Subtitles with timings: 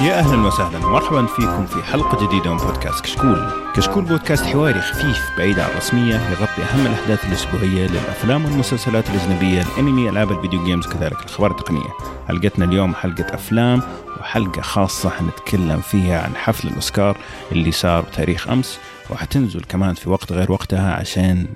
[0.00, 3.69] يا أهلا وسهلا ومرحبا فيكم في حلقة جديدة من بودكاست كشكول.
[3.76, 10.08] كشكول بودكاست حواري خفيف بعيد عن الرسمية يغطي أهم الأحداث الأسبوعية للأفلام والمسلسلات الأجنبية، الأنمي،
[10.08, 11.90] ألعاب الفيديو جيمز كذلك الأخبار التقنية.
[12.28, 13.82] حلقتنا اليوم حلقة أفلام
[14.20, 17.16] وحلقة خاصة حنتكلم فيها عن حفل الأوسكار
[17.52, 18.78] اللي صار بتاريخ أمس
[19.10, 21.46] وحتنزل كمان في وقت غير وقتها عشان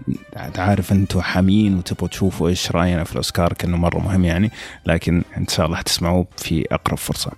[0.54, 4.50] تعرف أنتم حاميين وتبغوا تشوفوا إيش رأينا في الأوسكار كأنه مرة مهم يعني
[4.86, 7.30] لكن إن شاء الله حتسمعوه في أقرب فرصة.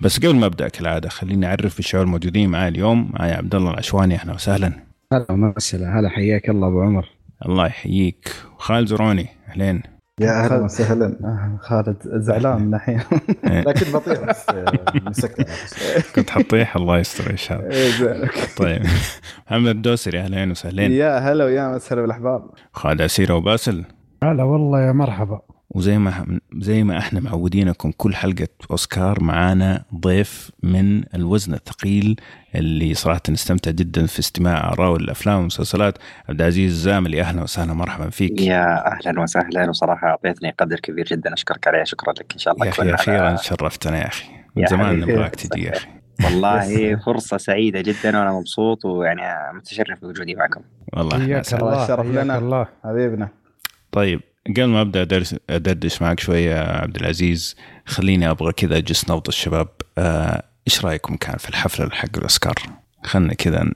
[0.00, 4.14] بس قبل ما أبدأ كالعادة خليني أعرف بالشعور الموجودين معي اليوم معي عبد الله العشواني
[4.14, 4.72] أهلا وسهلا.
[5.12, 7.08] هلا وسهلا هلا حياك الله أبو عمر.
[7.46, 8.32] الله يحييك.
[8.56, 9.82] وخالد زروني أهلين.
[10.20, 11.16] يا أهلا وسهلا.
[11.60, 13.00] خالد زعلان من الحين
[13.46, 13.60] إيه.
[13.60, 14.46] لكن بطيء بس
[15.06, 15.48] مسكت.
[16.16, 18.82] كنت حطيح الله يستر إيش هذا إيه، طيب.
[19.46, 20.92] محمد الدوسري أهلين وسهلين.
[20.92, 22.50] يا هلا ويا مسهلا بالأحباب.
[22.72, 23.84] خالد عسيره وباسل.
[24.22, 25.40] هلا والله يا مرحبا.
[25.70, 32.20] وزي ما زي ما إحنا معودينكم كل حلقة أوسكار معانا ضيف من الوزن الثقيل
[32.54, 35.98] اللي صراحة نستمتع جدا في استماع اراء الأفلام والمسلسلات.
[36.28, 38.40] عبد العزيز الزاملي أهلا وسهلا مرحبا فيك.
[38.40, 42.66] يا أهلا وسهلا وصراحة أعطيتني قدر كبير جدا أشكرك عليه شكرا لك إن شاء الله
[42.66, 44.24] يا أخي أخيرا شرفتنا يا أخي.
[44.56, 45.88] من زمان نبغاك تجي يا أخي.
[46.24, 50.60] والله فرصة سعيدة جدا وأنا مبسوط ويعني متشرف بوجودي معكم.
[50.92, 52.38] والله حياك الله شرف لنا.
[52.38, 53.28] الله حبيبنا.
[53.92, 59.28] طيب قبل ما أبدأ أدرس أدردش معك شوية عبد العزيز خليني أبغى كذا اجس نبض
[59.28, 59.68] الشباب
[59.98, 62.54] آه إيش رأيكم كان في الحفلة حق الأوسكار؟
[63.04, 63.70] خلنا كذا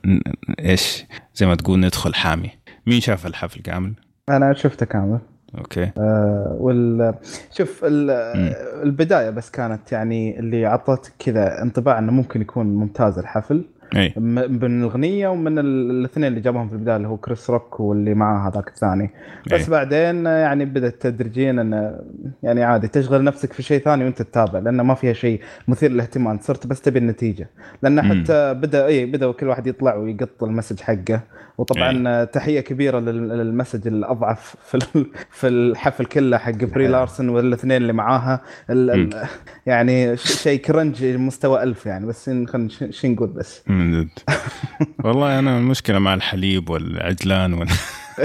[0.59, 2.49] إيش؟ زي ما تقول ندخل حامي.
[2.87, 3.93] مين شاف الحفل كامل؟
[4.29, 5.19] أنا شفته كامل.
[5.57, 5.91] أوكي.
[5.97, 7.13] آه وال
[7.57, 7.81] شوف
[8.83, 13.65] البداية بس كانت يعني اللي اعطتك كذا انطباع إنه ممكن يكون ممتاز الحفل.
[13.95, 14.13] أي.
[14.17, 18.67] من الأغنية ومن الاثنين اللي جابهم في البداية اللي هو كريس روك واللي معاه هذاك
[18.67, 19.09] الثاني
[19.51, 19.69] بس أي.
[19.69, 21.99] بعدين يعني بدأت تدريجيا انه
[22.43, 26.39] يعني عادي تشغل نفسك في شيء ثاني وأنت تتابع لأنه ما فيها شيء مثير للاهتمام
[26.41, 27.49] صرت بس تبي النتيجة
[27.81, 31.21] لأن حتى بدأ اي بدأ كل واحد يطلع ويقط ال message حقه
[31.57, 32.25] وطبعا أي.
[32.25, 38.41] تحية كبيرة لل message الأضعف في في الحفل كله حق بري لارسن والاثنين اللي معاها.
[39.65, 43.61] يعني شيء كرنج مستوى ألف يعني بس خلينا شو نقول بس.
[43.67, 44.09] من جد.
[45.03, 47.69] والله أنا المشكلة مع الحليب والعجلان وال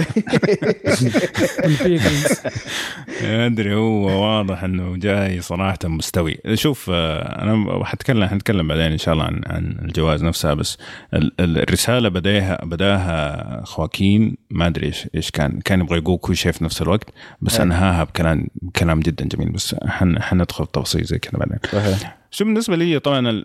[3.23, 6.39] أدري هو واضح إنه جاي صراحة مستوي.
[6.55, 10.79] شوف أنا حتكلم حنتكلم بعدين إن شاء الله عن عن الجوائز نفسها بس
[11.41, 13.18] الرسالة بداها بداها
[13.65, 17.61] خواكين ما أدري إيش إيش كان كان يبغى يقول كل شيء في نفس الوقت بس
[17.61, 19.77] أنهاها بكلام كلام جدا جميل بس
[20.21, 21.59] حندخل تفاصيل زي كذا بعدين.
[22.31, 23.45] شو بالنسبة لي طبعا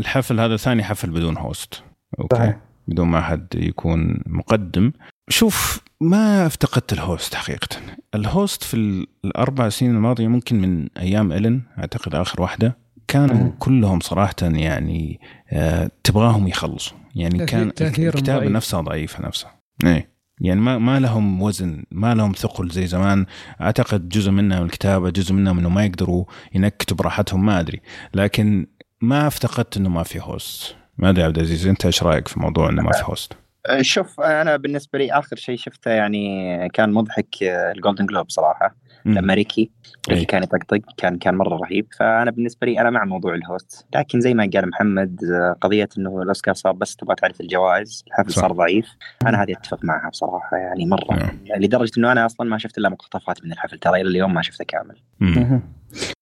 [0.00, 1.82] الحفل هذا ثاني حفل بدون host
[2.20, 2.36] أوكي.
[2.36, 2.56] صحيح.
[2.88, 4.92] بدون ما حد يكون مقدم.
[5.28, 7.76] شوف ما افتقدت ال host حقيقة.
[8.14, 12.85] ال host في الأربع سنين الماضية ممكن من أيام إلين أعتقد آخر واحدة.
[13.08, 13.52] كانوا مم.
[13.58, 16.96] كلهم صراحة يعني آه تبغاهم يخلصوا.
[17.14, 19.60] يعني كان الكتابة نفسها ضعيفة نفسها.
[19.84, 20.16] إيه.
[20.40, 23.26] يعني ما ما لهم وزن ما لهم ثقل زي زمان.
[23.60, 26.24] أعتقد جزء منها من الكتابة جزء منها إنه ما يقدروا
[26.54, 27.80] ينكتوا براحتهم ما أدري.
[28.14, 28.66] لكن
[29.00, 32.68] ما افتقدت إنه ما في host ما أدري عبد العزيز أنت إيش رأيك في موضوع
[32.68, 33.32] إنه ما في host؟
[33.80, 38.76] شوف أنا بالنسبة لي آخر شيء شفته يعني كان مضحك الجولدن جلوب صراحة.
[39.14, 39.70] لما ريكي
[40.10, 41.86] ريكي كان يطقطق كان كان مرة رهيب.
[41.98, 43.86] فأنا بالنسبة لي أنا مع موضوع ال host.
[43.94, 45.20] لكن زي ما قال محمد
[45.60, 48.86] قضية إنه الأوسكار صار بس تبغى تعرف الجوائز الحفل صار ضعيف.
[49.26, 51.14] أنا هذه أتفق معها بصراحة يعني مرة.
[51.14, 51.38] نعم.
[51.56, 54.64] لدرجة إنه أنا أصلا ما شفت إلا مقتطفات من الحفل ترى إلى اليوم ما شفته
[54.64, 54.96] كامل.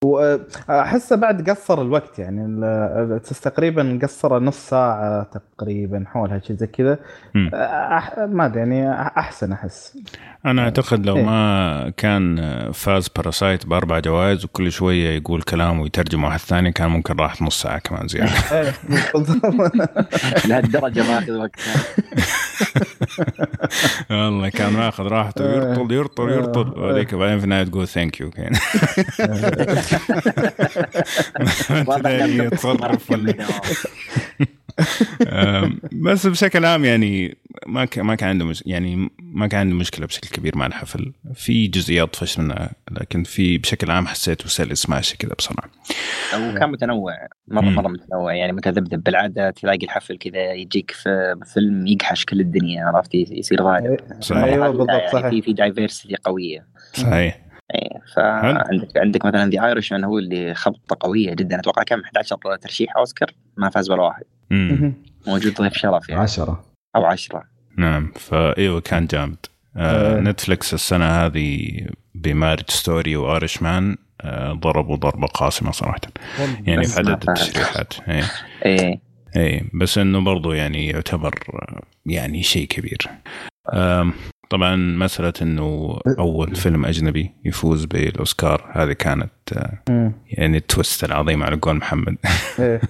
[0.03, 6.99] واحسه بعد قصر الوقت يعني تقريبا قصر نص ساعة تقريبا حولها شيء زي كذا.
[7.55, 8.19] أح...
[8.19, 9.99] ما أدري يعني أحسن أحس.
[10.47, 12.41] أنا أعتقد لو إيه؟ ما كان
[12.73, 17.63] فاز باراسايت بأربع جوائز وكل شوية يقول كلام ويترجم واحد ثاني كان ممكن راحت نص
[17.63, 18.33] ساعة كمان زيادة.
[20.49, 21.61] لهالدرجة ماخذ وقت.
[24.11, 26.81] والله كان ماخذ راحته يرطل يرطل يرطل.
[26.81, 28.31] وهذيك بعدين في النهاية تقول ثانك يو
[32.45, 33.13] يتصرف
[35.93, 37.37] بس بشكل عام يعني
[37.67, 41.13] ما ما كان عنده مش يعني ما كان عنده مشكلة بشكل كبير مع الحفل.
[41.35, 45.71] في جزئيات طفش منها لكن في بشكل عام حسيته سلس ماشي كذا بصراحه
[46.35, 47.13] وكان متنوع
[47.49, 49.03] مرة مرة متنوع يعني متذبذب.
[49.03, 53.97] بالعادة تلاقي الحفل كذا يجيك في فيلم يقش كل الدنيا عرفت؟ يصير غالب
[54.33, 55.29] أيوه بالضبط يعني صحيح.
[55.29, 56.67] في في diversity قوية.
[56.93, 57.44] صحيح.
[57.75, 61.59] إيه فعندك عندك مثلا The Irishman هو اللي خبطة قوية جدا.
[61.59, 64.25] أتوقع كم؟ 11 ترشيح أوسكار؟ ما فاز ولا واحد.
[65.27, 66.23] موجود ضيف شرف يعني.
[66.23, 66.65] 10
[66.97, 67.45] أو 10
[67.77, 69.37] نعم فإيوه كان جامد.
[69.77, 71.71] آه Netflix السنة هذه
[72.15, 76.01] ب Marriage Story و Irishman آه، ضربوا ضربة قاسمة صراحة.
[76.67, 77.29] يعني في عدد.
[77.29, 78.25] الترشيحات إيه.
[78.65, 79.01] إيه.
[79.37, 83.09] إيه بس إنه برضو يعني يعتبر آه، يعني شيء كبير.
[84.51, 89.31] طبعا مسألة إنه أول فيلم أجنبي يفوز بالأوسكار هذه كانت
[89.89, 90.13] آه،.
[90.31, 92.17] يعني ال twist العظيم على قول محمد
[92.59, 92.81] إيه.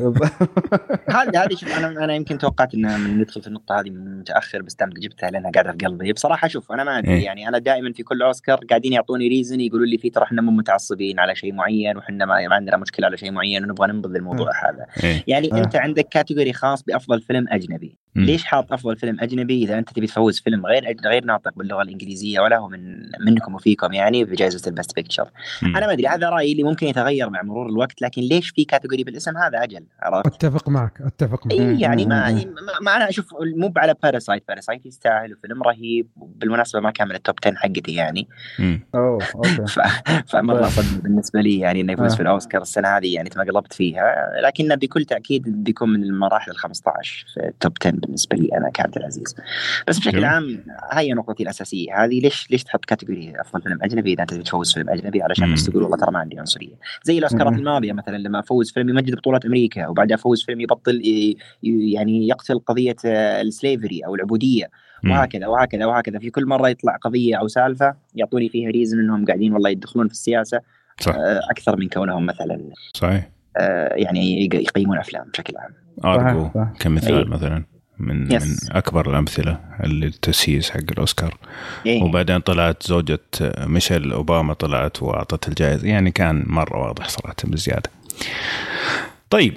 [1.16, 4.74] هذه هذه شوف أنا أنا يمكن توقعت من ندخل في النقطة هذه من متأخر بس
[4.74, 7.24] دامك جبتها لأنها قاعدة في قلبي بصراحة شوف أنا ما أدري إيه.
[7.24, 10.50] يعني أنا دائما في كل أوسكار قاعدين يعطوني reason يقولوا لي فيه ترى إحنا مو
[10.50, 14.50] متعصبين على شيء معين وحنا ما, ما عندنا مشكلة على شيء معين ونبغى ننبذ الموضوع
[14.64, 15.58] هذا إيه يعني آه.
[15.58, 18.24] أنت عندك category خاص بأفضل فيلم أجنبي مم.
[18.24, 22.40] ليش حاط أفضل فيلم أجنبي إذا أنت تبي تفوز فيلم غير غير ناطق باللغة الإنجليزية
[22.40, 22.96] ولا هو من
[23.26, 25.30] منكم وفيكم يعني بجائزة ال best picture.
[25.62, 29.04] أنا ما أدري هذا رأيي اللي ممكن يتغير مع مرور الوقت لكن ليش في category
[29.04, 32.36] بالاسم هذا أجل عرفت أتفق معك أتفق معك إي يعني ما مم.
[32.38, 33.26] ما- ما أنا أشوف
[33.56, 37.94] مو على Parasite Parasite يستاهل وفيلم رهيب بالمناسبه ما كان من ال top 10 حقتي
[37.94, 38.28] يعني.
[38.94, 39.80] أوه okay ف...
[40.26, 40.68] فمره.
[40.68, 42.16] صدمه بالنسبة لي يعني إنه يفوز آه.
[42.16, 47.26] في الأوسكار السنة هذه يعني تمقلبت فيها لكنه بكل تأكيد بيكون من المراحل ال 15
[47.34, 49.36] في ال top 10 بالنسبة لي أنا كعبد العزيز
[49.88, 50.24] بس بشكل.
[50.24, 54.74] عام هي نقطتي الأساسية هذه ليش ليش تحط category افضل فيلم أجنبي إذا أنت بتفوز
[54.74, 55.52] فيلم أجنبي علشان.
[55.54, 57.52] بس تقول والله ترى ما عندي عنصرية زي الأوسكارات.
[57.58, 61.00] الماضية مثلا لما أفوز فيلم يمجد بطولة أمريكا وبعدها أفوز فيلم يبطل
[61.62, 64.70] يعني يقتل قضية آه، ال slavery أو العبودية.
[65.04, 69.52] وهكذا وهكذا وهكذا في كل مرة يطلع قضية أو سالفة يعطوني فيها reason إنهم قاعدين
[69.52, 70.60] والله يدخلون في السياسة
[71.00, 75.72] صح آه، أكثر من كونهم مثلا صحيح آه، يعني يق- يقيمون أفلام بشكل عام
[76.04, 76.50] ارجو.
[76.80, 77.30] كمثال.
[77.30, 77.64] مثلا
[77.98, 78.42] من يس.
[78.42, 81.38] من أكبر الأمثلة اللي التسييس حق الأوسكار
[81.86, 82.02] إيه.
[82.02, 83.20] وبعدين طلعت زوجة
[83.58, 87.90] ميشيل أوباما طلعت وأعطت الجائزة يعني كان مرة واضح صراحة بزيادة.
[89.30, 89.54] طيب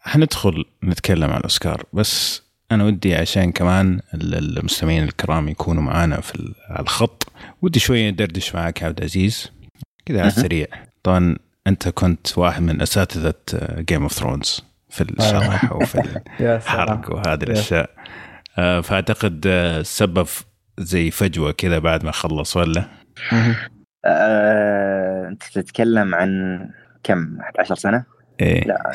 [0.00, 2.42] حندخل نتكلم عن الأوسكار بس
[2.72, 7.32] أنا ودي عشان كمان ال- المستمعين الكرام يكونوا معانا في على الخط
[7.62, 9.50] ودي شوية ندردش معاك عبد العزيز
[10.06, 10.28] كذا على.
[10.28, 10.66] السريع
[11.02, 11.36] طبعا
[11.66, 13.34] أنت كنت واحد من أساتذة
[13.78, 14.60] Game of Thrones
[15.04, 16.88] في الشرح وفي ال- يا سلام.
[16.88, 17.90] حرق وهذه الأشياء.
[18.58, 20.26] آه، فأعتقد آه، سبب
[20.78, 22.84] زي فجوة كذا بعد ما خلص ولا.
[24.04, 26.60] آه، أنت تتكلم عن
[27.02, 28.04] كم؟ 11 سنة؟
[28.40, 28.64] إيه.
[28.68, 28.92] لا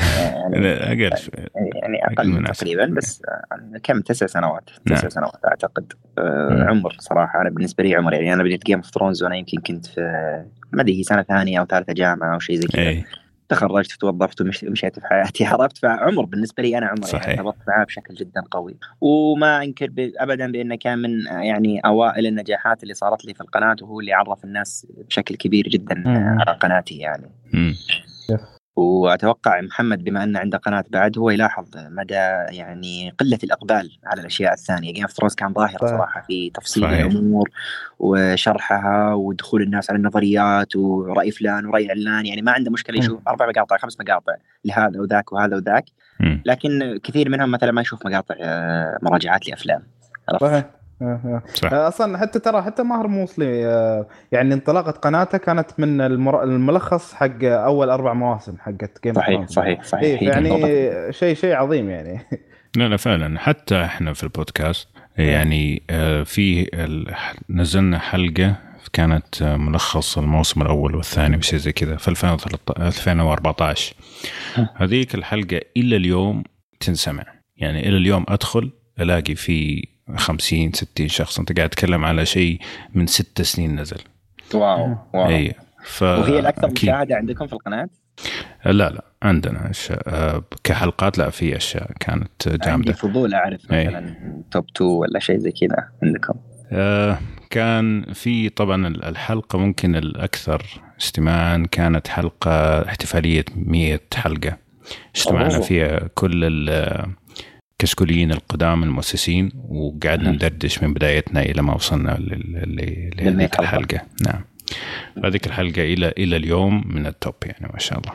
[0.54, 0.68] يعني
[1.08, 1.34] أقل شوي.
[1.82, 2.44] يعني أقل من.
[2.44, 4.70] تقريبا بس آه، كم؟ تسع سنوات.
[4.86, 5.10] تسع نعم.
[5.10, 5.94] سنوات أعتقد.
[6.18, 6.70] آه، مم.
[6.70, 8.14] عمر صراحة أنا بالنسبة لي عمر.
[8.14, 10.02] يعني أنا بديت Game of Thrones وأنا يمكن كنت في
[10.72, 12.82] ما أدري هي سنة ثانية أو ثالثة جامعة أو شيء زي كذا.
[12.82, 13.06] إيه.
[13.56, 17.28] تخرجت وتوظفت ومش- ومشيت في حياتي عرفت فعمر بالنسبة لي أنا عمر صحيح.
[17.28, 22.84] يعني ارتبطت معاه بشكل جدا قوي وما أنكر ابدا بانه كان من يعني أوائل النجاحات
[22.84, 26.38] اللي صارت لي في القناة وهو اللي عرف الناس بشكل كبير جدا مم.
[26.40, 27.76] على قناتي يعني مم.
[28.76, 32.14] وأتوقع محمد بما أنه عنده قناة بعد هو يلاحظ مدى
[32.50, 35.90] يعني قلة الإقبال على الأشياء الثانية Game of Thrones كان ظاهرة صحيح.
[35.90, 37.06] صراحة في تفصيل صحيح.
[37.06, 37.50] الأمور
[38.00, 43.50] وشرحها ودخول الناس على النظريات ورأي فلان ورأي علان يعني ما عنده مشكلة يشوف أربع
[43.50, 44.34] مقاطع خمس مقاطع
[44.66, 45.86] لهذا وذاك وهذا وذاك.
[46.46, 49.84] لكن كثير منهم مثلا ما يشوف مقاطع آه، مراجعات لأفلام
[50.30, 51.42] عرفت؟ صحيح آه، آه.
[51.54, 51.74] صح.
[51.74, 57.14] آه، أصلا حتى ترى حتى ماهر موصلي آه، يعني انطلاقة قناته كانت من المر- الملخص
[57.14, 60.04] حق أول أربع مواسم حقت جيم صحيح صحيح صحيح.
[60.04, 61.14] إيه هي يعني بالضبط.
[61.16, 62.20] شيء شيء عظيم يعني.
[62.78, 63.40] لا لا فعلا.
[63.40, 67.14] حتى إحنا في البودكاست يعني آه، في ال-
[67.50, 68.56] نزلنا حلقة
[68.94, 73.96] كانت ملخص الموسم الأول والثاني وشيء زي كذا في 2013 2014
[74.76, 76.44] هذيك الحلقة إلى اليوم
[76.80, 77.24] تنسمع.
[77.58, 82.60] يعني إلى اليوم أدخل ألاقي في 50 60 شخص أنت قاعد تتكلم على شيء
[82.94, 84.00] من ست سنين نزل
[84.54, 86.90] واو واو اي ف وهي الأكثر أكيد.
[86.90, 87.90] مشاهدة عندكم في القناة؟
[88.66, 93.88] لا لا عندنا أشياء آه، كحلقات لا في أشياء كانت عندي جامده فضول أعرف إيه.
[93.88, 94.16] مثلا
[94.52, 96.34] توب 2 ولا شيء زي كذا عندكم
[96.72, 97.20] آه،
[97.50, 100.64] كان في طبعا الحلقة ممكن الأكثر
[101.02, 104.58] استماعا كانت حلقة احتفالية 100 حلقة
[105.16, 105.60] اجتمعنا.
[105.60, 106.46] فيها كل
[107.84, 110.36] الكشكوليين القدام المؤسسين وقعدنا مم.
[110.36, 113.64] ندردش من بدايتنا إلى ما وصلنا لل- لل- للمية لهذيك حلقة.
[113.64, 114.42] الحلقة نعم
[115.26, 118.12] هذيك الحلقة إلى إلى اليوم من التوب يعني ما شاء الله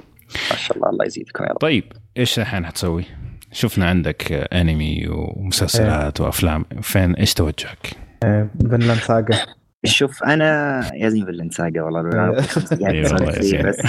[0.50, 1.84] ما شاء الله الله يزيدكم يا رب طيب
[2.18, 3.04] إيش الحين حتسوي؟
[3.52, 7.90] شفنا عندك أنمي ومسلسلات وأفلام فين إيش توجهك؟
[8.22, 9.38] فنلاند ساجا
[9.84, 12.36] شوف أنا يزين فيلن ساقه والله
[13.38, 13.62] يزين.
[13.62, 13.80] بس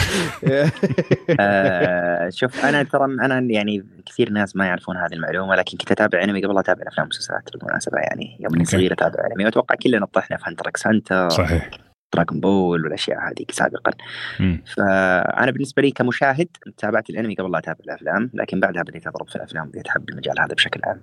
[1.40, 6.24] آه شوف أنا ترى أنا يعني كثير ناس ما يعرفون هذه المعلومة لكن كنت أتابع
[6.24, 8.66] أنمي قبل أتابع أفلام ومسلسلات بالمناسبة يعني يوم اني.
[8.66, 11.70] صغير أتابع أنمي وأتوقع كلنا طحنا في هنتر أكس هنتر صحيح
[12.14, 13.92] Dragon Ball والأشياء هذه سابقا
[14.40, 14.64] مم.
[14.76, 16.48] فأنا بالنسبة لي كمشاهد
[16.78, 20.40] تابعت الأنمي قبل لا أتابع الأفلام لكن بعدها بديت أضرب في الأفلام بديت أحب المجال
[20.40, 21.02] هذا بشكل عام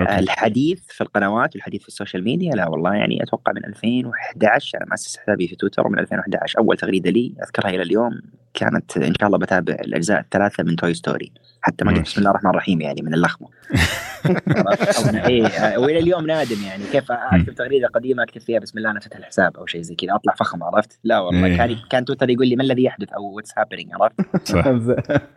[0.00, 0.18] okay.
[0.18, 4.86] الحديث في القنوات والحديث في ال social media لا والله يعني أتوقع من 2011 أنا
[4.90, 8.20] مأسس حسابي في تويتر ومن 2011 أول تغريدة لي أذكرها إلى اليوم
[8.58, 12.00] كانت إن شاء الله بتابع الأجزاء الثلاثة من Toy Story حتى ما قلت.
[12.00, 13.48] بسم الله الرحمن الرحيم يعني من اللخمة.
[15.28, 19.16] إيه والى اليوم نادم يعني كيف أكتب تغريدة قديمة أكتب فيها بسم الله أنا فاتح
[19.16, 21.56] الحساب أو شيء زي كذا أطلع فخم عرفت؟ لا والله إيه.
[21.56, 24.66] كان كان تويتر يقول لي ما الذي يحدث؟ أو what's happening عرفت؟ صح.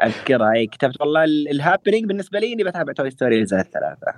[0.04, 4.14] أذكرها اي كتبت والله ال happening بالنسبة لي إني بتابع Toy Story الاجزاء الثلاثة.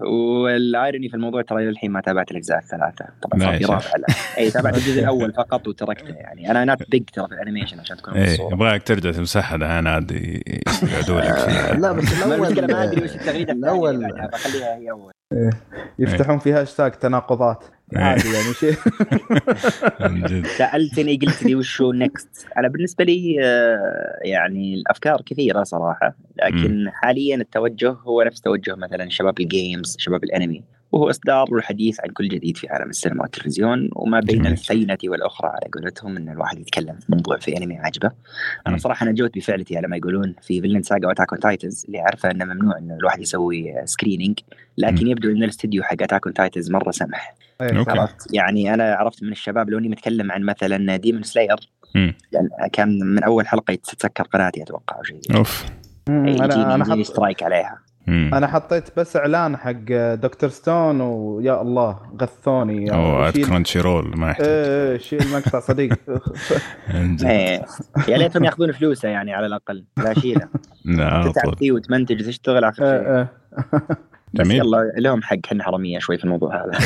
[0.00, 3.04] وال irony في الموضوع ترى للحين ما تابعت الأجزاء الثلاثة.
[3.22, 3.64] طبعا في.
[3.64, 4.16] رابع الآن.
[4.38, 6.50] اي تابعت الجزء الأول فقط وتركته يعني.
[6.50, 10.10] أنا not big ترى في ال animation عشان تكون إيه يبغاك ترجع تمسحها الان عاد
[10.12, 11.74] يقعدوا لك فيها.
[11.74, 13.52] لا بس المشكلة ما أدري الأول وش التغريدة
[14.00, 15.12] بعدها بخليها هي أول.
[15.98, 17.64] يفتحون فيها هاشتاج تناقضات.
[17.92, 17.98] إيه.
[17.98, 18.74] عادي يعني شيء.
[20.58, 27.36] سألتني قلت لي وشو next أنا بالنسبة لي آه، يعني الأفكار كثيرة صراحة لكن حاليا
[27.36, 30.64] التوجه هو نفس توجه مثلا شباب ال games شباب الأنمي.
[30.94, 34.52] وهو إصدار والحديث عن كل جديد في عالم السينما والتلفزيون وما بين جميل.
[34.52, 38.10] الفينة والأخرى على قولتهم إن الواحد يتكلم في موضوع في أنمي عاجبه
[38.66, 38.78] أنا مم.
[38.78, 42.30] صراحة نجوت بفعلتي على ما يقولون في Vinland Saga و Attack on Titans اللي عارفه
[42.30, 44.38] إنه ممنوع انه الواحد يسوي screening
[44.78, 45.06] لكن.
[45.06, 47.82] يبدو إن الاستديو حق Attack on Titans مرة سمح إيه،.
[47.82, 48.00] صراحة.
[48.00, 51.56] عرفت يعني أنا عرفت من الشباب لو إني متكلم عن مثلا Demon Slayer.
[52.32, 55.64] لأن كان من أول حلقة تتسكر قناتي أتوقع أو شيء زي off
[56.06, 56.44] كذا.
[56.44, 58.30] أنا أنا حط strike عليها مم.
[58.34, 60.50] أنا حطيت بس إعلان حق Dr.
[60.50, 65.94] Stone ويا الله غثوني أو عاد شيل- Crunchyroll ما يحتاج إيه إيه، شيل المقطع صديق.
[67.24, 67.64] إيه.
[68.08, 70.48] يا ليتهم ياخذون فلوسه يعني على الأقل لا شيلة
[70.84, 73.32] لا على تتعب فيه وتمنتج وتشتغل آخر شيء إيه.
[73.58, 73.96] بس
[74.34, 74.56] جميل.
[74.56, 76.72] يلا لهم حق حنا حرامية شوي في الموضوع هذا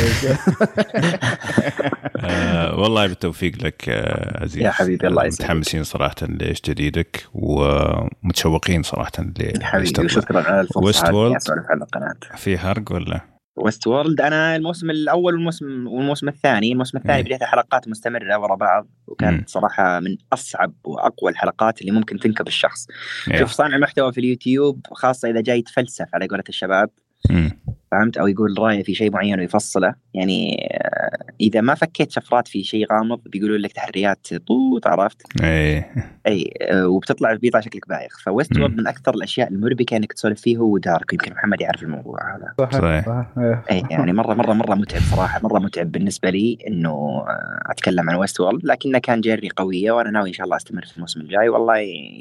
[2.21, 5.45] آه والله بالتوفيق لك آه عزيز يا حبيبي، الله يسعدك.
[5.45, 11.37] متحمسين صراحة لايش جديدك ومتشوقين صراحة ل- حبيبي وشكرا على الفرصة World.
[11.37, 13.21] اسولف عن القناة في حرق ولا؟
[13.57, 17.25] ويست وورلد أنا الموسم الأول والموسم والموسم الثاني، الموسم الثاني إيه.
[17.25, 18.87] بديتها حلقات مستمرة ورا بعض.
[19.07, 22.87] وكانت صراحة من أصعب وأقوى الحلقات اللي ممكن تنكب الشخص.
[23.29, 23.39] يا.
[23.39, 26.91] شوف صانع محتوى في اليوتيوب خاصة إذا جاي يتفلسف على قولة الشباب
[27.31, 27.68] مم.
[27.93, 29.95] فهمت؟ أو يقول رأيه في شيء معين ويفصله.
[30.15, 35.93] يعني آه، إذا ما فكيت شفرات في شيء غامض بيقولوا لك تحريات طوط عرفت؟ إيه.
[36.27, 38.21] أي آه، وبتطلع بيطلع شكلك بايخ.
[38.25, 41.13] فويست وورلد من أكثر الأشياء المربكة انك تسولف فيه هو Dark.
[41.13, 42.55] يمكن محمد يعرف الموضوع هذا.
[42.59, 42.81] صحيح.
[42.81, 43.07] صحيح.
[43.07, 43.27] صحيح.
[43.39, 43.65] إيه.
[43.71, 45.41] أي يعني مرة مرة مرة متعب صراحة.
[45.43, 48.65] مرة متعب بالنسبة لي إنه آه، أتكلم عن Westworld.
[48.65, 51.49] لكنه كان journey قوية وأنا ناوي إن شاء الله أستمر في الموسم الجاي.
[51.49, 51.77] والله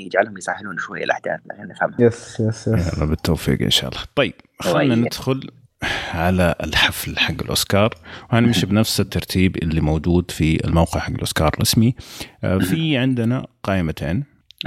[0.06, 1.96] يجعلهم يسهلون شوي الأحداث عشان نفهمها.
[2.00, 4.02] yes yes yes يلا بالتوفيق إن شاء الله.
[4.16, 5.06] طيب خلينا طيب.
[5.06, 5.47] ندخل
[6.14, 7.94] على الحفل حق الأوسكار.
[8.32, 11.96] وهنمشي بنفس الترتيب اللي موجود في الموقع حق الأوسكار الرسمي.
[12.44, 14.24] آه، في عندنا قائمتين.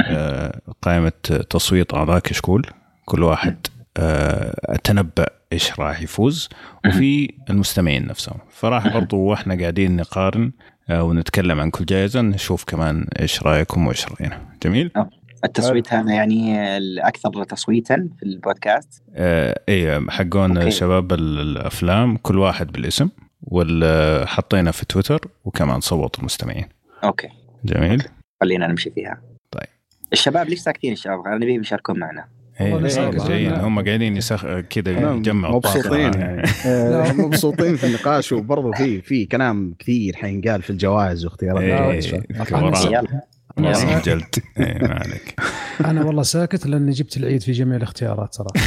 [0.07, 1.13] آه، قائمة
[1.51, 2.67] تصويت أعضاء كشكول.
[3.05, 6.49] كل واحد آه، تنبأ إيش راح يفوز.
[6.87, 8.39] وفي المستمعين نفسهم.
[8.51, 10.53] فراح برضو وإحنا قاعدين نقارن
[10.91, 14.41] ونتكلم عن كل جائزة نشوف كمان إيش رأيكم وإيش رأينا.
[14.63, 14.91] جميل؟
[15.45, 20.71] التصويت هذا يعني الأكثر تصويتا في البودكاست؟ آه إيه حقون okay.
[20.71, 23.09] شباب ال- الأفلام كل واحد بالاسم
[23.43, 26.65] واللي حطينا في تويتر وكمان صوتوا المستمعين.
[27.05, 27.29] okay.
[27.65, 28.03] جميل.
[28.41, 29.21] خلينا نمشي فيها.
[29.51, 29.67] طيب.
[30.13, 32.25] الشباب ليش ساكتين الشباب؟ أنا نبيهم يشاركون معنا.
[32.61, 33.53] إيه والله جايين.
[33.53, 36.15] هم قاعدين يسخ كذا نعم، يجمعوا مبسوطين.
[36.21, 36.43] يعني.
[36.67, 36.89] إيه.
[36.91, 42.05] لا، هم مبسوطين في النقاش وبرضه في في كلام كثير حينقال في الجوائز واختيارات
[43.59, 44.01] يلا.
[44.01, 45.41] جلد إيه ما عليك.
[45.91, 48.61] أنا والله ساكت لأني جبت العيد في جميع الاختيارات صراحة.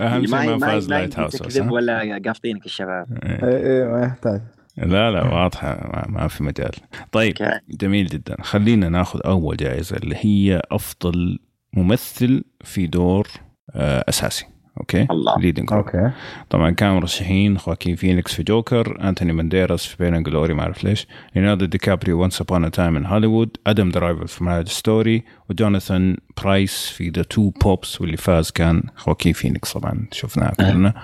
[0.00, 3.44] أهم شيء ما فاز لايت هاوس؟ ولا قافطينك الشباب إيه.
[3.44, 4.40] إيه، إيه، ما يحتاج.
[4.76, 6.72] لا لا واضحة ما, ما في مجال.
[7.12, 7.34] طيب
[7.68, 8.36] جميل جدا.
[8.42, 11.38] خلينا ناخذ أول جائزة اللي هي أفضل
[11.72, 13.28] ممثل في دور
[13.70, 14.46] آه، أساسي.
[14.80, 15.38] okay؟ الله.
[15.38, 16.10] leading role okay.
[16.50, 20.84] طبعا كانوا مرشحين خواكين فينيكس في جوكر أنتوني بانديراس في Pain and Glory ما أعرف
[20.84, 21.06] ليش.
[21.36, 26.16] ليوناردو دي كابريو Once Upon a Time in Hollywood أدم درايفر في Marriage Story وجوناثان
[26.42, 30.94] برايس في The Two Popes واللي فاز كان خواكين فينيكس طبعا شفناه كلنا.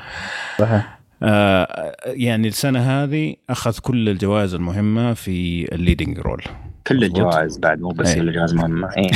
[0.58, 1.00] صحيح.
[1.22, 6.42] آه يعني السنة هذه أخذ كل الجوائز المهمة في ال leading role
[6.86, 7.04] كل.
[7.04, 8.20] الجوائز بعد مو بس إيه.
[8.20, 9.10] الجوائز مهمه إيه.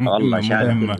[0.10, 0.96] والله شالها.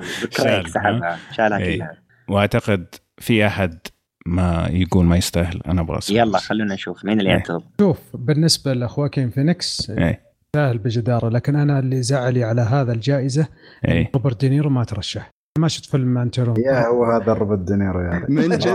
[1.33, 1.77] شالها إيه.
[1.79, 2.08] كلها.
[2.29, 2.87] واعتقد
[3.19, 3.79] في أحد
[4.27, 5.61] ما يقول ما يستاهل.
[5.67, 5.99] أنا أبغى.
[6.11, 7.05] يلا خلونا نشوف.
[7.05, 7.37] مين اللي إيه.
[7.37, 10.29] يعترض شوف بالنسبة لخواكين فينيكس إيه.
[10.57, 13.47] سهل بجدارة لكن أنا اللي زعلي على هذا الجائزة
[13.89, 14.11] إيه.
[14.15, 15.31] روبرت دينيرو ما ترشح.
[15.59, 18.25] ما شفت فيلم أنتونيو؟ يا هو هذا روبرت دينيرو يعني.
[18.29, 18.67] من جد؟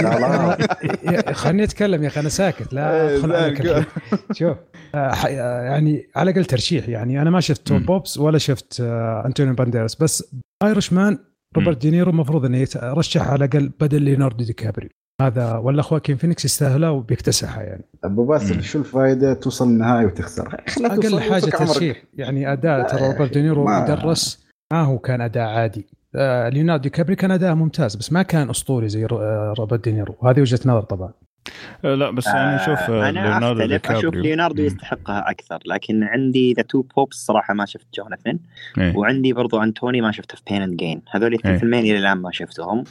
[0.00, 0.58] لا لا.
[1.12, 2.72] يا- خليني أتكلم يا أخي أنا ساكت.
[2.72, 3.84] لا ادخل عليك الحين.
[4.32, 4.56] شوف
[4.94, 7.22] آه، ح- آه، يعني على الأقل ترشيح يعني.
[7.22, 7.86] أنا ما شفت تو مم.
[7.86, 11.18] Popes ولا شفت آه، أنتونيو بانديرس بس Irishman
[11.56, 14.90] روبرت دينيرو المفروض إنه يترشح على الأقل بدل ليوناردو دي كابريو.
[15.22, 17.84] هذا ولا خواكين فينيكس يستاهلها وبيكتسحها يعني.
[18.04, 18.60] أبو باسل مم.
[18.60, 20.54] شو الفائده توصل النهائي وتخسر
[20.84, 21.40] أقل حاجة.
[21.50, 22.02] ترشيح.
[22.14, 25.86] يعني أداء ترى روبرت دينيرو ما- يدرس ما هو كان أداء عادي.
[26.14, 29.84] آه، ليوناردو دي كابريو كان أداء ممتاز بس ما كان أسطوري زي رو- آه، روبرت
[29.84, 30.14] دينيرو.
[30.20, 31.12] وهذه وجهة نظر طبعا.
[31.82, 34.62] لا بس يعني شوف آه، أنا ليوناردو دي اختلف أشوف كابريو ليوناردو.
[34.62, 38.38] يستحقها أكثر لكن عندي The Two Popes صراحة ما شفت جوناثان
[38.78, 38.96] إيه.
[38.96, 41.34] وعندي برضو انتوني ما شفته في Pain and ج- هذول إيه.
[41.34, 42.84] الاثنين فيلمين إلى الآن ما شفتهم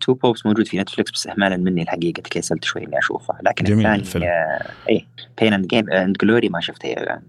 [0.00, 3.78] Two Popes موجود في Netflix بس اهمالا مني الحقيقة كسلت شوي إني أشوفه لكن جميل
[3.78, 4.24] الثاني الفيلم.
[4.24, 5.06] آه، إيه
[5.40, 7.22] Pain and ج- and Glory ما شفته إلى الآن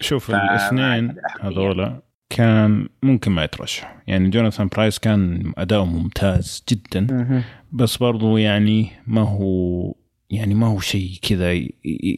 [0.00, 1.48] شوف الاثنين أحقية.
[1.48, 7.06] هذولا كان ممكن ما يترشح يعني جوناثان برايس كان أداؤه ممتاز جدا.
[7.72, 9.94] بس برضو يعني ما هو
[10.30, 11.52] يعني ما هو شيء كذا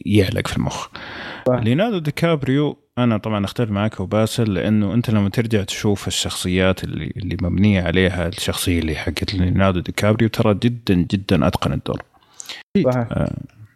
[0.05, 0.87] يعلق في المخ.
[1.49, 7.13] ليوناردو دي كابريو أنا طبعا أختلف معك وباسل لأنه أنت لما ترجع تشوف الشخصيات اللي
[7.17, 12.01] اللي مبنية عليها الشخصية اللي حقت ليوناردو دي كابريو ترى جدا جدا أتقن الدور.
[12.91, 13.07] صحيح.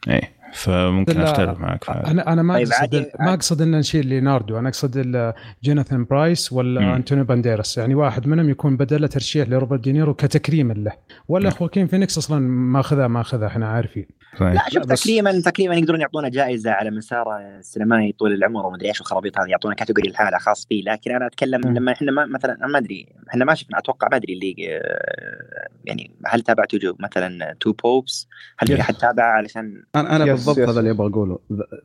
[0.10, 0.43] إيه.
[0.54, 2.12] فممكن اختلف معك في هذا.
[2.12, 5.34] أنا أنا ما طيب أقصد عادي- ما أقصد إن نشيل ليوناردو أنا أقصد ال-
[5.64, 6.96] جوناثان برايس ولا.
[6.96, 10.92] أنتونيو بانديرس يعني واحد منهم يكون بدله ترشيح لروبرت دينيرو كتكريما له
[11.28, 11.50] ولا.
[11.50, 14.06] خواكين فينيكس أصلا ماخذها ماخذها إحنا عارفين
[14.40, 14.54] صحيح.
[14.54, 19.00] لا شوف بس- تقريبا تقريبا يقدرون يعطونا جائزة على مسار السينمائي طول العمر ومدري إيش
[19.02, 21.74] والخرابيط هذه يعطونا category لحاله خاص فيه لكن أنا أتكلم مم.
[21.78, 26.12] لما إحنا ما مثلا ما أدري إحنا ما شفنا أتوقع ما أدري اللي آه، يعني
[26.26, 28.82] هل تابعتوا جو مثلا Two Popes هل في.
[28.82, 30.70] أحد تابع علشان أنا أنا بالضبط yes.
[30.70, 31.40] هذا اللي أبغى أقوله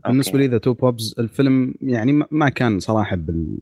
[0.09, 3.59] بالنسبة لي The Two Popes الفيلم يعني ما- ما كان صراحة بال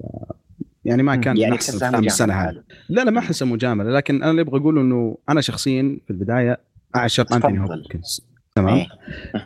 [0.85, 1.73] يعني ما كان يعني احسن
[2.07, 5.99] السنة هذه لا لا ما أحسه مجامله لكن أنا اللي أبغى أقوله إنه أنا شخصيا
[6.07, 6.59] في البداية
[6.97, 7.61] أعشق أنتوني.
[7.61, 8.27] هوبكنز
[8.57, 8.75] تمام؟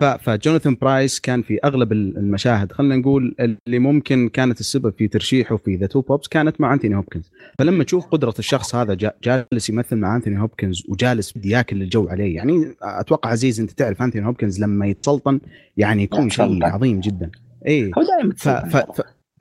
[0.02, 0.16] إيه.
[0.16, 5.56] فجوناثان برايس كان في أغلب ال- المشاهد خلينا نقول اللي ممكن كانت السبب في ترشيحه
[5.56, 7.30] في The Two Popes كانت مع أنتوني هوبكنز.
[7.58, 12.08] فلما تشوف قدرة الشخص هذا جا- جالس يمثل مع أنتوني هوبكنز وجالس بدي ياكل الجو
[12.08, 15.40] عليه يعني أتوقع عزيز أنت تعرف أنتوني هوبكنز لما يتسلطن
[15.76, 16.64] يعني يكون شيء.
[16.64, 17.30] عظيم جدا.
[17.66, 17.90] إيه.
[17.98, 18.34] هو دائما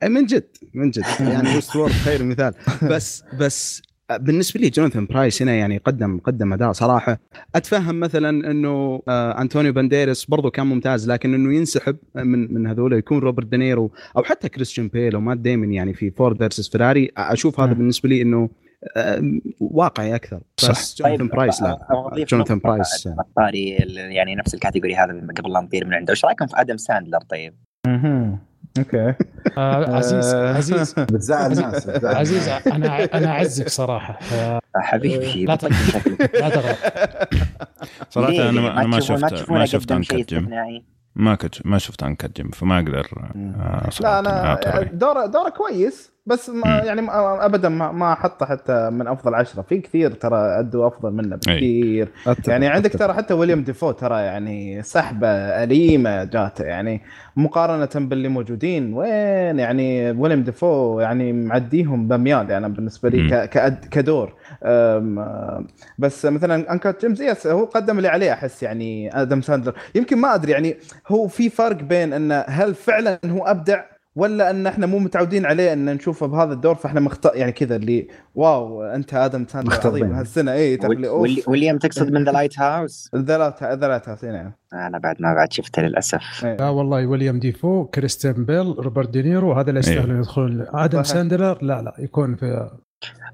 [0.08, 1.04] من جد من جد.
[1.20, 2.54] يعني Westworld خير مثال.
[2.82, 3.82] بس بس
[4.16, 7.18] بالنسبة لي جوناثان برايس هنا يعني قدم قدم أداء صراحة.
[7.54, 12.92] أتفهم مثلا إنه آه انطونيو بانديرس برضو كان ممتاز لكن إنه ينسحب من من هذول
[12.92, 17.10] يكون روبرت دينيرو أو حتى كريستيان بيل أو مات ديمن يعني في Ford versus Ferrari
[17.16, 17.78] أشوف هذا مم.
[17.78, 18.48] بالنسبة لي إنه
[18.96, 19.22] آه
[19.60, 20.40] واقعي أكثر.
[20.58, 21.06] بس صح.
[21.06, 21.78] جوناثان برايس لا.
[22.30, 26.10] جوناثان برايس طاري ال- يعني نفس ال category هذا قبل لا نطير من عنده.
[26.10, 27.54] إيش رأيكم في آدم ساندلر طيب؟
[28.78, 29.14] okay
[29.58, 30.54] آه عزيز آه.
[30.56, 32.48] عزيز بتزعل ناس عزيز.
[32.48, 34.18] أنا أنا أعزك صراحة
[34.76, 35.52] حبيبي لا.
[36.34, 36.76] لا تغلط
[38.10, 40.50] صراحة؟ أنا ما أنا ما تشوفون- شفت ما شفت Uncut Gems؟
[41.16, 44.82] ما كنت ما شفت Uncut Gems فما أقدر آه، لا صراحة أنا.
[44.92, 46.68] دوره دورة كويس بس ما.
[46.84, 51.10] يعني ما ابدا ما, ما أحطه حتى من أفضل عشرة في كثير ترى ادوا أفضل
[51.12, 52.92] منه بكثير أتفق- يعني عندك.
[52.92, 57.00] ترى حتى ويليام ديفو ترى يعني سحبة أليمة جاته يعني
[57.36, 63.30] مقارنة باللي موجودين وين يعني ويليام ديفو يعني معديهم بميال يعني بالنسبة لي مم.
[63.30, 64.34] ك- كأد كدور
[65.98, 70.34] بس مثلا Uncut Gems yes هو قدم اللي عليه أحس يعني آدم ساندلر يمكن ما
[70.34, 70.76] أدري يعني
[71.08, 73.82] هو في فرق بين إنه هل فعلا هو أبدع
[74.20, 77.28] ولا أن إحنا مو متعودين عليه أن نشوفه بهذا الدور فإحنا مخت...
[77.34, 79.80] يعني كذا اللي wow أنت آدم ساندلر.
[79.84, 80.52] عظيم هالسنة.
[80.52, 80.78] اي
[81.46, 86.44] ويليام تقصد من The Lighthouse؟ ثلاثة ثلاثة سنين أنا بعد ما بعد شفته للأسف.
[86.44, 90.66] لا والله ويليام ديفو كريستيان بيل روبرت دينيرو هذا اللي يستاهلون يدخلون.
[90.74, 91.02] آدم.
[91.02, 92.70] ساندلر لا لا يكون في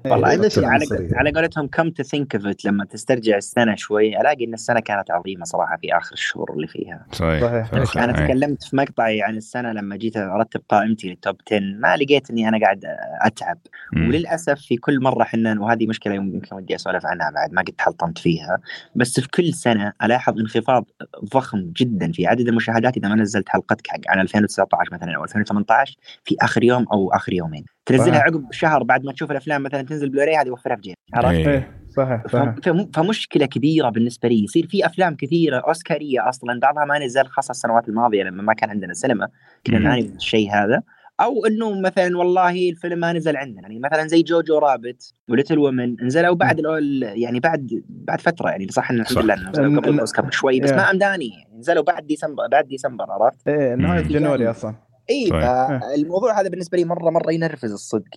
[0.05, 0.49] والله إيه.
[0.49, 0.85] شيء على.
[1.13, 5.45] على قولتهم come to think of لما تسترجع السنة شوي ألاقي إن السنة كانت عظيمة
[5.45, 7.41] صراحة في آخر الشهور اللي فيها صحيح
[7.83, 8.03] صحيح.
[8.03, 8.27] أنا إيه.
[8.27, 12.47] تكلمت في مقطعي عن السنة لما جيت أرتب قائمتي لل top 10 ما لقيت إني
[12.47, 12.85] أنا قاعد
[13.21, 13.57] أتعب
[13.93, 14.07] مم.
[14.07, 18.17] وللأسف في كل مرة إحنا وهذه مشكلة يمكن ودي أسولف عنها بعد ما قد حلطمت
[18.17, 18.59] فيها
[18.95, 20.85] بس في كل سنة ألاحظ انخفاض
[21.33, 25.97] ضخم جدا في عدد المشاهدات إذا ما نزلت حلقتك حق عن 2019 مثلا أو 2018
[26.25, 28.19] في آخر يوم أو آخر يومين تنزلها.
[28.19, 31.47] عقب شهر بعد ما تشوف الأفلام مثلا تنزل بلوراي هذه وفرها في جيبك عرفت؟ إيه.
[31.49, 31.71] إيه.
[31.89, 32.55] صحيح صحيح
[32.93, 37.89] فمشكلة كبيرة بالنسبة لي يصير في أفلام كثيرة أوسكارية أصلا بعضها ما نزل خاصة السنوات
[37.89, 39.27] الماضية لما ما كان عندنا سينما
[39.67, 39.79] كنا.
[39.79, 40.81] نعاني من الشيء هذا
[41.19, 45.95] أو إنه مثلا والله الفيلم ما نزل عندنا يعني مثلا زي جوجو رابت وليتل وومن
[46.05, 46.61] نزلوا بعد
[47.01, 49.17] يعني بعد بعد فترة يعني صح إن الحمد.
[49.23, 50.73] لله نزلوا قبل ال- الأوسكار بشوي بس Yeah.
[50.73, 54.01] ما أمداني يعني نزلوا بعد ديسمبر بعد ديسمبر عرفت؟ إيه نهايه.
[54.01, 54.75] January أصلا
[55.09, 55.79] اي صحيح.
[55.81, 58.09] فالموضوع هذا بالنسبة لي مرة مرة ينرفز الصدق.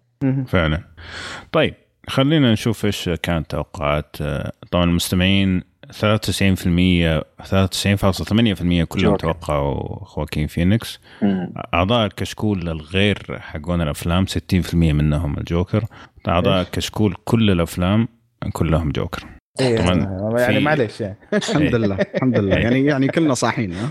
[0.46, 0.82] فعلا
[1.52, 1.74] طيب
[2.08, 9.16] خلينا نشوف إيش كانت توقعات آه، طبعا المستمعين 93% 93.8% كلهم.
[9.16, 11.00] توقعوا خواكين فينيكس.
[11.74, 15.84] أعضاء الكشكول الغير حقون الأفلام 60% منهم الجوكر
[16.28, 18.08] أعضاء؟ الكشكول كل الأفلام
[18.52, 19.26] كلهم جوكر
[19.60, 23.90] إيه، طبعاً يعني معليش يعني الحمد لله الحمد لله يعني يعني كلنا إيه، زين.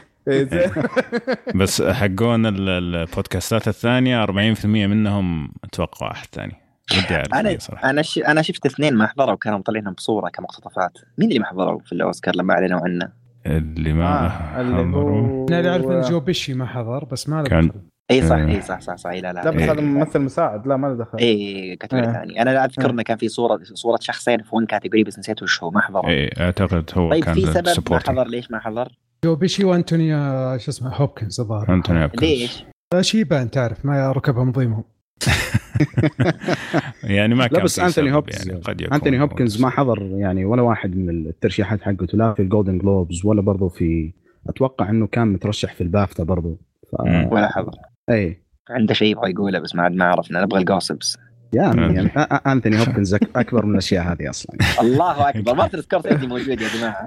[1.56, 6.56] بس حقون ال- البودكاستات الثانية 40% منهم توقعوا احد ثاني
[6.92, 8.18] ودي أعرف أنا ليه صراحة أنا ش...
[8.18, 12.36] أنا شفت اثنين ما حضروا كانوا مطلعينهم بصورة كمقتطفات مين اللي ما حضروا في الأوسكار
[12.36, 13.10] لما أعلنوا عنه
[13.46, 14.26] اللي ما
[14.58, 17.50] آه، اللي حضروا هو أنا اللي أعرف إن جو بيشي ما حضر بس ما له
[17.50, 17.80] كان- دخل.
[18.12, 18.48] إي صح آه.
[18.48, 19.72] إي صح صح صح لا لا لا بس إيه.
[19.72, 22.12] هذا ممثل مساعد لا ما له دخل إي category آه.
[22.14, 22.92] ثاني أنا لا أذكر آه.
[22.92, 26.10] إنه كان في صوره صورة شخصين في one category بس نسيت وش هو ما حضروا
[26.10, 28.00] إيه أعتقد هو طيب كان في سبب ما.
[28.00, 28.92] حضر ليش ما حضر؟
[29.24, 31.74] جو بيشي وانتوني آه، شو اسمه هوبكنز الظاهر.
[31.74, 32.22] أنتوني هوبكنز.
[32.24, 34.84] ليش؟ آه، شيبان تعرف ما ركبهم ضيمهم
[37.04, 40.02] يعني ما لا كان بس أنتوني هوبكنز يعني قد يكون أنتوني هو هوبكنز ما حضر
[40.02, 44.14] يعني ولا واحد من الترشيحات حقته لا في الجولدن جلوبز ولا برضه في
[44.50, 46.58] أتوقع إنه كان مترشح في البافتا برضه
[46.92, 46.96] ف...
[47.32, 47.72] ولا حضر.
[48.10, 50.42] اي عنده شيء يبغى يقوله بس ما عاد ما عرفنا.
[50.44, 51.18] نبغى ال gossips
[51.54, 51.62] يا.
[51.64, 56.28] عمي يعني أ- أ- انتوني هوبكنز أكبر من الأشياء هذه أصلا الله أكبر مارتن سكورسيزي
[56.28, 57.06] موجود يا جماعة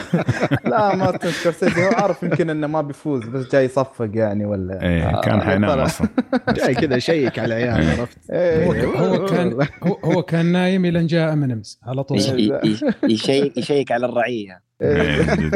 [0.70, 5.20] لا ما سكورسيزي هو عارف يمكن إنه ما بيفوز بس جاي يصفق يعني ولا إيه
[5.20, 5.84] كان آه، حينام طلع.
[5.84, 6.08] أصلا
[6.56, 8.66] جاي كذا يشيك على العيال عرفت إيه.
[8.66, 9.58] هو ك- هو كان
[10.04, 12.28] هو, كان نايم إلى جاء امينيمز على طول يش-
[12.64, 15.02] يش- يشيك يشيك على الرعية إيه.
[15.02, 15.50] إيه،.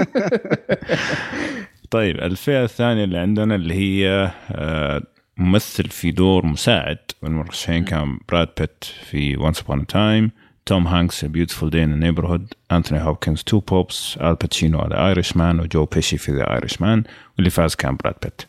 [1.91, 5.03] طيب الفئة الثانية اللي عندنا اللي هي آه،
[5.39, 6.99] ممثل في دور مساعد.
[7.23, 10.31] والمرشحين كان براد بيت في Once Upon a Time
[10.67, 15.85] توم هانكس Beautiful Day in Neighborhood انثوني هوبكنز Two Popes ال باتشينو The Irishman وجو
[15.85, 17.05] بيشي في The Irishman
[17.37, 18.43] واللي فاز كان براد بيت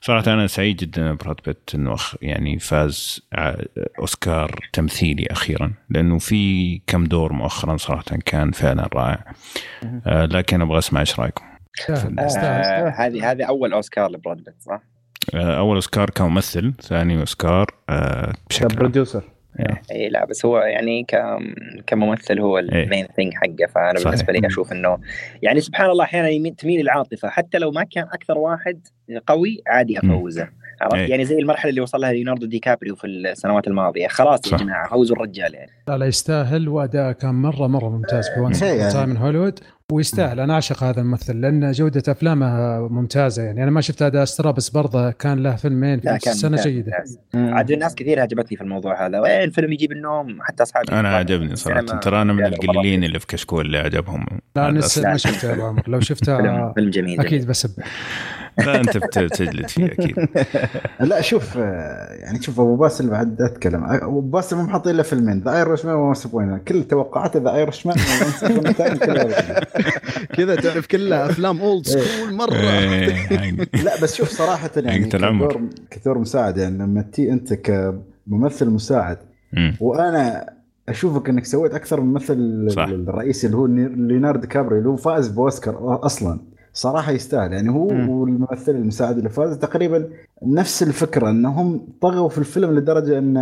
[0.00, 3.54] صراحة أنا سعيد جدا براد بيت إنه أخ- يعني فاز ع-
[3.98, 5.72] أوسكار تمثيلي أخيرا.
[5.90, 9.32] لأنه في كم دور مؤخرا صراحة كان فعلا رائع.
[10.06, 11.44] آه لكن أبغى أسمع إيش رأيكم؟
[11.90, 14.82] آه، هذه هذه أول أوسكار لبراد بيت صح؟
[15.34, 18.76] آه أول أوسكار كممثل ثاني أوسكار آه بشكل عام.
[18.78, 19.22] producer
[19.90, 21.06] اي لا بس هو يعني.
[21.86, 22.84] كممثل هو إيه.
[22.84, 24.04] ال main thing حقه فأنا صحيح.
[24.04, 24.98] بالنسبة لي أشوف إنه
[25.42, 28.80] يعني سبحان الله أحيانا يميل- تميل العاطفة حتى لو ما كان أكثر واحد
[29.26, 30.48] قوي عادي أفوزه
[30.80, 31.10] عرفت إيه.
[31.10, 34.52] يعني زي المرحلة اللي وصل لها ليوناردو دي كابريو في السنوات الماضية خلاص صح.
[34.52, 38.78] يا جماعة فوزوا الرجال يعني لا لا يستاهل وأداء كان مرة مرة ممتاز في إيه
[38.78, 38.92] يعني.
[38.92, 39.58] Time in هوليوود
[39.92, 40.40] ويستاهل.
[40.40, 43.62] أنا أعشق هذا الممثل لأن جودة أفلامه ممتازة يعني.
[43.62, 46.92] أنا ما شفت Ad Astra بس برضه كان له فيلمين في السنة ممتاز، جيدة.
[47.34, 49.20] عاد ناس كثير عجبتني في الموضوع هذا.
[49.20, 51.80] وين الفيلم يجيب النوم حتى أصحابي أنا عجبني صراحة.
[51.80, 54.26] السينما ترى أنا من القليلين اللي في كشكول اللي عجبهم
[54.56, 54.80] لا أنا.
[54.96, 57.70] ما شفته لو شفته فيلم جميل أكيد بسب.
[58.58, 60.28] لا أنت بتجلد فيه أكيد.
[61.10, 63.84] لا شوف يعني شوف أبو باسل بعد أتكلم.
[63.84, 67.96] أبو باسل مو محط إلا فيلمين The Irishman و Once Upon كل توقعاته The Irishman
[70.36, 72.54] كذا تعرف كلها أفلام old school مرة.
[72.54, 75.04] إيه، حق- لا بس شوف صراحة يعني.
[75.04, 75.60] كدور
[75.90, 76.58] كدور مساعد.
[76.58, 79.18] يعني لما تي أنت كممثل مساعد.
[79.80, 80.50] وأنا
[80.88, 82.82] أشوفك إنك سويت أكثر من ممثل صح.
[82.88, 86.40] الرئيسي اللي هو ليوناردو كابري اللي هو فاز بأوسكار أصلا.
[86.72, 87.52] صراحة يستاهل.
[87.52, 88.08] يعني هو مم.
[88.08, 90.08] والممثل المساعد اللي فاز تقريبا
[90.42, 93.38] نفس الفكرة إنهم طغوا في الفيلم لدرجة إن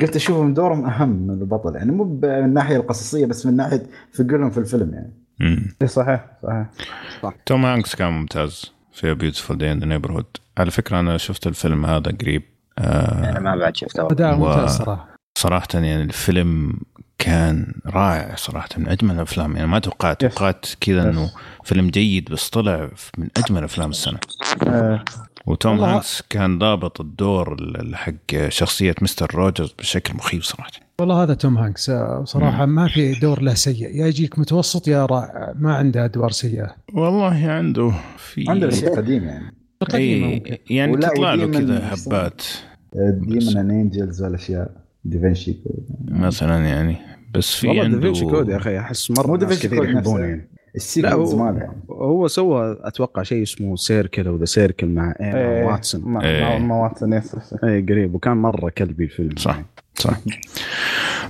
[0.00, 1.74] قلت أشوفهم دورهم أهم من البطل.
[1.76, 3.82] يعني مو من الناحيه القصصية بس من ناحية
[4.14, 5.12] ثقلهم في الفيلم يعني.
[5.40, 5.74] مم.
[5.82, 6.66] إيه، صحيح صحيح.
[7.46, 10.26] توم هانكس كان ممتاز في Beautiful Day in the Neighborhood
[10.58, 12.42] على فكرة أنا شفت الفيلم هذا قريب.
[12.78, 14.06] أنا آه ما بعد شفته.
[14.06, 15.08] أداء و- ممتاز صراحة.
[15.38, 16.72] صراحة يعني الفيلم
[17.18, 19.56] كان رائع صراحة من أجمل الأفلام.
[19.56, 20.20] يعني ما توقعت.
[20.24, 21.30] توقعت كذا إنه.
[21.64, 24.18] فيلم جيد بس طلع من أجمل أفلام السنة.
[24.66, 25.04] آه،
[25.46, 30.70] وتوم هانكس كان ضابط الدور ال- حق شخصية مستر روجرز بشكل مخيف صراحة.
[31.00, 31.90] والله هذا توم هانكس.
[31.90, 33.96] آه، صراحة ما في دور له سيء.
[33.96, 35.52] يا يجيك متوسط يا رائع.
[35.58, 36.74] ما عنده أدوار سيئة.
[36.92, 39.54] والله عنده في عنده اشياء قديمه يعني.
[39.94, 40.56] اي ممكن.
[40.70, 41.94] يعني ولا تطلع له كذا.
[41.94, 42.42] هبات.
[42.94, 44.85] Demon and Angels والأشياء.
[45.10, 45.56] ديفنشي
[46.08, 46.96] مثلا يعني.
[47.34, 49.88] بس في والله عنده Da Vinci Code يا أخي أحس مرة مو Da Vinci Code
[49.88, 50.24] يحبونه.
[50.24, 50.36] يعني.
[50.40, 51.76] لا ال sequels هو, ماله يعني.
[51.90, 56.16] هو سوى أتوقع شيء اسمه Circle أو The Circle مع ايما إيه، واتسون.
[56.24, 56.42] إيه.
[56.42, 57.12] ما- ما واتسون.
[57.64, 58.14] اي قريب.
[58.14, 59.36] وكان مرة crappy الفيلم.
[59.36, 59.62] صح
[59.94, 60.20] صح.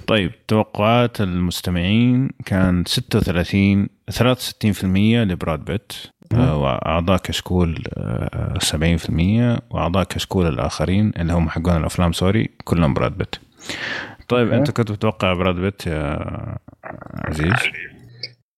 [0.06, 5.92] طيب توقعات المستمعين كان 36 63% لبراد بيت
[6.34, 13.18] آه، وأعضاء كشكول آه، 70% وأعضاء كشكول الآخرين اللي هم حقون الأفلام sorry كلهم براد
[13.18, 13.34] بيت.
[14.28, 14.52] طيب.
[14.52, 16.18] أنت كنت متوقع براد بيت يا
[17.14, 17.52] عزيز؟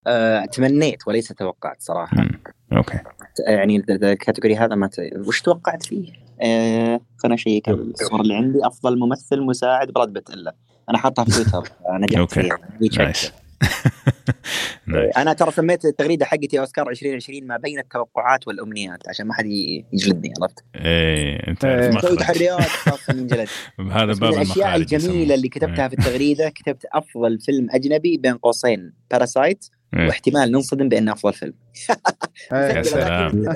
[0.07, 2.17] آه، تمنيت وليس توقعت صراحة.
[2.17, 2.41] مم.
[2.73, 2.99] أوكي.
[3.47, 4.97] يعني ال- ال- ال category هذا ما ت...
[5.27, 8.67] وش توقعت فيه؟ آه اشيك الصور اللي عندي.
[8.67, 10.31] أفضل ممثل مساعد براد بيت.
[10.31, 10.55] إلا
[10.91, 11.73] أنا حاطها في تويتر.
[11.91, 13.33] نجحت nice
[15.17, 19.47] أنا ترى سميت التغريدة حقتي أوسكار 2020 ما بين التوقعات والأمنيات عشان ما حد
[19.93, 23.49] يجلدني عرفت؟ إيه أنت مسوي مخرج تحريات خاصة من جلد
[23.91, 25.35] هذا باب الأشياء الجميلة.
[25.35, 29.69] اللي كتبتها في التغريدة كتبت أفضل فيلم أجنبي بين قوسين Parasite.
[29.93, 31.53] واحتمال ننصدم بانه أفضل فيلم.
[32.53, 32.59] إيه.
[32.77, 33.49] يا سلام.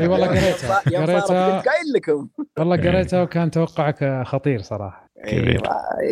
[0.00, 1.60] إي والله قريتها قريتها.
[1.60, 2.28] قايل لكم.
[2.58, 5.08] والله قريتها وكان توقعك خطير صراحة.
[5.28, 5.62] كبير.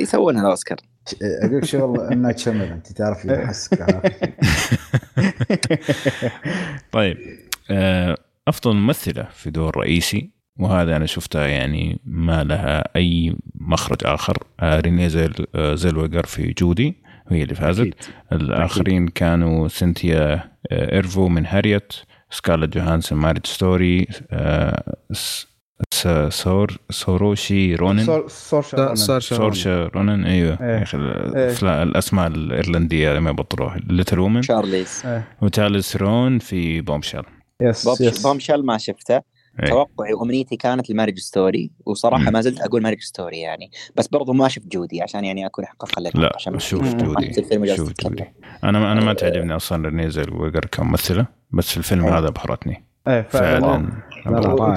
[0.01, 0.79] يسوونها الأوسكار.
[1.23, 3.27] أقول شغل انك تشمل أنت تعرف
[6.93, 7.17] طيب
[7.71, 8.17] آه،
[8.49, 14.39] أفضل ممثلة في دور رئيسي وهذا أنا شفتها يعني ما لها أي مخرج آخر.
[14.61, 17.00] آه، رينيه زيل آه، زيلويجر في جودي.
[17.31, 17.81] وهي اللي فازت.
[17.81, 17.95] أكيد.
[18.33, 20.33] الآخرين كانوا سينتيا
[20.71, 21.93] آه، إيرفو من هاريت
[22.31, 24.97] سكارلت جوهانسون Marriage Story آه،
[26.29, 28.05] سور سوروشي رونن.
[28.05, 30.25] سور- سورشا رونن.
[30.25, 30.59] أيوه.
[30.61, 30.67] إيه.
[30.79, 35.03] يا أخي الأفلا- الأسماء الإيرلندية ما يبطلوها Little Women شارليز
[35.43, 37.23] وتالي ثرون في Bombshell
[37.63, 39.21] yes Bombshell ما شفته.
[39.63, 39.69] إيه.
[39.69, 42.33] توقعي وأمنيتي كانت ال Marriage Story وصراحة مم.
[42.33, 46.01] ما زلت أقول Marriage Story يعني بس برضو ما شفت جودي عشان يعني أكون حقق
[46.01, 46.95] لك لا عشان شوف.
[46.95, 47.35] جودي
[47.77, 47.93] شوف.
[47.93, 48.25] جودي
[48.65, 52.19] أنا أنا ما تعجبني أصلا رينيه زيلويجر كممثلة بس في الفيلم إيه.
[52.19, 53.89] هذا أبهرتني إيه فعلا.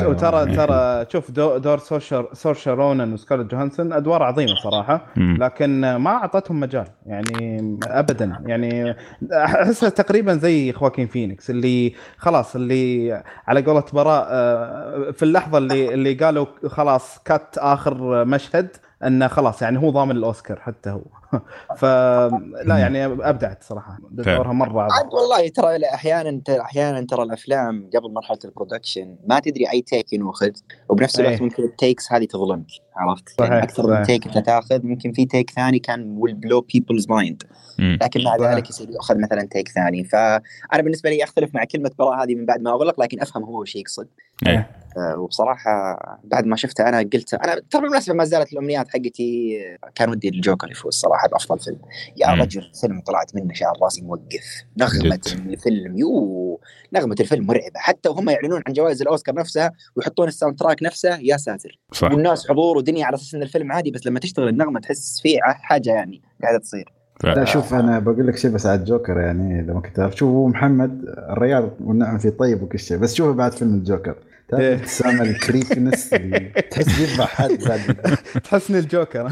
[0.10, 0.56] وترى.
[0.56, 5.06] ترى شوف دو- دور سورشا سورشا رونن وسكارلت جوهانسون أدوار عظيمة صراحة.
[5.18, 8.96] لكن ما أعطتهم مجال يعني ابدا يعني
[9.34, 13.14] أحسها تقريبا زي خواكين فينيكس اللي خلاص اللي
[13.48, 18.68] على قولة براء آه، في اللحظة اللي اللي قالوا خلاص cut آخر مشهد
[19.08, 21.02] انه خلاص يعني هو ضامن الأوسكار حتى هو
[21.80, 28.14] فلا يعني أبدعت صراحة دورها مرة عاد عظيم والله ترى أحيانا أحيانا ترى الأفلام قبل
[28.14, 30.52] مرحلة ال production ما تدري أي take ينوخذ
[30.90, 31.44] وبنفس الوقت إيه.
[31.44, 34.04] ممكن ال takes هذه تظلمك عرفت؟ صحيح، يعني أكثر من.
[34.04, 37.48] take أنت تاخذ ممكن في take ثاني كان will blow people's mind
[37.80, 37.98] مم.
[38.02, 38.38] لكن مع.
[38.54, 42.46] ذلك يصير ياخذ مثلا take ثاني فأنا بالنسبة لي أختلف مع كلمة براء هذه من
[42.46, 44.08] بعد ما اغلق لكن أفهم هو وش يقصد
[44.48, 44.70] إيه.
[44.98, 49.60] آه، وبصراحه بعد ما شفتها أنا قلت أنا ترى بالمناسبة ما زالت الأمنيات حقتي
[49.96, 51.80] كان ودي الجوكر يفوز صراحة بأفضل فيلم
[52.18, 52.42] يا مم.
[52.42, 55.48] رجل فيلم طلعت منه شعر راسي موقف نغمة جد.
[55.48, 56.60] الفيلم يو
[56.94, 61.38] نغمة الفيلم مرعبة حتى وهم يعلنون عن جوائز الأوسكار نفسها ويحطون ال soundtrack نفسه يا
[61.38, 65.20] ساتر صح والناس حضور ودنيا على أساس إن الفيلم عادي بس لما تشتغل النغمة تحس
[65.22, 66.94] في حاجة يعني قاعدة تصير.
[67.24, 70.10] لا شوف أنا بقول لك شيء بس على الجوكر يعني لما كنت.
[70.14, 74.16] شوف هو محمد الرياض والنعم فيه طيب وكل شيء بس شوفه بعد فيلم الجوكر
[74.50, 75.22] تعرف إيه.
[75.22, 76.10] ال creepiness
[76.72, 77.96] تحس بيذبح حد بعد
[78.44, 79.32] تحسني الجوكر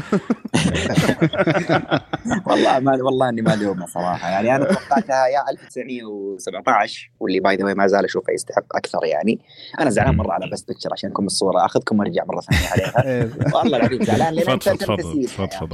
[2.46, 7.74] والله ما والله إني ما الومه صراحة يعني أنا توقعتها يا 1917 واللي by the
[7.74, 9.40] ما زال أشوفه يستحق أكثر يعني
[9.80, 13.30] أنا زعلان مرة على best picture عشان أكون بالصورة أخذكم وأرجع مرة ثانية عليها إيه.
[13.54, 14.46] والله العظيم زعلان لأن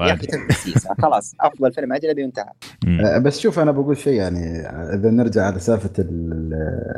[0.07, 0.11] يعني.
[0.11, 0.27] عادي.
[0.27, 2.53] تم تسييسها خلاص أفضل فيلم أجنبي وانتهى.
[2.89, 4.61] آه، بس شوف أنا بقول شيء يعني
[4.95, 6.53] إذا نرجع على سالفة ال-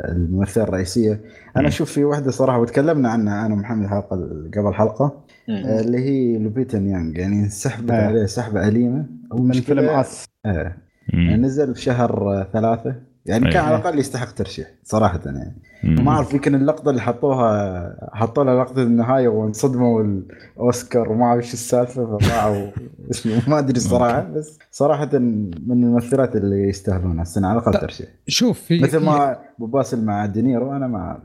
[0.09, 1.21] الممثلة الرئيسية
[1.55, 1.67] أنا مم.
[1.67, 4.15] أشوف في واحدة صراحة وتكلمنا عنها أنا ومحمد حلقة
[4.57, 8.07] قبل حلقة آه، اللي هي لوبيتا نيانج يعني سحبت آه.
[8.07, 10.75] عليه سحبه أليمة من فيلم Us آه.
[11.13, 11.45] مم.
[11.45, 13.51] نزل في شهر ثلاثة يعني.
[13.51, 15.55] كان على الأقل يستحق ترشيح صراحة يعني.
[15.83, 21.53] ما أعرف يمكن اللقطة اللي حطوها حطوا لها لقطة النهاية وانصدموا الأوسكار وما أعرف إيش
[21.53, 22.67] السالفة فطلعوا
[23.11, 27.79] اسمه ما أدري الصراحه بس صراحة من الممثلات اللي يستاهلونها السنة على الأقل لا.
[27.79, 31.21] ترشيح شوف في مثل ما أبو باسل مع دينيرو أنا ما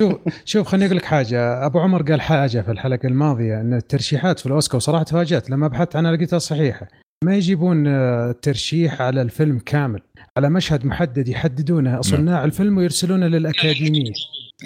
[0.00, 0.12] شوف
[0.44, 4.46] شوف خليني أقول لك حاجة أبو عمر قال حاجة في الحلقة الماضية إن الترشيحات في
[4.46, 6.88] الأوسكار وصراحه تفاجات لما بحثت عنها لقيتها صحيحه
[7.24, 10.00] ما يجيبون آه، ترشيح على الفيلم كامل
[10.36, 14.12] على مشهد محدد يحددونه صناع الفيلم ويرسلونه للأكاديمية.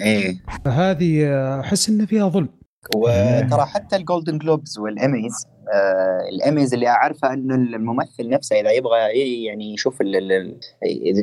[0.01, 0.43] إيه.
[0.65, 2.49] فهذه آه، أحس ان فيها ظلم.
[2.95, 5.33] وترى حتى ال Golden Globes وال Emmys
[5.73, 8.99] آه الاميز اللي أعرفه إنه الممثل نفسه إذا يبغى
[9.45, 10.59] يعني يشوف ال ال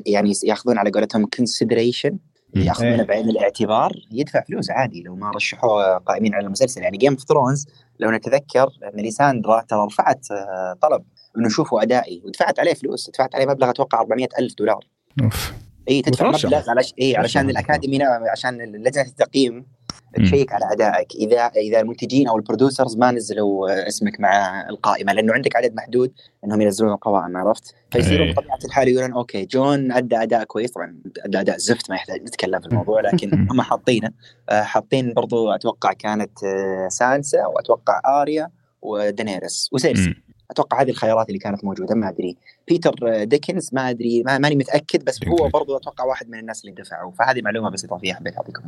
[0.07, 2.19] يعني يأخذون على قولتهم consideration
[2.55, 3.03] يأخذونه إيه.
[3.03, 6.83] بعين الاعتبار يدفع فلوس عادي لو ما رشحوه قائمين على المسلسل.
[6.83, 7.67] يعني Game of Thrones
[7.99, 11.03] لو نتذكر ميليساندرا ترى رفعت آه، طلب.
[11.37, 14.87] إنه شوفوا أدائي ودفعت عليه فلوس دفعت عليه مبلغ أتوقع 400 ألف دولار
[15.23, 15.53] أوف.
[15.89, 16.29] إي تدفع.
[16.29, 17.51] مبلغ على إي علشان.
[17.51, 19.79] الأكاديمي عشان لجنة التقييم.
[20.17, 25.33] تشيك على أدائك إذا إذا المنتجين أو ال producers ما نزلوا اسمك مع القائمة لأنه
[25.33, 26.13] عندك عدد محدود
[26.45, 28.35] إنهم ينزلون القوائم عرفت؟ فيصيرون إيه.
[28.35, 32.61] بطبيعة الحال يقولون أوكي جون أدى أداء كويس طبعا أدى أداء زفت ما يحتاج نتكلم
[32.61, 34.11] في الموضوع لكن هم حاطينه
[34.49, 38.51] آه، حاطين برضو أتوقع كانت آه، سانسا وأتوقع آريا
[38.83, 40.15] ودينيرس وسيرسي.
[40.51, 42.37] أتوقع هذه الخيارات اللي كانت موجودة ما أدري.
[42.69, 46.75] بيتر دينكلج ما أدري ما ماني متأكد بس هو برضو أتوقع واحد من الناس اللي
[46.83, 48.63] دفعوا فهذه معلومة بس اضافيه حبيت أعطيكم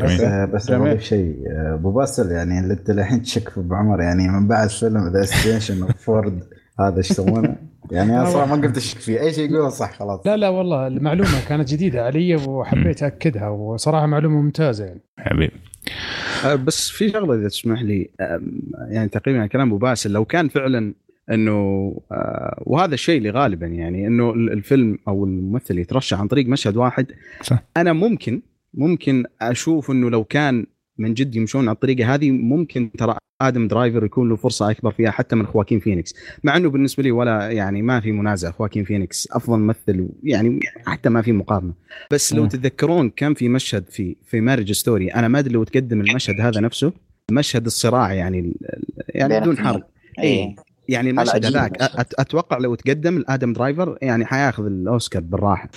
[0.00, 0.44] إياها.
[0.46, 4.28] بس بس بضيف شيء أبو باسل يعني اللي انت الحين تشك في أبو عمر يعني
[4.28, 6.44] من بعد فيلم the station ford
[6.80, 7.56] هذا إيش يسمونه؟
[7.90, 9.20] يعني أنا صراحة ما قلت أشك فيه.
[9.20, 10.26] أي شيء يقوله صح خلاص.
[10.26, 15.00] لا لا والله المعلومة كانت جديدة علي وحبيت اكدها وصراحة معلومة ممتازة يعني.
[15.18, 15.50] حبيب.
[16.44, 18.10] أه، بس في شغلة إذا تسمح لي
[18.88, 20.94] يعني تقريبا كلام أبو باسل لو كان فعلا
[21.30, 21.52] إنه
[22.12, 27.06] أه، وهذا الشيء اللي غالبا يعني إنه الفيلم أو الممثل يترشح عن طريق مشهد واحد.
[27.42, 27.64] صح.
[27.76, 28.42] أنا ممكن
[28.74, 30.66] ممكن أشوف إنه لو كان
[30.98, 35.10] من جد يمشون على الطريقة هذه ممكن ترى آدم درايفر يكون له فرصة أكبر فيها
[35.10, 36.14] حتى من خواكين فينيكس.
[36.44, 41.08] مع إنه بالنسبة لي ولا يعني ما في منازع خواكين فينيكس أفضل ممثل يعني حتى
[41.08, 41.74] ما في مقارنة.
[42.10, 46.00] بس لو تتذكرون كان في مشهد في في Marriage Story أنا ما أدري لو تقدم
[46.00, 46.92] المشهد هذا نفسه
[47.30, 48.56] مشهد الصراع يعني
[49.08, 49.82] يعني بدون حرب
[50.18, 50.56] اي
[50.88, 51.82] يعني المشهد هذاك
[52.18, 55.68] أتوقع لو تقدم الآدم درايفر يعني حياخذ الأوسكار بالراحة.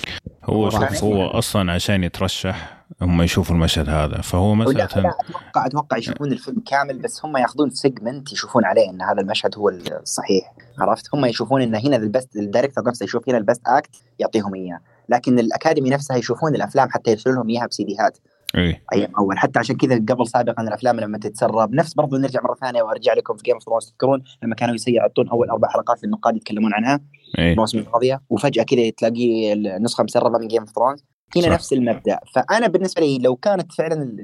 [0.44, 5.66] هو شوف هو أصلا عشان يترشح هم يشوفوا المشهد هذا فهو مثلا لا, لا أتوقع
[5.66, 10.54] أتوقع يشوفون الفيلم كامل بس هم ياخذون segment يشوفون عليه إن هذا المشهد هو الصحيح.
[10.80, 13.96] عرفت؟ هم يشوفون إن هنا ال best ال director نفسه يشوف هنا ال best act
[14.20, 14.80] يعطيهم إياه.
[15.10, 18.18] لكن الأكاديمي نفسها يشوفون الأفلام حتى يرسلوا لهم إياها بسيديهات
[18.58, 18.82] إيه.
[18.94, 22.84] أيام أول حتى عشان كذا قبل سابقا الأفلام لما تتسرب نفس برضو نرجع مرة ثانية
[22.84, 26.74] وأرجع لكم في Game of Thrones تذكرون لما كانوا يعطون أول أربع حلقات للنقاد يتكلمون
[26.74, 27.00] عنها؟
[27.40, 31.04] المواسم الماضيه وفجأة كذا تلاقي النسخة مسربة من Game of Thrones
[31.36, 31.52] هنا صح.
[31.52, 32.20] نفس المبدأ.
[32.36, 34.16] فأنا بالنسبة لي لو كانت فعلا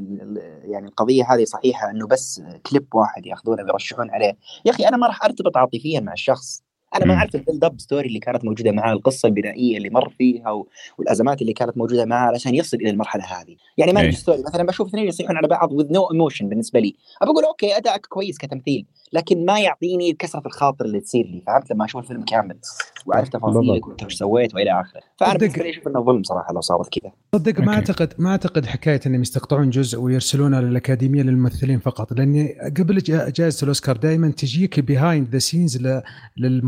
[0.63, 5.07] يعني القضية هذه صحيحة إنه بس كليب واحد يأخذونه ويرشحون عليه يا أخي أنا ما
[5.07, 6.63] راح أرتبط عاطفيا مع الشخص.
[6.95, 10.09] أنا ما أعرف ال build up story اللي كانت موجودة معاه القصة البنائية اللي مر
[10.17, 10.63] فيها
[10.97, 13.55] والأزمات اللي كانت موجودة معاه علشان يصل إلى المرحلة هذه.
[13.77, 16.95] يعني marriage story مثلا بشوف اثنين يصيحون على بعض with no emotion بالنسبة لي.
[17.21, 21.85] بقول okay ادائك كويس كتمثيل لكن ما يعطيني كسرة الخاطر اللي تصير لي فهمت؟ لما
[21.85, 22.57] أشوف الفيلم كامل
[23.05, 25.01] واعرف تفاصيلك وأنت إيش سويت وإلى آخره.
[25.17, 27.11] فأنا بالنسبة لي أشوف إنه ظلم صراحة لو صارت كذا.
[27.35, 32.97] صدق ما أعتقد ما أعتقد حكاية إنهم يستقطعون جزء ويرسلونه للأكاديمية للممثلين فقط لأني قبل
[33.31, 35.77] جائزة الأوسكار دائما تجيك behind the scenes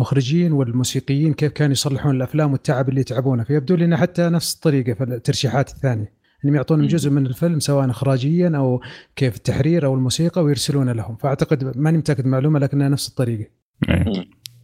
[0.10, 3.43] للمخرجين والموسيقيين كيف كانوا يصلحون الأفلام والتعب اللي يتعبونه.
[3.43, 6.13] فيبدو لي حتى نفس الطريقة في الترشيحات الثانية.
[6.45, 8.82] إنهم يعطونهم جزء من الفيلم سواء اخراجيا أو
[9.15, 11.15] كيف التحرير أو الموسيقى ويرسلونه لهم.
[11.15, 13.45] فأعتقد ماني متأكد معلومه لكنها نفس الطريقة.
[13.89, 14.06] إيه.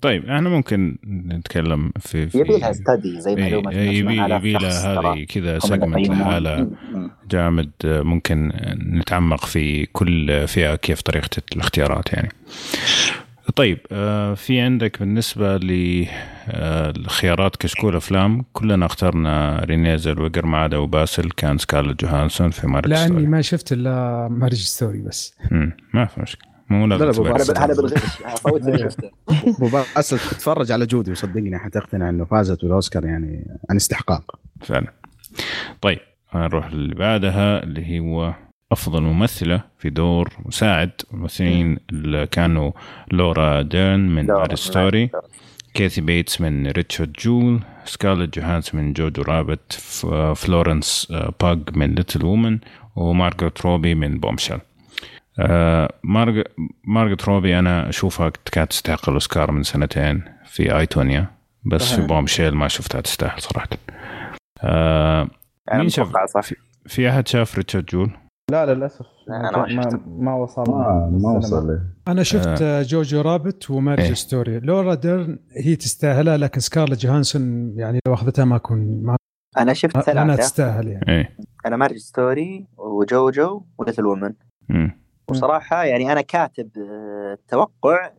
[0.02, 5.00] طيب إحنا ممكن نتكلم في, في يبي لها study زي معلومه إيه، يبي يبي لها
[5.00, 6.68] هذه كذا segment لحالها
[7.32, 8.52] جامد ممكن
[8.94, 12.30] نتعمق في كل فئة كيف طريقة الاختيارات يعني.
[13.56, 15.58] طيب آه، في عندك بالنسبة
[16.98, 22.88] لخيارات كشكول أفلام كلنا اخترنا رينيه زلويجر ما عدا وباسل كان سكارلت جوهانسون في مارج
[22.88, 25.36] لأني ما شفت إلا Marriage Story بس.
[25.94, 26.56] ما في مشكلة.
[26.70, 29.12] مو أنا بالغش صوت شفته.
[29.58, 34.40] أبو باسل تتفرج على جودي وصدقني حتقتنع إنه فازت بالأوسكار يعني عن استحقاق.
[34.62, 34.88] فعلا.
[35.82, 36.00] طيب
[36.36, 38.34] نروح اللي بعدها اللي هو
[38.72, 40.92] أفضل ممثلة في دور مساعد.
[41.14, 42.72] الممثلين اللي كانوا
[43.12, 45.10] لورا ديرن من Marriage Story
[45.74, 49.74] كاثي بيتس من ريتشارد جويل سكارلت جوهانسون من Jojo Rabbit
[50.36, 52.60] فلورنس بيو من Little Women
[52.96, 54.60] ومارغوت روبي من Bombshell
[55.40, 55.94] آه
[56.84, 61.28] مارغوت روبي أنا أشوفها كانت تستحق الأوسكار من سنتين في I, Tonya
[61.66, 63.68] بس في Bombshell ما شفتها تستاهل صراحة.
[64.62, 65.28] آه
[65.74, 66.12] مين شاف
[66.88, 69.06] في أحد شاف ريتشارد جويل؟ لا للأسف.
[69.30, 71.82] أنا ما, ما وصل ما, ما وصل لي.
[72.08, 72.82] أنا شفت آه.
[72.82, 74.14] Jojo Rabbit و Marriage إيه.
[74.14, 74.60] Story.
[74.60, 79.18] لورا ديرن هي تستاهلها لكن سكارلت جوهانسون يعني لو أخذتها ما اكون ما
[79.58, 80.22] أنا شفت ثلاثة.
[80.22, 81.10] أنا تستاهل يعني.
[81.10, 81.38] إيه.
[81.66, 84.34] أنا Marriage Story وجوجو و Little Women.
[85.30, 87.38] وصراحة يعني أنا كاتب آه،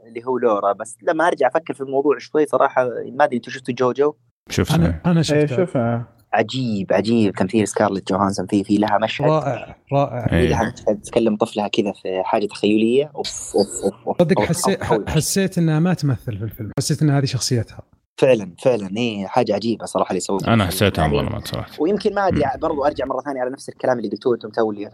[0.09, 3.75] اللي هو لورا بس لما أرجع أفكر في الموضوع شوي صراحة ما أدري أنتم شفتوا
[3.75, 4.15] جوجو؟
[4.51, 8.47] شفت أنا أنا إيه، شفتها عجيب عجيب تمثيل سكارلت جوهانسون.
[8.47, 9.27] فيه في لها مشهد.
[9.27, 10.27] رائع رائع.
[10.27, 13.11] في لها مشهد تكلم طفلها كذا في حاجة تخيلية.
[13.17, 16.71] أوف أوف أوف صدق حسيت حسيت إنها ما تمثل في الفيلم.
[16.79, 17.83] حسيت ان هذه شخصيتها.
[18.19, 18.91] فعلا فعلا.
[18.97, 20.55] هي حاجة عجيبة صراحة اللي سووها.
[20.55, 23.99] أنا حسيتها يعني انظلمت صراحة ويمكن ما أدري برضو أرجع مرة ثانية على نفس الكلام
[23.99, 24.91] اللي قلتوه أنتم تو اللي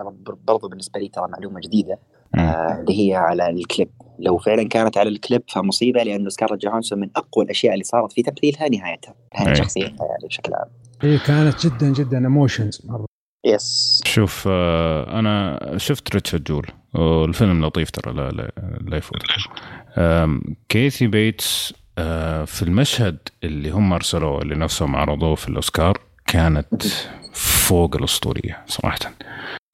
[0.46, 1.98] برضو بالنسبة لي ترى معلومة جديدة.
[2.38, 3.90] آه اللي هي على الكليب.
[4.18, 8.22] لو فعلا كانت على الكليب فمصيبة لأنه سكارلت جوهانسون من أقوى الأشياء اللي صارت في
[8.22, 9.14] تمثيلها نهايتها.
[9.40, 10.68] نهايه شخصيتها يعني بشكل عام.
[11.02, 13.06] هي كانت جدا جدا emotions مرة.
[13.46, 19.22] yes شوف آه أنا شفت ريتشارد جويل والفيلم لطيف ترى لا لا, لا يفوت.
[20.68, 26.82] كاثي بيتس آه في المشهد اللي هم أرسلوه اللي نفسهم عرضوه في الأوسكار كانت
[27.34, 28.98] فوق الأسطورية صراحة.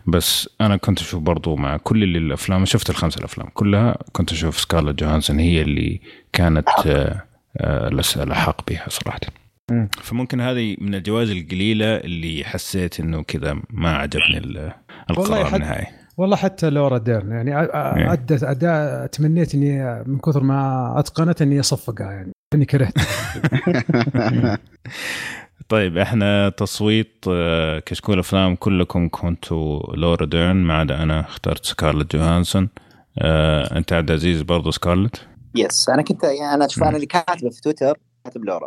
[0.07, 4.61] بس أنا كنت أشوف برضو مع كل اللي الأفلام شفت الخمس الأفلام كلها كنت أشوف
[4.61, 6.01] سكارلت جوهانسون هي اللي
[6.33, 7.23] كانت آه،
[7.57, 9.21] آه، الاحق بها صراحة.
[9.71, 9.89] مم.
[10.03, 14.73] فممكن هذه من الجوائز القليلة اللي حسيت إنه كذا ما عجبني ال-
[15.11, 18.13] القرار النهائي والله حتى لورا ديرن يعني أ- إيه.
[18.13, 22.93] ادت اداء تمنيت إني من كثر ما أتقنت إني أصفقها يعني إني كرهت
[25.69, 32.17] طيب إحنا تصويت آه، كشكول أفلام كلكم كنتوا لورا ديرن ما عدا أنا اخترت سكارلت
[32.17, 32.69] جوهانسون
[33.19, 37.51] آه، أنت عبد العزيز برضو سكارلت yes أنا كنت يعني أنا شوف أنا اللي كاتبه
[37.51, 38.67] في تويتر كاتب لورا.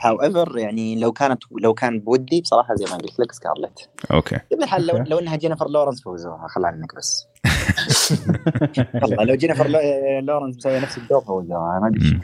[0.00, 4.38] however يعني لو كانت لو كان بودي بصراحة زي ما قلت لك سكارلت okay.
[4.50, 7.26] طيب الحال لو, لو إنها جينيفر لورنس فوزوها خل عنك بس.
[9.02, 12.20] والله لو جينيفر لو- لورنس مسوية نفس الدور فوزوها ما عندي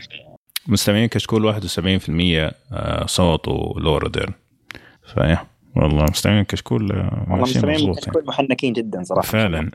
[0.68, 4.32] مستمعين كشكول 71% آه، صوتوا لورا ديرن
[5.14, 5.38] فيا.
[5.78, 8.06] والله مستمعين كشكول آه، والله مستمعين مظبوط يعني.
[8.06, 9.26] كشكول محنكين جدا صراحة.
[9.28, 9.60] فعلا.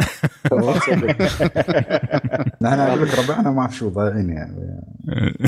[2.61, 4.83] نحن أقول لك ربعنا ما أعرف شو ضايعين يعني.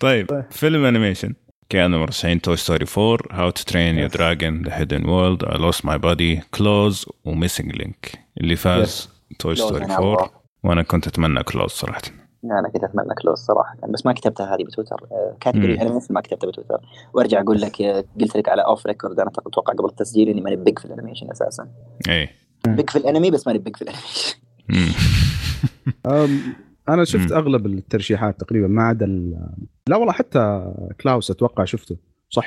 [0.00, 1.34] طيب فيلم animation
[1.68, 5.84] كانوا مرشحين Toy Story 4 How to Train Your Dragon The Hidden World I Lost
[5.86, 9.08] My Body Klaus و Missing Link اللي فاز
[9.38, 10.30] Toy Story أنا 4 أبغى.
[10.62, 12.02] وأنا كنت أتمنى كلوز صراحة.
[12.44, 14.96] أنا كنت اتمنى كلوز صراحة بس ما كتبتها هذه بتويتر.
[15.12, 15.36] آه،.
[15.82, 16.80] أنا مثل ما كتبتها بتويتر.
[17.14, 20.56] وأرجع أقول لك آه، قلت لك على off record أنا أتوقع قبل التسجيل إني ماني
[20.56, 21.68] big في ال animation أساسا.
[22.08, 22.28] اي
[22.66, 24.36] big في الأنمي بس ماني big في ال animation
[26.88, 27.32] أنا شفت.
[27.32, 29.48] أغلب الترشيحات تقريبا ما عدا ال-
[29.88, 31.96] لا والله حتى كلاوس أتوقع شفته.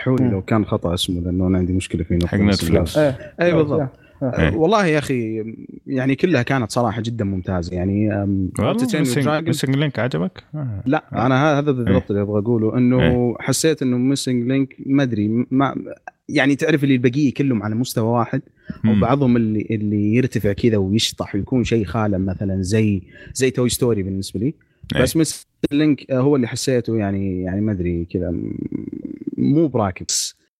[0.08, 0.32] مم.
[0.32, 3.90] لو كان خطأ اسمه لأنه أنا عندي مشكلة فيه حق نتفلكس اي بالضبط.
[4.24, 4.48] إيه.
[4.48, 5.44] أه، والله يا أخي
[5.88, 8.26] يعني كلها كانت صراحة جدا ممتازة يعني
[9.48, 10.84] ميسنج لينك عجبك؟ آه.
[10.86, 15.76] لا أنا هذا بالضبط اللي أبغى أقوله إنه حسيت إنه Missing Link ما أدري ما
[16.30, 18.42] يعني تعرف اللي البقية كلهم على مستوى واحد.
[18.90, 23.02] وبعضهم اللي اللي يرتفع كذا ويشطح ويكون شيء خالع مثلا زي
[23.34, 24.54] زي Toy Story بالنسبة لي
[24.96, 25.02] إيه.
[25.02, 28.34] بس Missing Link هو اللي حسيته يعني يعني ما أدري كذا
[29.38, 30.06] مو براكب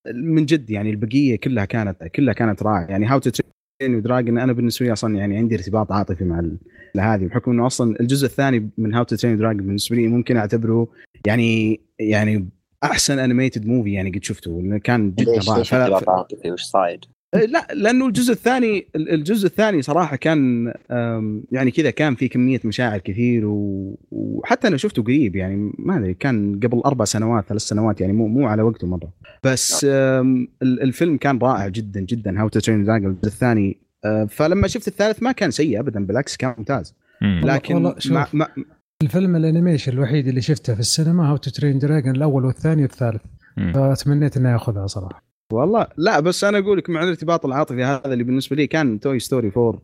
[0.08, 2.88] من جد يعني البقية كلها كانت كلها كانت رائعة.
[2.88, 7.26] يعني How to Train Dragon أنا بالنسبة لي أصلا يعني عندي ارتباط عاطفي مع هذه
[7.26, 10.88] بحكم إنه أصلا الجزء الثاني من How to Train Dragon بالنسبة لي ممكن أعتبره
[11.28, 12.50] يعني يعني
[12.84, 18.08] أحسن animated movie يعني قد شفته كان جدا رائع ارتباط عاطفي؟ وش صايد؟ لا لأنه
[18.08, 20.74] الجزء الثاني الجزء الثاني صراحة كان
[21.52, 23.44] يعني كذا كان في كمية مشاعر كثير.
[24.12, 28.28] وحتى أنا شفته قريب يعني ما أدري كان قبل أربع سنوات ثلاث سنوات يعني مو
[28.28, 29.14] مو على وقته مرة
[29.44, 34.68] بس ال- الفيلم كان رائع جدا جدا How to Train Dragon الجزء الثاني أه، فلما
[34.68, 37.42] شفت الثالث ما كان سيء ابدا بالعكس كان ممتاز مم.
[37.46, 37.94] لكن.
[38.10, 38.48] مع مع
[39.02, 43.22] الفيلم ال animation الوحيد اللي شفته في السينما How to Train Dragon الأول والثاني والثالث.
[43.74, 48.24] فتمنيت إنه يأخذها صراحة والله لا بس أنا أقول لك مع الارتباط العاطفي هذا اللي
[48.24, 49.82] بالنسبة لي كان Toy Story 4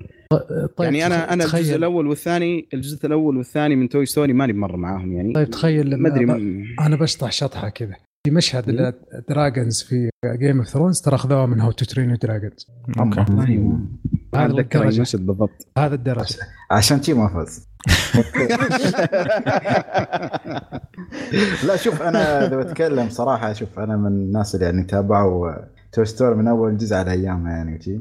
[0.77, 4.77] طيب يعني أنا أنا الجزء الأول والثاني الجزء الأول والثاني من Toy Story ماني مره
[4.77, 5.33] معاهم يعني.
[5.33, 7.95] طيب تخيل لما م- أنا بشطح شطحه كذا.
[8.27, 8.93] في مشهد مم.
[9.15, 12.67] ال dragons في Game of Thrones ترى أخذوها من How to Train Dragons
[12.99, 13.19] okay.
[13.31, 13.79] ما
[14.35, 15.67] هذا أتذكر المشهد بالضبط.
[15.77, 16.35] هذا الدرجة.
[16.71, 17.68] عشان كذي ما فاز
[21.67, 25.51] لا شوف أنا إذا بتكلم صراحة شوف أنا من الناس اللي يعني تابعوا
[25.91, 27.99] Toy من أول جزء على أيامها يعني وشي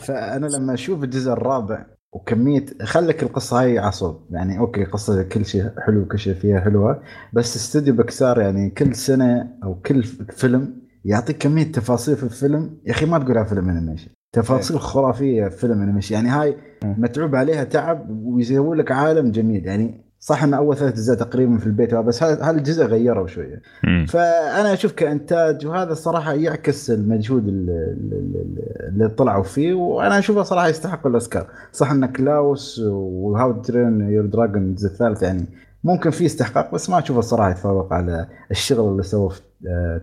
[0.00, 5.70] فأنا لما أشوف الجزء الرابع وكمية خلك القصة هاي عصب يعني okay قصة كل شيء
[5.86, 10.74] حلو كل شيء فيها حلوة بس استوديو بكسار يعني كل سنة أو كل فيلم
[11.04, 15.82] يعطيك كمية تفاصيل في الفيلم يا أخي ما تقولها فيلم animation تفاصيل خرافية في فيلم
[15.82, 19.66] animation يعني هاي متعوب عليها تعب ويسوون لك عالم جميل.
[19.66, 23.62] يعني صح إن أول ثلاث أجزاء تقريبا في البيت بس هذا هذا الجزء غيروا شوية.
[23.84, 24.06] مم.
[24.08, 30.42] فأنا أشوف كإنتاج وهذا الصراحة يعكس المجهود ال- ال- ال- اللي طلعوا فيه وأنا أشوفه
[30.42, 31.46] صراحة يستحق الأوسكار.
[31.72, 35.44] صح إن Klaus و How Train Your Dragon الجزء الثالث يعني
[35.84, 39.40] ممكن فيه استحقاق بس ما أشوفه الصراحه يتفوق على الشغل اللي سووه في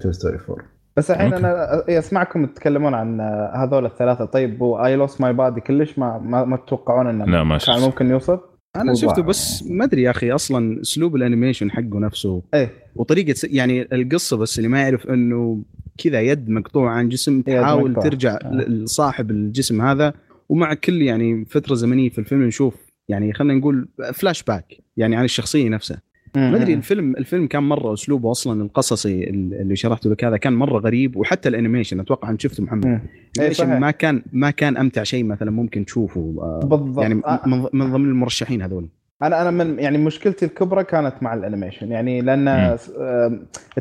[0.02, 1.34] Toy Story 4 بس الحين.
[1.34, 3.22] أنا أسمعكم تتكلمون عن
[3.56, 7.44] هذول الثلاثة طيب و I Lost My Body كلش ما ما, ما تتوقعون إنه لا
[7.44, 8.40] ما كان شفت ممكن يوصل؟
[8.76, 8.94] أنا.
[8.94, 13.82] شفته بس ما أدري يا أخي أصلا أسلوب ال animation حقه نفسه إيه وطريقة يعني
[13.82, 15.64] القصة بس اللي ما يعرف إنه
[16.04, 18.10] كذا يد مقطوعة عن جسم تحاول مقطوعة.
[18.10, 18.52] ترجع آه.
[18.52, 20.14] لصاحب الجسم هذا
[20.50, 22.76] ومع كل يعني فترة زمنية في الفيلم نشوف
[23.10, 26.02] يعني خلينا نقول فلاش باك يعني عن الشخصية نفسها
[26.38, 30.80] ما أدري الفيلم الفيلم كان مرة أسلوبه أصلا القصصي اللي شرحته لك هذا كان مرة
[30.80, 32.86] غريب وحتى ال animation أتوقع أنت شفته محمد.
[32.86, 33.02] إيه
[33.38, 33.80] ال animation.
[33.80, 37.42] ما كان ما كان أمتع شيء مثلا ممكن تشوفه آه، بالضبط يعني آه.
[37.46, 38.90] من من ضمن المرشحين هذول
[39.22, 42.78] أنا أنا من يعني مشكلتي الكبرى كانت مع ال animation يعني لأن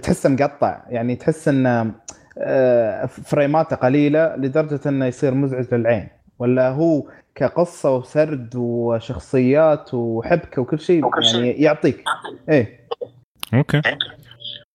[0.02, 1.92] تحسه مقطع يعني تحس إن
[2.38, 6.08] آه، فريماته قليلة لدرجة إنه يصير مزعج للعين
[6.38, 7.02] ولا هو
[7.34, 11.04] كقصة وسرد وشخصيات وحبكه وكل شيء
[11.34, 12.04] يعني يعطيك.
[12.48, 12.80] إيه.
[13.54, 13.82] okay.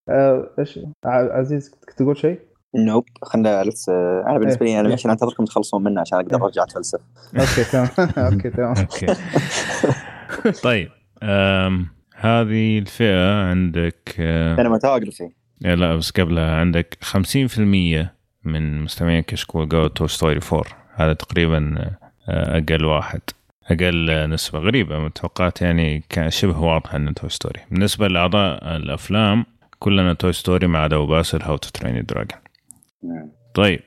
[0.10, 2.40] آه، إيش؟ ع- عزيز كنت تقول شيء؟
[2.76, 3.04] nope.
[3.24, 3.94] خلنا لسه
[4.28, 6.44] أنا بالنسبة لي أنا عشان أنتظركم تخلصون منه عشان أقدر إيه.
[6.44, 7.00] أرجع أتفلسف.
[7.40, 7.90] okay تمام.
[8.34, 8.74] okay تمام.
[8.78, 9.08] okay.
[10.64, 10.90] طيب
[11.24, 14.14] أم هذه الفئة عندك
[14.56, 15.30] cinematography
[15.66, 17.60] إيه، لا بس قبلها عندك 50%
[18.44, 20.64] من مستمعين كشكول قالوا Toy Story 4
[21.00, 21.76] هذا تقريبا
[22.30, 23.22] آه، أقل واحد
[23.72, 29.46] أقل نسبة غريبة توقعت يعني كان شبه واضحة إنه Toy Story بالنسبة لأعضاء الأفلام
[29.80, 32.40] كلنا Toy Story ما عدا باسل How to Train Dragon
[33.54, 33.80] طيب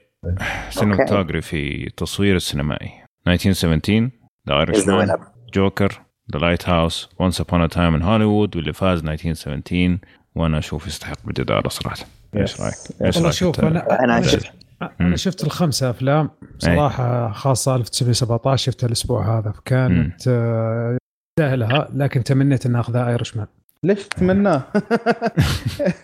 [0.71, 2.91] cinematography تصوير السينمائي.
[3.29, 4.11] 1917
[4.49, 4.91] The Irishman.
[4.91, 6.01] Joker
[6.33, 9.99] The Lighthouse Once Upon a Time in Hollywood واللي فاز 1917
[10.35, 11.97] وأنا أشوف يستحق بجدارة صراحة.
[12.37, 14.53] إيش رأيك؟ إيش رأيك شوف؟ أنا أنا أنا شفت
[15.01, 19.51] أنا شفت الخمسه أفلام صراحة خاصة 1917 شفتها الأسبوع هذا.
[19.53, 20.97] فكانت آه،
[21.39, 23.47] تستاهلها لكن تمنيت أن اخذها Irishman
[23.85, 24.63] ليش تتمناه؟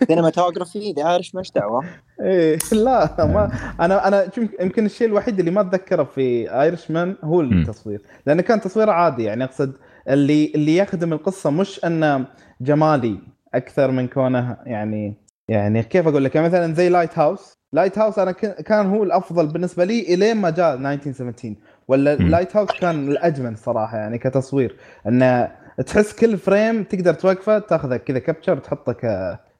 [0.07, 1.83] cinematography The Irish وش دعوة؟
[2.21, 4.29] إيه لا ما أنا أنا
[4.61, 8.01] يمكن- الشيء الوحيد اللي ما أتذكره في Irishman هو التصوير.
[8.25, 9.73] لأنه كان تصويره عادي يعني أقصد
[10.09, 12.25] اللي اللي يخدم القصة مش انه
[12.61, 13.19] جمالي
[13.53, 15.13] أكثر من كونه يعني
[15.47, 19.03] يعني كيف أقول لك؟ يعني مثلا زي لايت هاوس لايت هاوس أنا ك- كان هو
[19.03, 21.55] الأفضل بالنسبة لي إلين ما جاء 1917
[21.87, 22.15] ولا.
[22.15, 24.75] لايت هاوس كان الأجمل صراحة يعني كتصوير.
[25.07, 25.51] إنه
[25.85, 28.99] تحس كل frame تقدر توقفه تاخذه كذا capture تحطه ك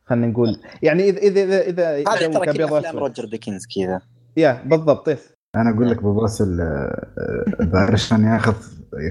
[0.05, 0.47] خلينا نقول.
[0.82, 2.97] يعني إذا إذا إذا إذا هذا ترى كل أفلام.
[2.97, 4.01] روجر ديكنز كذا.
[4.38, 5.10] يا بالضبط.
[5.09, 6.60] yes أنا أقول لك أبو باسل
[7.74, 8.53] عشان ياخذ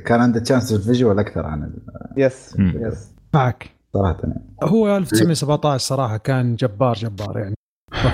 [0.06, 1.82] كان عنده chance في ال visual أكثر عن ال-
[2.16, 2.56] يس.
[2.58, 4.42] يس معك صراحة يعني.
[4.64, 7.54] هو 1917 صراحة كان جبار جبار يعني.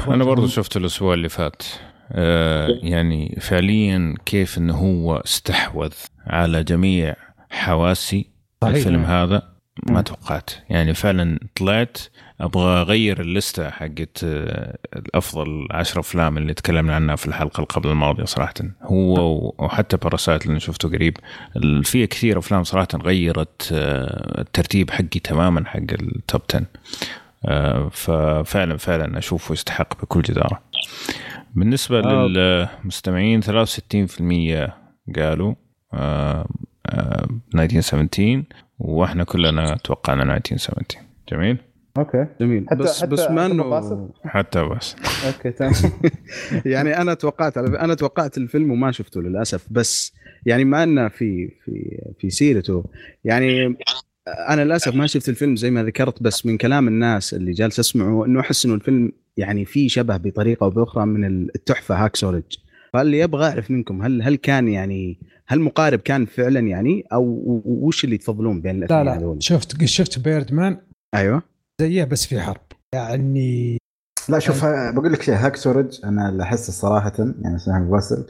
[0.08, 1.62] أنا برضو شفته الأسبوع اللي فات
[2.12, 5.92] آه يعني فعليا كيف إنه هو استحوذ
[6.26, 7.16] على جميع
[7.50, 8.30] حواسي
[8.62, 8.76] صحيح.
[8.76, 9.54] الفيلم هذا
[9.90, 10.02] ما.
[10.02, 10.50] توقعت.
[10.70, 11.98] يعني فعلا طلعت
[12.40, 17.88] أبغى أغير اللستة حقت آه، الأفضل عشر أفلام اللي تكلمنا عنها في الحلقة اللي قبل
[17.88, 18.54] الماضية صراحة.
[18.82, 21.16] هو وحتى باراسايت اللي شفته قريب
[21.82, 26.64] في كثير أفلام صراحة غيرت آه، الترتيب حقي تماما حق ال top 10 آه،
[27.92, 30.62] ففعلا فعلا أشوفه يستحق بكل جدارة.
[31.54, 32.26] بالنسبة آه.
[32.26, 34.72] للمستمعين 63%
[35.16, 35.54] قالوا
[35.94, 36.46] آه،
[36.86, 38.42] آه، 1917
[38.78, 40.98] وإحنا كلنا توقعنا 1917
[41.32, 41.58] جميل؟
[41.98, 42.26] أوكي.
[42.40, 42.66] جميل.
[42.70, 45.72] حتى- بس حتى- بس ما حتى انه؟ حتى بس أوكي تمام.
[46.64, 50.14] يعني أنا توقعت أنا توقعت الفيلم وما شفته للأسف بس
[50.46, 52.84] يعني ما إنه في في في سيرته.
[53.24, 53.76] يعني
[54.28, 58.24] أنا للأسف ما شفت الفيلم زي ما ذكرت بس من كلام الناس اللي جالس اسمعه
[58.26, 62.42] إنه أحس إنه الفيلم يعني في شبه بطريقة أو بأخرى من التحفة هاكسو ريدج
[62.92, 68.04] فاللي يبغى اعرف منكم هل هل كان يعني هل مقارب كان فعلا يعني؟ أو وش
[68.04, 69.18] اللي تفضلون بين لا الأثنين لا.
[69.18, 70.76] هذول؟ شفت شفت بيردمان
[71.14, 71.42] أيوه.
[71.80, 72.60] زيه بس في حرب.
[72.94, 73.78] يعني
[74.28, 77.90] لا شوف ها- بقول لك شيء هاكسو ريدج أنا اللي احسه صراحة يعني اسمح ابو
[77.92, 78.26] باسل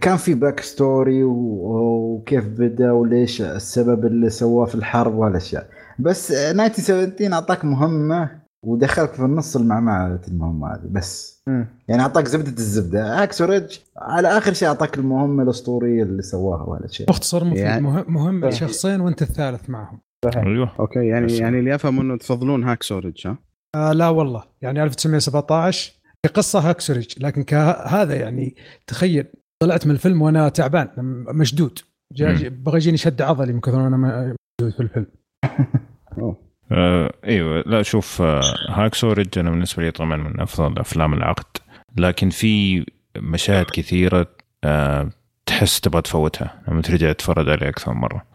[0.00, 5.68] كان في back story وكيف بدأ وليش السبب اللي سواه في الحرب وهالاشياء
[5.98, 8.30] بس آه، 1917 أعطاك مهمة
[8.64, 11.42] ودخلك في النص المعمعة المهمة هذه بس.
[11.46, 11.66] مم.
[11.88, 13.22] يعني أعطاك زبدة الزبدة.
[13.22, 17.58] هاكسو ريدج على آخر شيء أعطاك المهمة الأسطورية اللي سواها وهالاشياء مختصر مفيد.
[17.58, 18.54] يعني- مهم, مهم صحيح.
[18.68, 20.00] شخصين وأنت الثالث معهم.
[20.24, 20.44] صحيح.
[20.44, 20.72] أيوه.
[20.80, 23.38] okay يعني بس- يعني اللي افهم إنه تفضلون هاكسو ريدج ها؟
[23.74, 24.44] آه لا والله.
[24.62, 28.56] يعني 1917 كقصة هاكسو ريدج لكن كهذا يعني
[28.86, 29.26] تخيل
[29.62, 30.88] طلعت من الفيلم وأنا تعبان
[31.28, 31.78] مشدود.
[32.20, 35.06] بغى يجيني شد عضلي من كثر ما أنا مشدود في الفيلم.
[36.72, 41.56] آه إيوه لا شوف آه هاكسو ريدج أنا بالنسبة لي طبعا من أفضل أفلام العقد.
[41.96, 42.84] لكن في
[43.16, 44.26] مشاهد كثيرة
[44.64, 45.10] آه
[45.46, 48.26] تحس تبغى تفوتها لما ترجع تتفرج عليه أكثر مرة.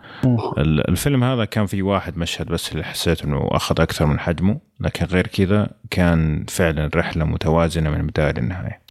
[0.58, 5.06] الفيلم هذا كان في واحد مشهد بس اللي حسيت إنه أخذ أكثر من حجمه لكن
[5.06, 8.82] غير كذا كان فعلا رحلة متوازنة من البداية للنهاية.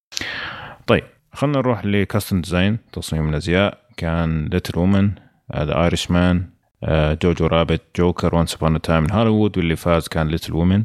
[0.86, 3.78] طيب خلينا نروح ل costume design تصميم الأزياء.
[3.96, 5.11] كان Little Women
[5.57, 6.44] The Irishman Jojo
[7.22, 10.84] Rabbit Joker Once Upon a Time Hollywood واللي فاز كان Little Women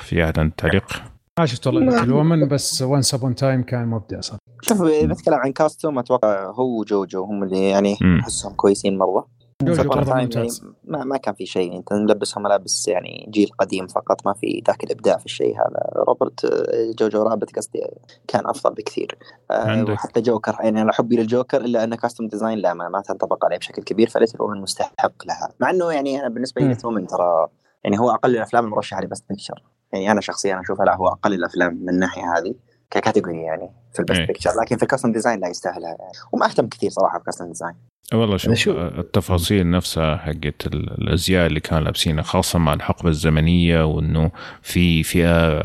[0.00, 1.02] في أحد تعليق؟
[1.38, 4.40] ما شفت والله الومن بس وانس ابون تايم كان مبدع صراحة.
[4.62, 7.96] شوف بتكلم عن كاستوم أتوقع هو وجوجو هم اللي يعني.
[8.20, 9.26] احسهم كويسين مرة.
[9.62, 11.76] جوجو Upon a برضه Time يعني ممتاز ما, ما كان في شيء.
[11.76, 16.04] أنت ملبسهم ملابس يعني جيل قديم فقط ما في ذاك الإبداع في الشيء هذا.
[16.08, 17.80] روبرت آه، جوجو رابط قصدي
[18.28, 19.18] كان أفضل بكثير.
[19.50, 19.92] آه، عندك.
[19.92, 23.56] وحتى جوكر يعني أنا حبي للجوكر إلا أن كاستم ديزاين لا ما, ما تنطبق عليه
[23.56, 25.52] بشكل كبير فليتل وومن مستحق لها.
[25.60, 26.72] مع إنه يعني أنا بالنسبة لي مم.
[26.72, 27.46] ليتل وومن ترى
[27.84, 29.62] يعني هو أقل الأفلام المرشحة ل best picture
[29.92, 32.54] يعني أنا شخصيا أشوفها لا هو أقل الأفلام من الناحيه هذه
[32.90, 34.26] ك category يعني في ال best إيه.
[34.26, 36.12] picture لكن في ال costume design لا يستاهلها يعني.
[36.32, 37.74] وما أهتم كثير صراحة بال costume design
[38.14, 43.84] والله شوف شو- التفاصيل نفسها حقت ال- الأزياء اللي كانوا لابسينها خاصة مع الحقبة الزمنية
[43.84, 44.30] وإنه
[44.62, 45.62] في فئة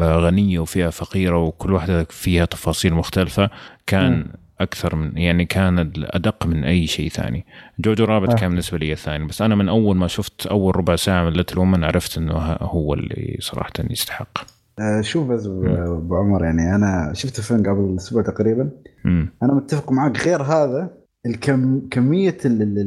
[0.00, 3.50] غنية وفئة فقيرة وكل واحدة فيها تفاصيل مختلفة.
[3.86, 7.44] كان أكثر من يعني كان الأدق من أي شيء ثاني.
[7.78, 8.34] جوجو رابت آه.
[8.36, 11.58] كان بالنسبة لي الثاني بس أنا من أول ما شفت أول ربع ساعة من Little
[11.58, 14.38] Women عرفت إنه هو اللي صراحة يستحق.
[14.78, 18.70] آه، شوف بس أبو عمر يعني أنا شفت الفيلم قبل أسبوع تقريبا.
[19.06, 22.78] امم أنا متفق معك غير هذا الكم كمية ال ال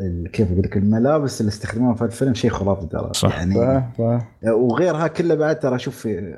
[0.00, 3.10] ال كيف أقول لك الملابس اللي استخدموها في الفيلم شيء خرافي ترى.
[3.14, 3.38] صح.
[3.38, 4.28] يعني صح صح.
[4.48, 6.34] وغيرها كله بعد ترى شوف في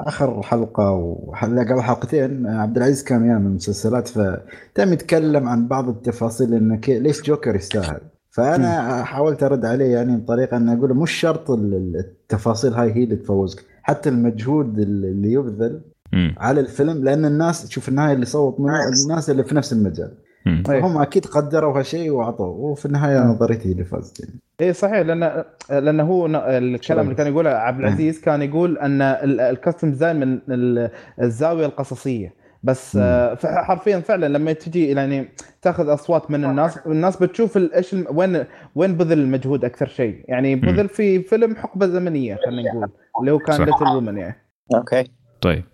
[0.00, 5.88] آخر حلقة وحلقه قبل حلقتين عبد العزيز كان ويانا من المسلسلات فتم يتكلم عن بعض
[5.88, 8.00] التفاصيل انه كي- ليش جوكر يستاهل.
[8.30, 12.92] فأنا حاولت أرد عليه يعني بطريقة إن أقول له مش شرط ال- ال- التفاصيل هاي
[12.92, 15.80] هي اللي تفوزك حتى المجهود اللي يبذل
[16.14, 18.72] امم على الفيلم لأن الناس شوف النهاية اللي صوت منه
[19.04, 20.12] الناس اللي في نفس المجال.
[20.46, 20.80] أي.
[20.80, 24.32] هم أكيد قدروا هالشيء وأعطوه وفي النهاية نظريتي اللي فازت يعني.
[24.60, 29.40] اي صحيح لأن لأن هو الكلام اللي كان يقوله عبد العزيز كان يقول أن ال-
[29.40, 30.90] ال costume design من ال-
[31.22, 32.42] الزاوية القصصية.
[32.64, 33.02] بس مم.
[33.04, 35.28] آه، حرفيا فعلا لما تجي يعني
[35.62, 40.24] تأخذ أصوات من الناس الناس بتشوف ال- إيش وين وين بذل المجهود أكثر شيء.
[40.28, 42.88] يعني بذل في فيلم حقبة زمنية خلينا نقول
[43.20, 43.60] اللي هو كان.
[43.60, 44.36] ليتل وومن يعني.
[44.74, 45.04] أوكي.
[45.40, 45.64] طيب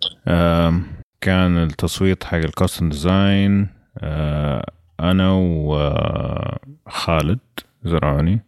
[1.21, 3.67] كان التصويت حق الكاستم ديزاين
[4.99, 5.31] أنا
[6.87, 7.39] وخالد
[7.83, 8.39] زرعوني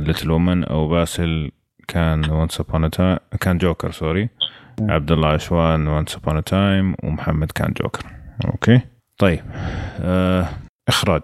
[0.00, 1.50] ليتل وومن أو باسل
[1.88, 2.88] كان وانس ابون
[3.40, 4.28] كان جوكر سوري
[4.80, 8.06] عبد الله عشوان وانس ابون تايم ومحمد كان جوكر
[8.44, 8.80] Okay؟
[9.18, 9.40] طيب
[10.00, 10.48] آه،
[10.88, 11.22] إخراج.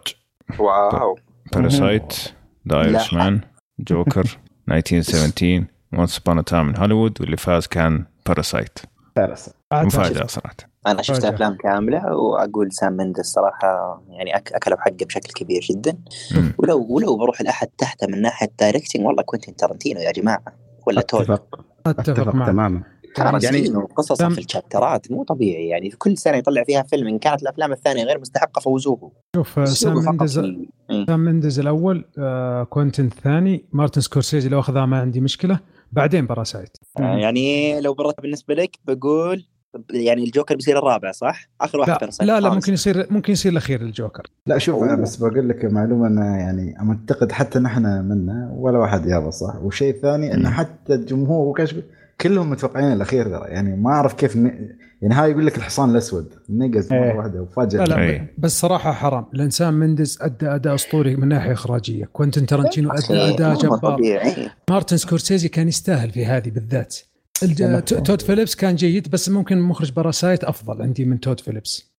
[0.59, 1.19] واو.
[1.53, 2.35] Parasite
[2.69, 3.41] The Irishman
[3.79, 4.39] Joker
[4.71, 8.79] 1917 Once Upon a Time من هوليوود واللي فاز كان Parasite
[9.17, 10.57] فارس مفاجأة صراحة.
[10.87, 11.35] أنا شفت فاجأة.
[11.35, 15.99] أفلام كاملة وأقول سام مندس صراحة يعني أك أكلوا حقه بشكل كبير جدا.
[16.37, 16.53] مم.
[16.59, 20.45] ولو ولو بروح الاحد تحته من ناحية directing والله كوينتين تارنتينو يا جماعة.
[20.87, 22.83] ولا تول أتفق أتفق تماما.
[23.17, 25.69] تارنتينو قصصه في ال chapterات مو طبيعي.
[25.69, 29.13] يعني كل سنة يطلع فيها فيلم إن كانت الأفلام الثانية غير مستحقة فوزوه.
[29.37, 31.05] شوف سام مندز في ال- مم.
[31.09, 35.61] سام مندز الأول آه كوينتن الثاني مارتن سكورسيزي لو أخذها ما عندي مشكلة.
[35.93, 39.47] بعدين Parasite آه، يعني لو بالرتب بالنسبة لك بقول
[39.91, 42.27] يعني الجوكر بيصير الرابع صح؟ آخر واحد لا.
[42.27, 42.55] لا لا.
[42.55, 44.83] ممكن يصير ممكن يصير الأخير الجوكر لا شوف.
[44.83, 49.57] أنا بس بقول لك معلومة انه يعني معتقد حتى نحن منا ولا واحد يابا صح
[49.63, 51.75] والشيء الثاني إنه حتى الجمهور وكاش
[52.21, 54.69] كلهم متوقعين الأخير ترى يعني ما أعرف كيف ن...
[55.03, 57.01] يعني هاي يقول لك الحصان الأسود نقز إيه.
[57.01, 57.97] مره واحدة وفاجئ لا لا.
[58.19, 62.91] ب- بس صراحة حرام لأن سام مندز أدى أداء أسطوري من ناحية إخراجية كوينتن تارنتينو
[62.91, 66.97] أدى أخي، أداء جبار طبيعي مارتن سكورسيزي كان يستاهل في هذه بالذات
[67.43, 67.83] الج...
[67.83, 71.97] تود فيليبس كان جيد بس ممكن مخرج Parasite أفضل عندي من تود فيليبس.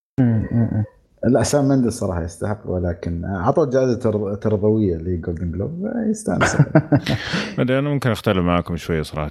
[1.24, 6.56] لا سام مندس صراحة يستحق ولكن اعطوا جائزه تر- ترضوية ل Golden Globe يستانس.
[7.58, 9.30] أنا ممكن أختلف معاكم شوية صراحة.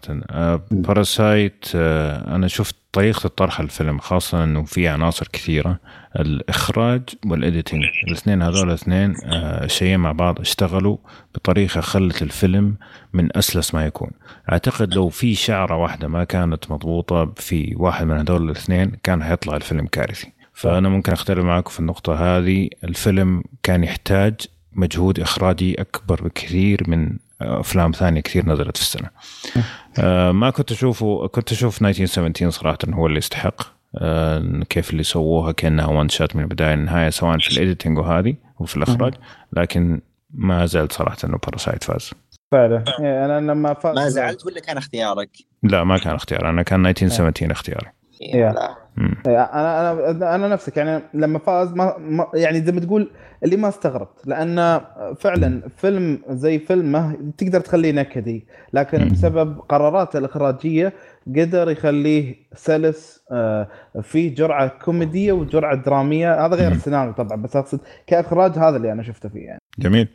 [0.72, 5.80] Parasite آه أنا شفت طريقة الطرح الفيلم خاصة إنه في عناصر كثيرة.
[6.20, 10.98] الإخراج وال editing الاثنين هذول الاثنين آه شيئين مع بعض اشتغلوا
[11.36, 12.76] بطريقة خلت الفيلم
[13.14, 14.10] من أسلس ما يكون.
[14.52, 19.56] أعتقد لو في شعرة واحدة ما كانت مضبوطة في واحد من هذول الاثنين كان حيطلع
[19.56, 20.37] الفيلم كارثي.
[20.58, 24.34] فأنا ممكن أختلف معاكم في النقطة هذه الفيلم كان يحتاج
[24.72, 29.10] مجهود إخراجي أكبر بكثير من أفلام ثانية كثير نزلت في السنة.
[30.00, 33.62] آه ما كنت أشوفه كنت أشوف 1917 صراحة هو اللي يستحق
[33.98, 38.36] آه كيف اللي سووها كأنها one shot من البداية للنهاية سواء في ال editing وهذه
[38.60, 39.14] وفي الإخراج
[39.54, 40.02] لكن
[40.34, 42.12] ما زلت صراحة إنه Parasite فاز.
[42.52, 45.30] فعلا يعني أنا لما فاز ما زعلت ولا كان اختيارك؟
[45.64, 47.92] لا ما كان اختيار أنا كان 1917 اختياري.
[48.22, 48.52] يا.
[48.52, 49.16] لا مم.
[49.28, 53.12] أنا أنا أنا نفسك يعني لما فاز ما, ما يعني زي ما تقول
[53.44, 54.82] اللي ما استغربت لأن
[55.20, 59.08] فعلا فيلم زي فيلمه تقدر تخليه نكدي لكن.
[59.08, 60.94] بسبب قراراته الإخراجية
[61.28, 63.68] قدر يخليه سلس آه،
[64.02, 66.72] في جرعة كوميدية وجرعة درامية هذا غير.
[66.72, 70.08] السيناريو طبعا بس أقصد كإخراج هذا اللي أنا شفته فيه يعني جميل.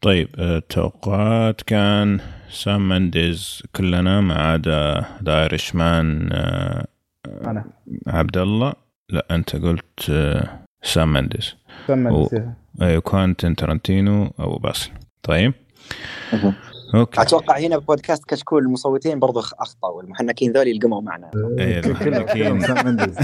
[0.00, 2.20] طيب آه، التوقعات كان
[2.50, 6.86] سام مندز كلنا ما عدا The Irishman آه،
[7.44, 7.64] أنا.
[8.06, 8.72] عبد الله
[9.10, 11.54] لا أنت قلت آه، سام مندز
[11.86, 12.22] سمع أوه.
[12.22, 12.50] نفسي.
[12.82, 14.90] أيوه كوانتين تارانتينو أو باسل
[15.22, 15.52] طيب.
[16.94, 17.22] Okay.
[17.22, 20.02] أتوقع هنا بودكاست كشكول المصوتين برضو أخطأوا.
[20.02, 21.30] المحنكين ذولي القموا معنا.
[21.58, 22.60] إيه، المحنكين.
[22.60, 23.18] سام مندس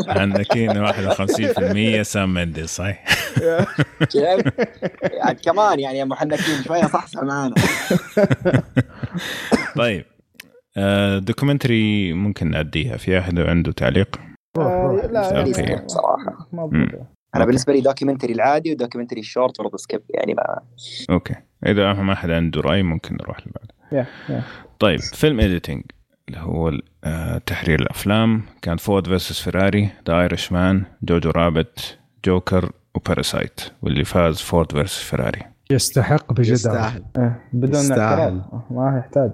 [0.00, 3.04] المحنكين 51% سام مندز صحيح؟
[4.08, 4.46] شايف؟
[5.02, 7.54] يعني كمان يعني يا محنكين شوية صحصح معانا.
[9.76, 10.04] طيب.
[11.18, 14.20] Documentary ممكن نعديها في أحد عنده تعليق؟
[14.58, 16.48] آه، لا صراحة.
[16.52, 17.06] موجودة.
[17.34, 20.60] أنا بالنسبة لي documentary العادي و documentary ال short برضه skip يعني ما
[21.10, 21.34] Okay.
[21.66, 24.06] إذا ما أحد عنده رأي ممكن نروح اللي بعده
[24.78, 25.82] طيب فيلم editing
[26.28, 26.72] اللي هو
[27.04, 28.42] آه، تحرير الأفلام.
[28.62, 35.02] كان Ford versus Ferrari The Irishman Jojo Rabbit Joker و Parasite واللي فاز Ford versus
[35.02, 35.53] Ferrari.
[35.70, 36.52] يستحق بجدارة.
[36.52, 37.04] يستاهل.
[37.18, 38.42] إيه، بدون يستاهل.
[38.70, 39.32] ما يحتاج.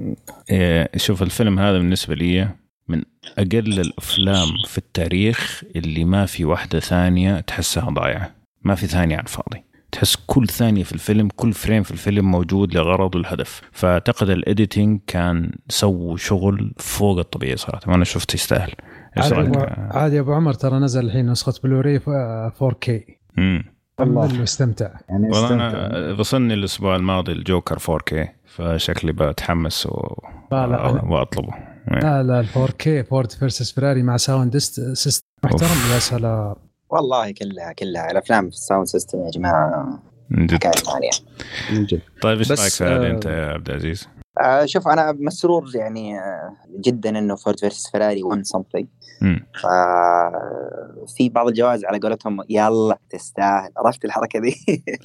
[0.50, 2.48] إيه، شوف الفيلم هذا بالنسبة لي
[2.88, 3.02] من
[3.38, 8.34] أقل الأفلام في التاريخ اللي ما في واحدة ثانية تحسها ضايعة.
[8.62, 9.64] ما في ثانية على الفاضي.
[9.92, 15.00] تحس كل ثانية في الفيلم كل frame في الفيلم موجود لغرض والهدف فأعتقد ال editing
[15.06, 17.80] كان سووا شغل فوق الطبيعي صراحة.
[17.88, 18.72] وأنا شفت يستاهل.
[19.16, 19.58] عادي
[19.90, 22.00] عادي أبو عمر ترى نزل الحين نسخة بلوري
[22.50, 22.90] 4K
[23.36, 23.79] مم.
[24.02, 24.40] الله.
[24.40, 25.86] واستمتع يعني والله استمتع.
[25.86, 30.14] أنا وصلني الأسبوع الماضي الجوكر 4K فشكلي بتحمس و...
[30.52, 31.54] لا لا أنا- وأطلبه.
[32.02, 36.54] لا لا ال 4K Ford versus Ferrari مع sound system محترم يا سلام.
[36.90, 38.10] والله كلها كلها.
[38.10, 39.98] الأفلام في ال sound system يا جماعة
[40.30, 40.54] من جد.
[40.54, 41.10] حكاية ثانية.
[41.72, 42.00] من جد.
[42.22, 44.08] طيب إيش رأيك في هذه آه، أنت يا عبد العزيز؟
[44.44, 48.86] آه شوف أنا مسرور يعني آه جدا إنه Ford versus Ferrari won something
[49.20, 49.46] مم.
[51.16, 53.72] في بعض الجوائز على قولتهم يلا تستاهل.
[53.76, 54.56] عرفت الحركة ذي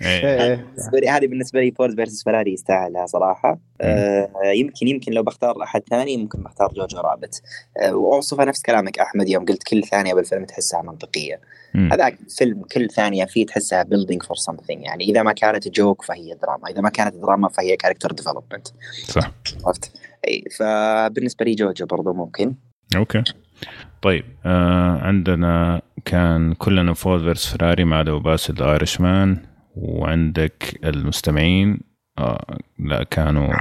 [0.02, 0.56] إيه.
[0.76, 3.60] بالنسبة لي هذه بالنسبة لي Ford versus Ferrari يستاهلها صراحة.
[3.82, 7.42] آه يمكن يمكن لو بختار أحد ثاني ممكن بختار Jojo Rabbit
[7.82, 11.42] آه واوصفها نفس كلامك أحمد يوم قلت كل ثانية بالفيلم تحسها منطقية.
[11.76, 16.34] هذاك فيلم كل ثانية فيه تحسها building for something يعني إذا ما كانت joke فهي
[16.42, 18.68] دراما إذا ما كانت دراما فهي character development
[19.08, 19.32] صح.
[19.66, 19.92] عرفت؟
[20.28, 22.56] اي فبالنسبة لي Jojo برضو ممكن.
[22.96, 23.24] Okay.
[24.02, 29.38] طيب آه عندنا كان كلنا Ford versus Ferrari ما عدا باسل Irishman
[29.76, 31.80] وعندك المستمعين
[32.18, 33.54] آه لا كانوا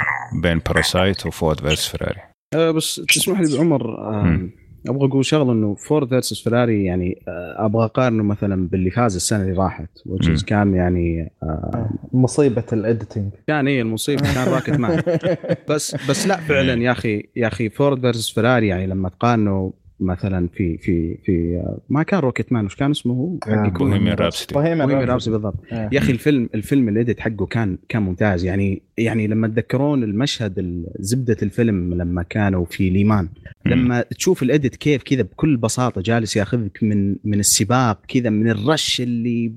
[0.42, 2.20] بين Parasite و Ford versus Ferrari
[2.54, 4.48] أه بس تسمح لي بو عمر آه.
[4.88, 9.42] أبغى أقول شغلة إنه Ford versus Ferrari يعني آه أبغى أقارنه مثلا باللي فاز السنة
[9.42, 10.16] اللي راحت مم.
[10.16, 15.02] which is كان يعني آه مصيبة ال editing كان إيه المصيبة كان Rocketman
[15.70, 20.48] بس بس لا فعلا يا أخي يا أخي Ford versus Ferrari يعني لما تقارنه مثلا
[20.48, 24.54] في في في آه، ما كان Rocket Man وش كان اسمه هو؟ يكون- Bohemian Rhapsody
[24.54, 24.90] Bohemian.
[24.90, 25.88] Rhapsody بالضبط إيه.
[25.92, 30.58] يا أخي الفيلم الفيلم ال edit حقه كان كان ممتاز يعني يعني لما تذكرون المشهد
[30.58, 33.28] ال- زبدة الفيلم لما كانوا في لو مان
[33.66, 38.48] لما تشوف ال edit كيف كذا بكل بساطة جالس ياخذك من من السباق كذا من
[38.50, 39.52] الرش اللي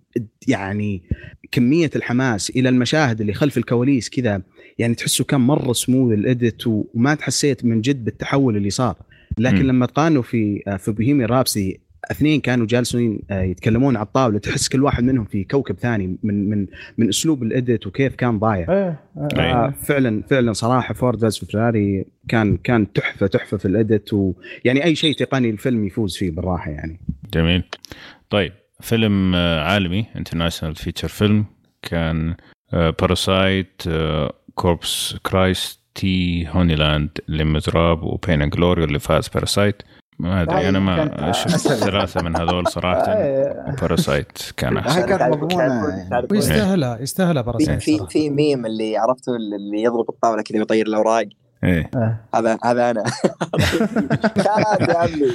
[0.47, 1.01] يعني
[1.51, 4.41] كمية الحماس إلى المشاهد اللي خلف الكواليس كذا
[4.79, 8.95] يعني تحسه كان مرة سموذ الإيديت وما حسيت من جد بالتحول اللي صار
[9.37, 9.67] لكن مم.
[9.67, 14.83] لما تقارنوا في في Bohemian Rhapsody اثنين كانوا جالسين آه، يتكلمون على الطاولة تحس كل
[14.83, 16.67] واحد منهم في كوكب ثاني من من
[16.97, 19.27] من أسلوب ال edit وكيف كان ضايع إيه إيه.
[19.39, 19.65] أيوة.
[19.65, 24.83] آه فعلا فعلا صراحة Ford versus Ferrari كان كان تحفة تحفة في ال edit ويعني
[24.83, 26.99] أي شيء تقني الفيلم يفوز فيه بالراحة يعني
[27.33, 27.63] جميل
[28.29, 31.45] طيب فيلم آه، عالمي international feature film
[31.81, 32.35] كان
[32.73, 33.81] Parasite
[34.55, 39.81] Corpus Christi Honeyland Les Misérables و Pain and Glory اللي فاز Parasite
[40.19, 41.67] ما أدري أنا ما شفت.
[41.89, 43.13] ثلاثة من هذول صراحة.
[43.17, 43.75] إيه.
[43.81, 44.99] Parasite كان أحسن.
[44.99, 46.27] هاي كانت مضمونة.
[46.31, 51.25] ويستاهلها يستاهلها في Parasite في في ميم اللي عرفته اللي يضرب الطاولة كذا ويطير الاوراق
[51.63, 51.89] إيه
[52.35, 53.03] هذا هذا أنا
[54.89, 55.33] يا عمي ولا.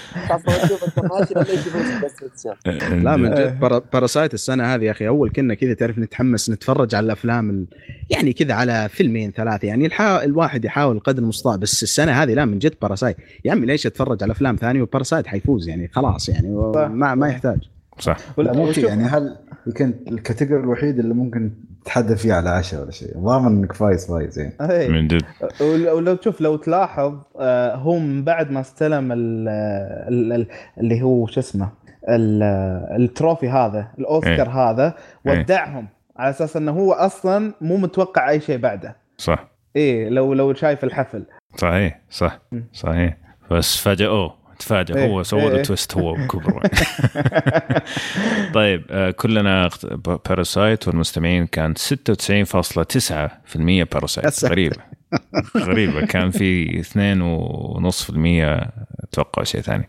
[3.03, 3.47] لا من إيه.
[3.47, 7.51] جد Para- Parasite السنة هذه يا أخي أول كنا كذا تعرف نتحمس نتفرج على الأفلام
[7.51, 7.67] ال...
[8.11, 10.25] يعني كذا على فيلمين ثلاثة يعني الحا...
[10.25, 14.23] الواحد يحاول قدر المستطاع بس السنة هذه لا من جد Parasite يا عمي ليش أتفرج
[14.23, 16.49] على أفلام ثانية و Parasite حيفوز يعني خلاص يعني.
[16.89, 17.59] ما ما يحتاج
[17.99, 21.51] صح لا مو وشوف- شيء يعني هل يمكن ال category الوحيد اللي ممكن
[21.85, 23.19] تتحدى فيه على عشاء ولا شيء.
[23.19, 24.89] ضامن إنك فايز فايز يعني إيه.
[24.89, 25.23] من جد.
[25.61, 29.49] ول- ولو تشوف لو تلاحظ آه، هو من بعد ما استلم ال-
[30.09, 30.47] ال- ال-
[30.79, 31.69] اللي هو شو اسمه
[32.09, 32.43] ال-
[33.03, 34.95] ال trophy هذا الأوسكار هذا
[35.27, 35.41] إيه.
[35.41, 38.97] ودعهم على أساس إنه هو أصلا مو متوقع أي شيء بعده.
[39.19, 39.49] صح.
[39.77, 41.25] إيه لو لو شايف الحفل.
[41.57, 42.39] صحيح صح.
[42.73, 43.17] صحيح.
[43.51, 44.42] بس فاجأوه.
[44.63, 45.63] تفاجأ إيه، هو سوى له إيه.
[45.63, 46.63] twist هو بكبره
[48.55, 49.69] طيب آه، كلنا
[50.29, 53.57] Parasite والمستمعين كان 96.9%
[53.93, 54.45] Parasite.
[54.45, 54.77] غريبة.
[55.57, 56.07] غريبة.
[56.07, 56.95] كان في 2.5%
[59.05, 59.89] أتوقع شيء ثاني.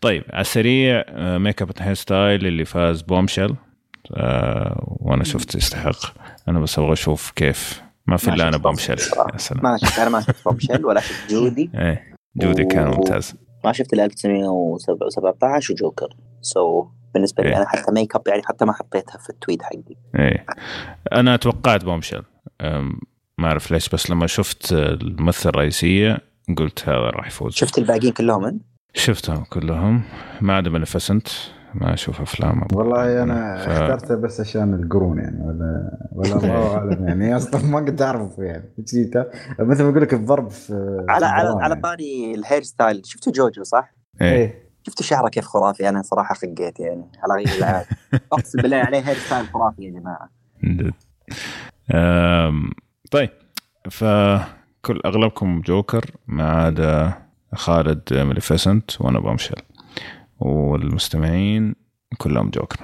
[0.00, 3.54] طيب على السريع آه، makeup hairstyle اللي فاز Bombshell
[4.16, 6.14] آه وأنا شفت يستحق.
[6.48, 7.82] أنا بس أبغى أشوف كيف.
[8.06, 8.96] ما في إلا أنا Bombshell
[9.62, 13.34] ما شفت أنا ما شفت Bombshell ولا شفت جودي إيه جودي كان ممتاز.
[13.64, 16.08] ما شفت الا 1917 وجوكر.
[16.40, 17.56] so so, بالنسبة لي إيه.
[17.56, 19.82] أنا حتى ميك اب يعني حتى ما حطيتها في ال tweet حقي.
[20.18, 20.46] إيه.
[21.12, 22.22] أنا توقعت Bombshell
[22.60, 23.00] أم،
[23.38, 26.18] ما أعرف ليش بس لما شفت الممثلة الرئيسية
[26.56, 27.52] قلت هذا راح يفوز.
[27.52, 28.60] شفت الباقيين كلهم؟
[28.94, 30.02] شفتهم كلهم.
[30.40, 31.28] ما عدا Maleficent
[31.74, 33.68] ما أشوف أفلام والله أنا ف...
[33.68, 37.36] اخترته بس عشان القرون يعني ولا ولا الله أعلم يعني.
[37.36, 38.72] أصلا ما كنت أعرفه يعني.
[39.58, 41.62] مثل ما أقول لك الضرب في على على يعني.
[41.62, 44.64] على طاري ال hairstyle شفتوا Jojo صح؟ إيه.
[44.82, 47.12] شفتوا شعره كيف خرافي؟ أنا صراحة خقيت يعني.
[47.22, 47.86] على غير العادة.
[48.32, 50.30] أقسم بالله عليه hairstyle خرافي يا جماعة.
[51.94, 52.70] أم...
[53.10, 53.30] طيب.
[53.90, 57.12] فكل أغلبكم جوكر ما عدا
[57.54, 59.62] خالد Maleficent وأنا Bombshell
[60.40, 61.74] والمستمعين
[62.18, 62.76] كلهم جوكر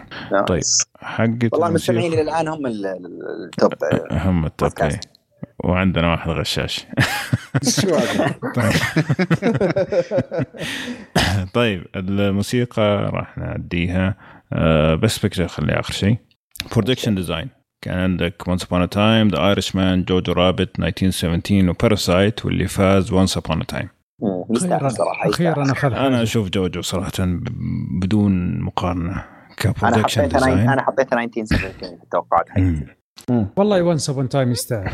[0.46, 0.62] طيب
[1.00, 3.72] حقت والله المستمعين إلى الآن هم ال- ال- ال top
[4.12, 4.70] هم ال top.
[4.82, 5.00] إيه.
[5.64, 6.86] وعندنا واحد غشاش
[7.68, 8.34] شو هذا؟
[11.54, 14.16] طيب الموسيقى راح نعديها
[14.52, 16.16] آه، best picture خليها آخر شيء
[16.72, 17.48] production design
[17.82, 23.10] كان عندك Once Upon a Time, The Irishman, Jojo Rabbit, 1917 و Parasite واللي فاز
[23.14, 23.86] Once Upon a Time.
[23.86, 23.99] مم،
[24.50, 25.70] يستاهل صراحة أخيرا يستاهل.
[25.70, 27.12] اخذ أنا أشوف Jojo صراحة
[28.00, 29.24] بدون مقارنة أنا
[29.56, 32.86] ك production حطيت design أنا حطيت 1917 في التوقعات حقتي.
[33.56, 34.92] والله و Once Upon a Time يستاهل.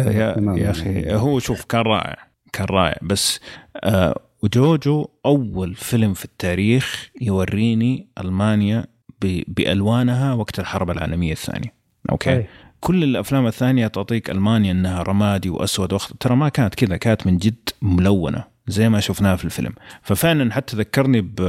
[0.00, 0.34] يا.
[0.56, 2.16] يا أخي هو شوف كان رائع
[2.52, 2.96] كان رائع.
[3.02, 3.40] بس
[3.76, 8.84] آه و Jojo أول فيلم في التاريخ يوريني ألمانيا
[9.22, 11.74] ب- بألوانها وقت الحرب العالمية الثانية.
[12.10, 12.46] أوكي؟ أي.
[12.84, 16.16] كل الأفلام الثانية تعطيك ألمانيا إنها رمادي وأسود وأخضر.
[16.20, 19.72] ترى ما كانت كذا كانت من جد ملونة زي ما شفناها في الفيلم.
[20.02, 21.40] ففعلا حتى ذكرني ب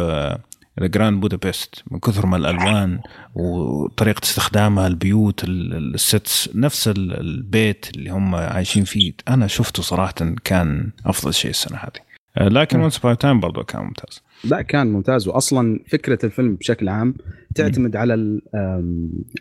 [0.80, 3.00] The Grand Budapest من كثر ما الألوان
[3.36, 9.14] وطريقة استخدامها البيوت ال- ال- ال sets نفس ال- البيت اللي هم عايشين فيه.
[9.28, 10.14] أنا شفته صراحة
[10.44, 12.14] كان أفضل شيء السنة هذه.
[12.48, 14.22] لكن Once Upon a Time برضه كان ممتاز.
[14.44, 15.28] لا كان ممتاز.
[15.28, 17.16] واصلا فكرة الفيلم بشكل عام
[17.56, 18.42] تعتمد على ال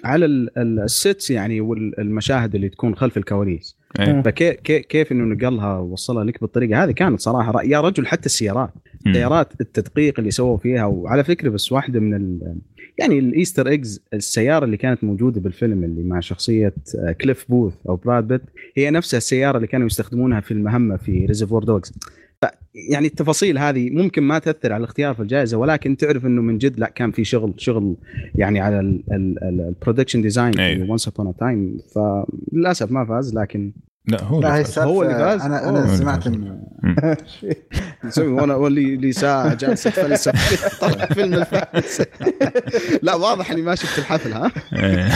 [0.05, 4.23] على ال- ال- ال sets يعني والمشاهد اللي تكون خلف الكواليس إيه.
[4.23, 7.71] فكيف كيف إنه نقلها ووصلها لك بالطريقة هذه كانت صراحة رائعة.
[7.71, 8.71] يا رجل حتى السيارات
[9.07, 9.13] مم.
[9.13, 12.57] سيارات التدقيق اللي سووا فيها وعلى فكرة بس واحدة من ال
[12.99, 17.75] يعني ال Easter eggs السيارة اللي كانت موجودة بالفيلم اللي مع شخصية آه، كليف بوث
[17.89, 18.43] أو براد بيت
[18.77, 21.93] هي نفسها السيارة اللي كانوا يستخدمونها في المهمة في Reservoir Dogs
[22.91, 26.79] يعني التفاصيل هذه ممكن ما تأثر على الاختيار في الجائزة ولكن تعرف إنه من جد
[26.79, 27.97] لا كان في شغل شغل
[28.35, 29.01] يعني على
[29.43, 30.53] ال production design.
[30.53, 33.73] في Once Upon a Time فللأسف ما فاز لكن
[34.07, 35.85] لا هو لا هي اللي هو اللي فاز؟ أنا أوه.
[35.85, 36.59] أنا سمعت ان
[38.05, 40.33] نسوي وأنا واللي اللي ساعة جالس اتفلسف
[40.83, 42.03] طلع فيلم الفارس
[43.03, 45.09] لا واضح إني ما شفت الحفل ها إيه.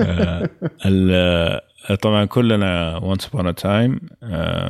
[0.00, 1.60] آه،
[1.94, 4.00] طبعا كلنا Once upon a time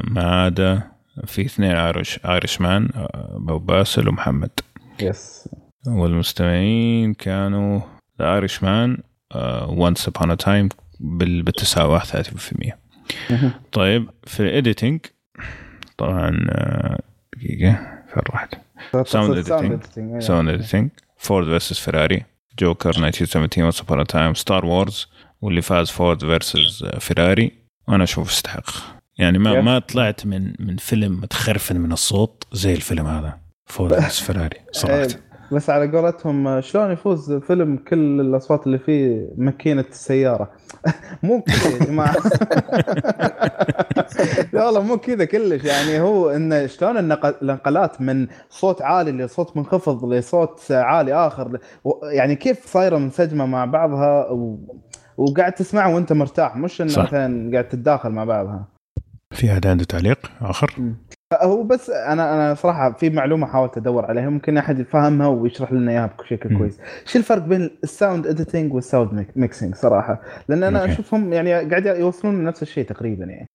[0.05, 0.83] ما عدا
[1.27, 4.51] في اثنين Irish Irishman ابو باسل ومحمد.
[5.03, 5.49] yes
[5.87, 7.81] والمستمعين كانوا
[8.19, 8.99] The Irishman
[9.69, 10.69] Once upon a time
[11.01, 12.73] بالتساوي 31%
[13.73, 15.01] طيب في ال editing
[15.99, 16.99] طبعا آه،
[17.37, 17.75] دقيقة
[18.15, 18.55] فين رحت؟
[18.97, 20.19] Sound editing.
[20.19, 22.25] sound editing Ford versus Ferrari
[22.59, 25.09] Joker 1917 Once upon a time Star Wars
[25.43, 27.53] واللي فاز Ford versus Ferrari
[27.89, 28.71] وأنا أشوف يستحق
[29.19, 29.61] يعني ما.
[29.61, 35.09] ما طلعت من من فيلم متخرفن من الصوت زي الفيلم هذا Ford versus Ferrari صراحة
[35.53, 40.51] بس على قولتهم شلون يفوز فيلم كل الأصوات اللي فيه ماكينة السيارة
[41.23, 42.17] مو كذا يا جماعة
[44.53, 50.05] لا والله مو كذا كلش يعني هو انه شلون الانتقالات من صوت عالي لصوت منخفض
[50.05, 51.59] لصوت عالي آخر
[52.13, 54.29] يعني كيف صايرة منسجمه مع بعضها.
[55.19, 56.91] وقاعد تسمعها وانت مرتاح مش إنه.
[57.03, 58.69] مثلا قاعد تتداخل مع بعضها
[59.35, 60.75] في احد عنده تعليق آخر؟
[61.43, 65.93] هو بس أنا أنا صراحة في معلومة حاولت أدور عليها ممكن أحد يفهمها ويشرح لنا
[65.93, 66.59] إياها بشكل.
[66.59, 70.93] كويس شو الفرق بين ال sound editing وال sound mix- mixing صراحة لأن أنا okay.
[70.93, 73.47] أشوفهم يعني قاعد يوصلون لنفس الشيء تقريبا يعني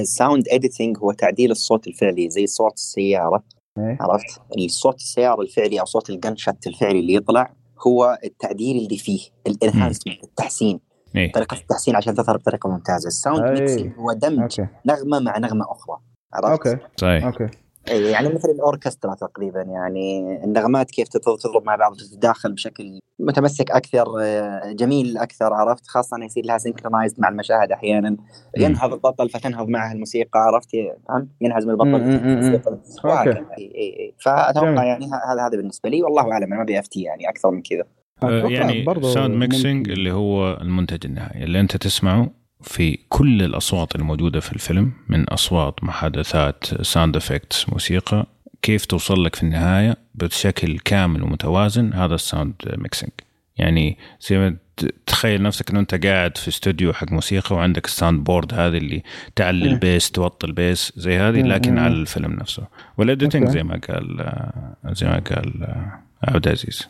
[0.00, 3.42] ال sound editing هو تعديل الصوت الفعلي زي صوت السيارة
[3.78, 3.98] إيه.
[4.00, 7.52] عرفت الصوت السيارة الفعلي أو صوت ال gunshot الفعلي اللي يطلع
[7.86, 10.80] هو التعديل اللي فيه ال enhancement التحسين
[11.16, 11.32] إيه.
[11.32, 13.06] طريقة التحسين عشان تظهر بطريقة ممتازة.
[13.08, 13.50] ال sound أي.
[13.60, 14.66] mixing هو دمج okay.
[14.86, 15.96] نغمة مع نغمة أخرى.
[16.34, 16.78] عرفت؟ okay.
[16.96, 17.24] صحيح.
[17.24, 17.46] okay.
[17.88, 19.62] إيه، يعني مثل الأوركسترا تقريبا.
[19.62, 25.86] يعني النغمات كيف تض- تضرب مع بعض وتتداخل بشكل متماسك أكثر آه، جميل أكثر عرفت؟
[25.86, 28.16] خاصة انه يصير لها synchronized مع المشاهد أحيانا.
[28.58, 30.68] ينهض البطل فتنهض معه الموسيقى عرفت؟
[31.08, 31.88] فهمت؟ ينهزم البطل.
[31.94, 32.78] الموسيقى.
[33.04, 33.32] okay.
[33.32, 34.14] إي- إي- إي.
[34.24, 34.84] فأتوقع جميل.
[34.84, 37.84] يعني هذا هذا بالنسبة لي والله أعلم أنا ما ابي افتي يعني أكثر من كذا.
[38.30, 39.90] يعني sound mixing.
[39.90, 41.44] اللي هو المنتج النهائي.
[41.44, 42.30] اللي أنت تسمعه
[42.62, 48.26] في كل الأصوات الموجودة في الفيلم من أصوات محادثات sound effects موسيقى
[48.62, 53.12] كيف توصل لك في النهاية بشكل كامل ومتوازن هذا ال sound mixing
[53.56, 54.56] يعني زي ما
[55.06, 59.02] تخيل نفسك إنه أنت قاعد في استوديو حق موسيقى وعندك ال sound board هذه اللي
[59.36, 62.66] تعلي ال bass توطي ال bass زي هذه لكن على الفيلم نفسه.
[62.98, 64.32] وال editing زي ما قال
[64.92, 65.66] زي ما قال
[66.28, 66.88] عبد العزيز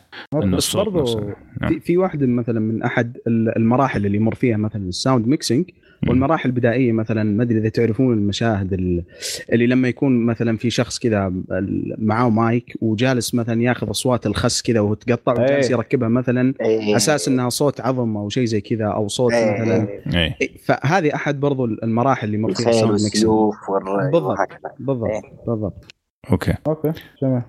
[0.57, 1.31] بس برضو.
[1.61, 1.79] نعم.
[1.79, 5.69] في, واحدة مثلا من أحد المراحل اللي يمر فيها مثلا ال sound mixing
[6.07, 9.03] والمراحل البدائية مثلا ما أدري إذا تعرفون المشاهد ال-
[9.53, 11.33] اللي لما يكون مثلا في شخص كذا
[11.97, 15.71] معاه مايك وجالس مثلا ياخذ أصوات الخس كذا وتقطع وجالس إيه.
[15.71, 16.95] يركبها مثلا إيه.
[16.95, 19.61] أساس إنها صوت عظم أو شيء زي كذا أو صوت إيه.
[19.61, 23.25] مثلا اي إيه، فهذه أحد برضو المراحل اللي يمر فيها ال sound mixing
[24.11, 24.37] بالضبط.
[24.79, 25.07] بالضبط.
[25.47, 25.85] بالضبط
[26.31, 26.91] okay okay
[27.21, 27.41] جميل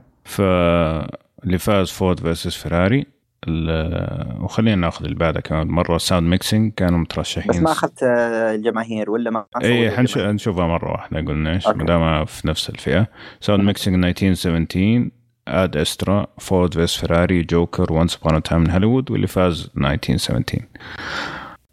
[1.45, 3.07] فاللي فاز Ford versus Ferrari.
[3.49, 5.97] ال- وخلينا ناخذ اللي بعدها كمان مرة.
[5.97, 7.51] ال sound mixing كانوا مترشحين.
[7.53, 11.53] بس ما أخذت آه، الجماهير ولا ما اي سووا حنش- الجماهير؟ حنشوفها مرة واحدة قلنا
[11.55, 11.67] إيش.
[11.69, 13.07] ما دام في نفس الفئة.
[13.41, 15.11] sound mixing 1917
[15.49, 20.63] Ad Astra Ford versus Ferrari Joker Once upon time in Hollywood واللي فاز 1917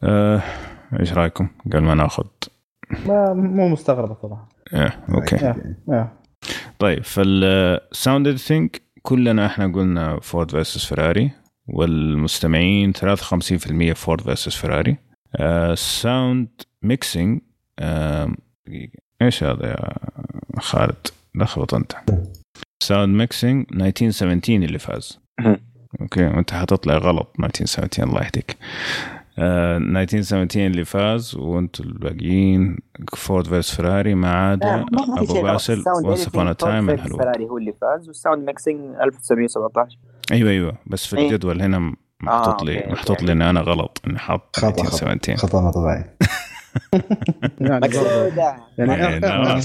[0.03, 0.41] آه،
[0.99, 2.25] إيش رأيكم؟ قبل ما ناخذ.
[3.05, 4.49] ما مو مستغرب صراحة.
[4.73, 5.35] إيه، okay.
[5.35, 5.55] يا
[5.89, 6.07] يا
[6.79, 8.69] طيب فال sound editing
[9.01, 11.31] كلنا إحنا قلنا Ford versus Ferrari
[11.67, 14.97] والمستمعين 53% Ford versus Ferrari
[15.39, 16.47] ال sound
[16.81, 17.41] mixing
[19.21, 19.97] إيش هذا يا
[20.59, 21.93] خالد؟ لخبط أنت.
[22.83, 25.19] sound mixing 1917 اللي فاز.
[26.01, 28.57] أوكي وأنت حتطلع غلط 1917 الله يهديك.
[29.39, 32.77] آه 1917 اللي فاز وأنتم الباقيين
[33.15, 34.85] فورد فيرس فيراري ما عدا
[35.19, 35.41] شيء ابو.
[35.41, 39.97] باسل وانس ابون تايم فيراري هو اللي فاز والساوند ميكسينج 1917
[40.31, 41.27] أيوه أيوه بس في إيه.
[41.27, 43.21] الجدول هنا محطوط آه، لي أوكي، محطوط.
[43.23, 46.05] لي إن أنا غلط إني حاط خطأ 1917 خطا خطأ ما طبيعي
[47.61, 47.87] يعني
[48.77, 49.61] يعني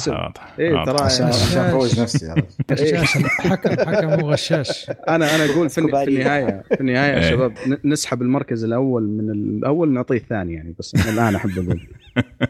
[0.58, 0.84] إيه، واضح.
[0.92, 1.70] ترى عشان عشان
[2.00, 2.34] نفسي؟
[2.72, 4.90] غشاش الحكم حكم مو غشاش.
[5.08, 6.08] أنا أنا أقول في.
[6.08, 7.30] النهايه في النهاية يا إيه.
[7.30, 7.52] شباب
[7.84, 11.80] نسحب المركز الأول من الأول نعطيه الثاني يعني بس أنا الآن أحب أقول.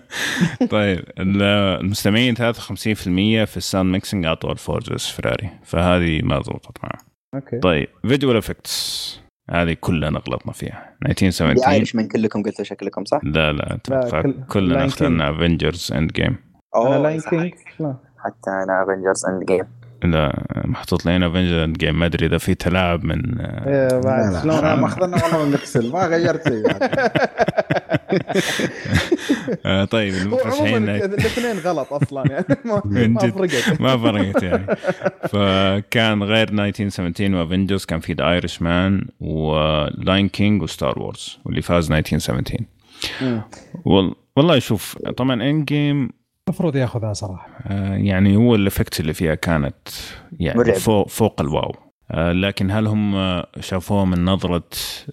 [0.71, 1.43] طيب ال-
[1.81, 6.99] المستمعين 53% في ال sound mixing اعطوا ال Ford versus Ferrari فهذه ما ضبطت معه.
[7.35, 7.59] okay.
[7.59, 9.21] طيب visual effects
[9.51, 10.97] هذه كلنا غلطنا فيها.
[11.03, 15.93] اللي 1917 Irish man كلكم قلتوا شكلكم صح؟ لا لا أتوقع كل- كلنا اخترنا Avengers
[15.93, 16.37] Endgame أنا
[16.87, 17.21] أوه، Lion.
[17.21, 17.53] King
[18.25, 19.65] حتى أنا Avengers Endgame
[20.05, 24.55] لا محطوط لنا Avengers Endgame ما أدري إذا في تلاعب من إيه، لا بعد شلون؟
[24.59, 26.67] أنا أنا- ماخذنا والله من ال Excel ما غيرت شيء.
[26.67, 26.97] يعني.
[29.67, 32.25] آه طيب عموما الاثنين غلط أصلا.
[32.31, 33.21] يعني ما ما.
[33.31, 33.81] فرقت.
[33.81, 34.67] ما فرقت يعني.
[35.29, 41.39] فكان غير 1917 و Avengers كان في The Irishman و Lion King و Star Wars
[41.45, 42.65] واللي فاز 1917
[43.23, 43.43] مم.
[43.85, 46.11] وال- والله شوف طبعا Endgame
[46.49, 47.49] المفروض ياخذها صراحة.
[47.97, 49.75] يعني هو ال effect اللي فيها كانت
[50.33, 50.75] يعني مرعب.
[50.77, 51.73] فوق فوق ال wow.
[52.11, 53.15] آه، لكن هل هم
[53.61, 54.65] شافوها من نظرة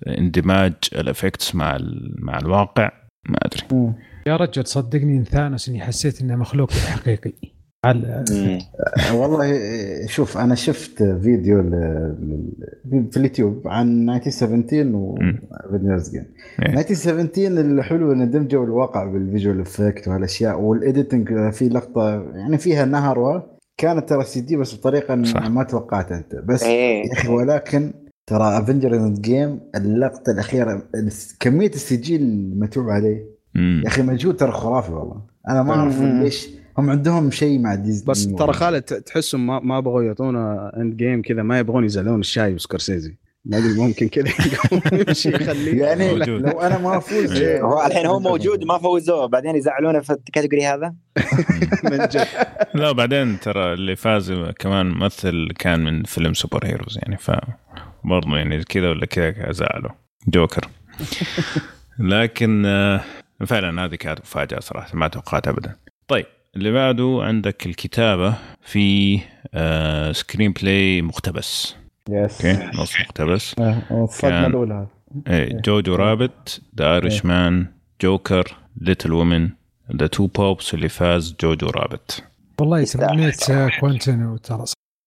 [0.07, 2.91] اندماج ال effects مع ال- مع الواقع؟
[3.29, 3.93] ما أدري.
[4.27, 7.33] يا رجل صدقني ثانوس إني حسيت إنه مخلوق حقيقي.
[7.83, 8.23] على
[9.13, 9.57] والله
[10.07, 12.15] شوف أنا شفت فيديو ل-
[13.11, 15.39] في اليوتيوب عن 1917 و مم.
[15.53, 16.25] Avengers Endgame.
[16.65, 16.73] إيه.
[16.79, 22.85] 1917 الحلو إنه دمجوا الواقع بال visual effect وهالأشياء وال editing في لقطة يعني فيها
[22.85, 23.41] نهر و-
[23.77, 25.47] كانت ترى CG بس بطريقة صح.
[25.49, 27.93] ما توقعتها أنت بس إيه يا أخي ولكن
[28.27, 30.81] ترى Avengers Endgame اللقطة الأخيرة
[31.39, 33.25] كمية ال CG المتعوب عليه.
[33.55, 36.01] يا أخي مجهود ترى خرافي والله أنا ما أعرف.
[36.01, 41.21] ليش هم عندهم شيء مع ديزني بس ترى خالد تحسهم ما, ما بغوا يعطونا Endgame
[41.21, 43.17] كذا ما يبغون يزعلون الشايب سكورسيزي.
[43.45, 44.31] ما أدري ممكن كذا
[45.07, 46.41] يمشي يخليه يعني موجود.
[46.41, 50.65] لو أنا ما أفوز هو الحين هو موجود ما فوزوه بعدين يزعلونه في ال category
[50.65, 50.95] هذا؟
[51.91, 52.27] من جد.
[52.73, 57.31] لا بعدين ترى اللي فاز كمان ممثل كان من فيلم superheroes يعني ف
[58.03, 59.91] برضه يعني كذا ولا كذا زعلوا.
[60.27, 60.67] جوكر
[61.99, 63.01] لكن آه،
[63.45, 65.75] فعلا هذه كانت مفاجأة صراحة ما توقعت ابدا.
[66.55, 69.19] اللي بعده عندك الكتابة في
[69.53, 71.75] آه screenplay مقتبس.
[72.09, 73.59] yes okay نص مقتبس.
[73.59, 74.87] آه، الصدمة كان- الأولى.
[75.27, 77.65] إيه، Jojo Rabbit The Irishman
[78.01, 79.49] Joker Little Women
[79.95, 82.23] The Two Popes اللي فاز Jojo Rabbit
[82.59, 83.79] والله تمنيت صراحة.
[83.79, 84.63] كوينتن ترى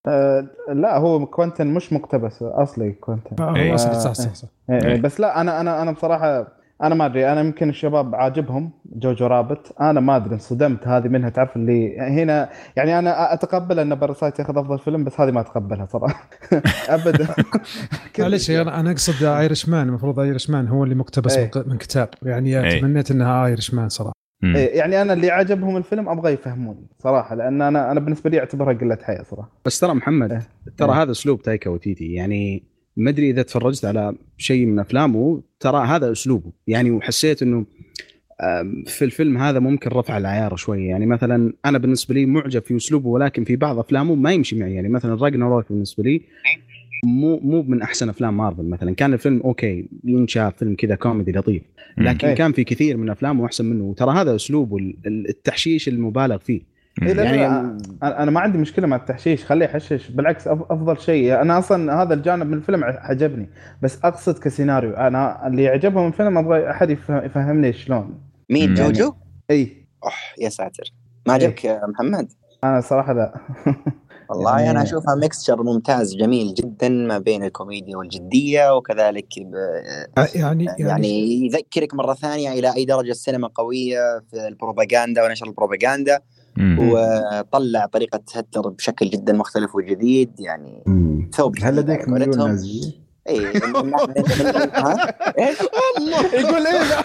[0.07, 3.71] آه، لا هو كوينتن مش مقتبس أصلي كوينتن إيه.
[3.71, 4.47] هو صح صح صح, صح.
[4.69, 5.01] إيه، إيه.
[5.01, 6.47] بس لا أنا أنا أنا بصراحة
[6.83, 11.29] أنا ما أدري أنا يمكن الشباب عاجبهم Jojo Rabbit أنا ما أدري انصدمت هذه منها
[11.29, 15.85] تعرف اللي هنا يعني أنا أتقبل أن Parasite ياخذ أفضل فيلم بس هذه ما أتقبلها
[15.85, 16.29] صراحة
[16.95, 17.27] ابدا
[18.19, 21.51] معلش أنا أنا أقصد Irishman المفروض Irishman هو اللي مقتبس إيه.
[21.67, 22.81] من- كتاب يعني إيه.
[22.81, 24.13] تمنيت إنها Irishman صراحة.
[24.43, 28.73] إيه، يعني أنا اللي عجبهم الفيلم أبغى يفهموني صراحة لأن أنا أنا بالنسبة لي أعتبرها
[28.73, 30.41] قلة حيا صراحة بس ترى محمد إيه.
[30.77, 30.91] ترى.
[30.91, 32.63] هذا أسلوب تايكا وتيتي يعني
[32.97, 36.51] ما أدري إذا تفرجت على شيء من أفلامه ترى هذا أسلوبه.
[36.67, 37.65] يعني وحسيت إنه
[38.85, 40.85] في الفيلم هذا ممكن رفع العيار شوي.
[40.85, 44.73] يعني مثلا أنا بالنسبة لي معجب في أسلوبه ولكن في بعض أفلامه ما يمشي معي.
[44.73, 46.21] يعني مثلا Ragnarok بالنسبة لي
[47.05, 48.95] مو مو من أحسن أفلام مارفل مثلا.
[48.95, 51.63] كان الفيلم okay ينشاف فيلم كذا كوميدي لطيف.
[51.97, 52.35] لكن إيه.
[52.35, 56.76] كان في كثير من أفلامه أحسن منه وترى هذا أسلوبه ال- ال- التحشيش المبالغ فيه.
[57.01, 59.45] إيه لا يعني- يعني أنا أنا ما عندي مشكلة مع التحشيش.
[59.45, 60.09] خليه يحشش.
[60.09, 61.41] بالعكس أف- أفضل شيء.
[61.41, 63.49] أنا أصلا هذا الجانب من الفيلم عجبني.
[63.81, 64.93] بس أقصد كسيناريو.
[64.93, 68.19] أنا اللي عجبهم من الفيلم أبغى أحد يفهم- يفهمني شلون.
[68.49, 68.75] مين؟ مم.
[68.75, 69.13] Jojo؟
[69.51, 69.87] إي.
[70.03, 70.93] اوح يا ساتر.
[71.27, 72.31] ما عجبك يا محمد؟
[72.63, 73.33] أنا صراحة لا.
[74.29, 79.53] والله يعني- أنا أشوفها mixture ممتاز جميل جدا ما بين الكوميديا والجدية وكذلك ب...
[80.35, 86.19] يعني يعني, يعني يذكرك مرة ثانية إلى أي درجة السينما قوية في البروباغندا ونشر البروباغندا.
[86.79, 90.83] وطلع طريقة هتلر بشكل جدا مختلف وجديد يعني
[91.35, 92.47] ثوب هل لديك ميول قولتهم.
[92.47, 92.91] نازية؟
[93.29, 95.57] اي ها؟ إيش؟
[96.33, 96.99] يقول إيه لا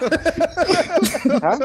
[1.43, 1.59] ها؟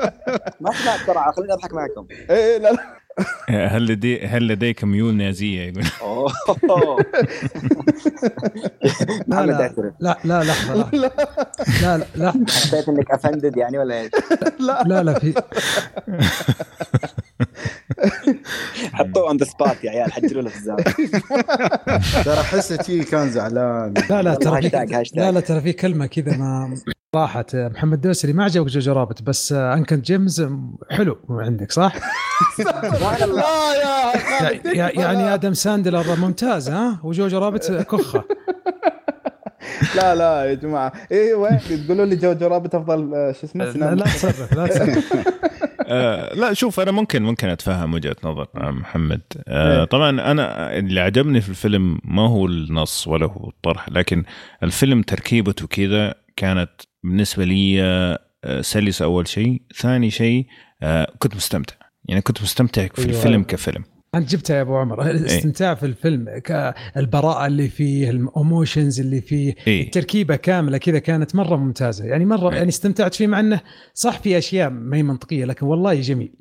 [0.61, 2.79] ما سمعت ترى خليني أضحك معكم إيه لا, لا.
[3.49, 5.83] هل لدي هل لديك ميول نازية؟ لا
[9.29, 11.11] محمد لا اعترف لا لا لحظة لا.
[11.83, 12.45] لا لا لا.
[12.49, 14.11] حسيت إنك افندد يعني ولا إيش؟
[14.87, 15.35] لا لا في
[18.93, 20.83] حطوه on the spot يا عيال حجروا له في الزاوية.
[22.25, 23.95] ترى احسه شي كان زعلان.
[24.11, 24.71] لا لا ترى.
[25.15, 26.75] لا لا ترى في كلمة كذا ما
[27.15, 27.57] راحت.
[27.57, 30.47] محمد دوسري ما عجبك Jojo Rabbit بس Uncut Gems
[30.91, 31.95] حلو عندك صح؟
[32.59, 33.19] لا
[33.75, 38.25] يا يع- يع- يعني آدم ساندلر ممتاز ها؟ و Jojo Rabbit كخة.
[39.97, 40.93] لا لا يا جماعة.
[41.13, 45.13] إيه وين؟ تقولوا لي جوجو رابط أفضل آه، شو اسمه؟ لا, تصرف لا تصرف.
[45.91, 49.21] آه لا شوف أنا ممكن ممكن أتفهم وجهة نظر آه، محمد.
[49.49, 49.85] إيه.
[49.85, 54.25] طبعا أنا اللي عجبني في الفيلم ما هو النص ولا هو الطرح لكن
[54.63, 56.71] الفيلم تركيبته كذا كانت
[57.05, 59.63] بالنسبة لي آه، سلسه أول شيء.
[59.77, 60.47] ثاني شيء
[60.83, 61.75] آه كنت مستمتع.
[62.09, 63.11] يعني كنت مستمتع في أيوة.
[63.11, 63.85] الفيلم كفيلم.
[64.15, 65.11] انت جبتها يا أبو عمر.
[65.11, 66.27] الاستمتاع في الفيلم
[66.97, 72.05] البراءة اللي فيه الايموشنز اللي فيه اي التركيبة كاملة كذا كانت مرة ممتازة.
[72.05, 72.57] يعني مرة إيه.
[72.57, 73.61] يعني استمتعت فيه مع إنه
[73.95, 76.35] صح في أشياء ما هي منطقية لكن والله جميل.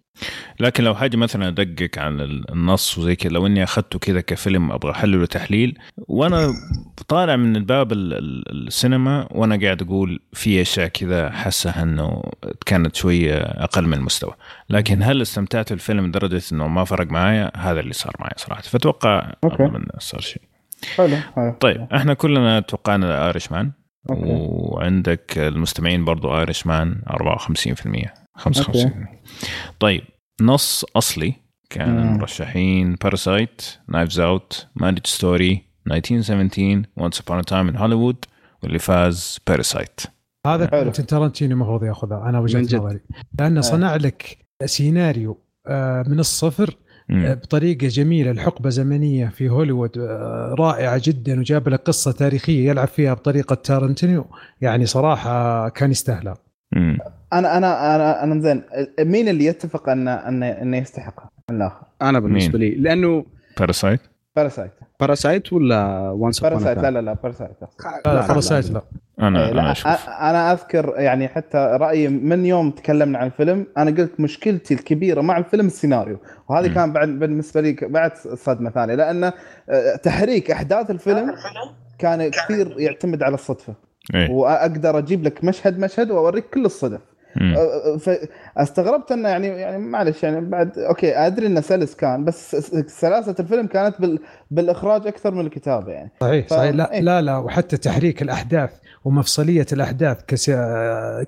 [0.60, 4.92] لكن لو حاجة مثلا أدقق عن النص وزي كذا لو إني أخذته كذا كفيلم أبغى
[4.92, 6.54] أحلله تحليل وأنا
[7.08, 12.24] طالع من الباب ال- ال- السينما وأنا قاعد أقول في أشياء كذا حاسة إنه
[12.66, 14.34] كانت شوية أقل من المستوى.
[14.70, 18.62] لكن هل استمتعت بالفيلم لدرجة إنه ما فرق معايا؟ هذا اللي صار معي صراحة.
[18.62, 19.32] فأتوقع.
[19.44, 20.42] أظن صار شيء.
[20.96, 21.16] حلو.
[21.36, 23.72] حلو طيب إحنا كلنا توقعنا Irishman.
[24.10, 28.90] وعندك المستمعين برضو Irishman 54% 55%
[29.80, 30.02] طيب
[30.42, 31.34] نص أصلي
[31.70, 32.14] كان مم.
[32.16, 35.62] المرشحين Parasite Knives Out Marriage Story
[35.92, 38.26] 1917 Once Upon a Time in Hollywood
[38.64, 40.02] واللي فاز Parasite
[40.48, 42.78] هذا ترنتينو المفروض ياخذها أنا وجهة.
[42.78, 43.00] نظري.
[43.40, 46.78] لأنه صنع لك سيناريو آه، من الصفر
[47.12, 48.32] آه، بطريقة جميلة.
[48.32, 54.26] الحقبة زمنية في هوليوود آه، رائعة جدا وجاب لك قصة تاريخية يلعب فيها بطريقة تارنتينو
[54.62, 56.38] يعني صراحة كان يستاهلها.
[56.72, 56.98] مم.
[57.34, 58.64] أنا أنا أنا أنا زين.
[59.00, 63.26] مين اللي يتفق انه انه انه يستحقها من الآخر؟ أنا بالنسبة لي لأنه
[63.60, 64.00] Parasite
[64.36, 67.68] Parasite Parasite ولا Once Parasite لا لا لا Parasite لا
[68.06, 68.82] لا Parasite لا
[69.20, 69.88] أنا إيه، أنا لا أشوف.
[69.88, 75.22] أ- أنا أذكر يعني حتى رأيي من يوم تكلمنا عن الفيلم أنا قلت مشكلتي الكبيرة
[75.22, 76.18] مع الفيلم السيناريو.
[76.50, 76.74] وهذه.
[76.74, 81.34] كان بعد بالنسبة لي بعد صدمة ثانية لأن آه، تحريك أحداث الفيلم
[82.00, 83.74] كان كثير يعتمد على الصدفة.
[84.16, 84.32] إيه.
[84.32, 87.02] وأقدر أجيب لك مشهد مشهد وأوريك كل الصدف.
[87.36, 87.56] مم.
[88.56, 92.56] فاستغربت إنه يعني يعني معلش يعني بعد okay أدري إنه سلس كان بس
[92.88, 94.20] سلاسة الفيلم كانت بال
[94.52, 96.12] بالإخراج أكثر من الكتابة يعني.
[96.22, 96.76] صحيح ف- صحيح.
[96.76, 97.00] لا إيه.
[97.02, 98.72] لا لا وحتى تحريك الأحداث
[99.06, 100.46] ومفصلية الأحداث كس...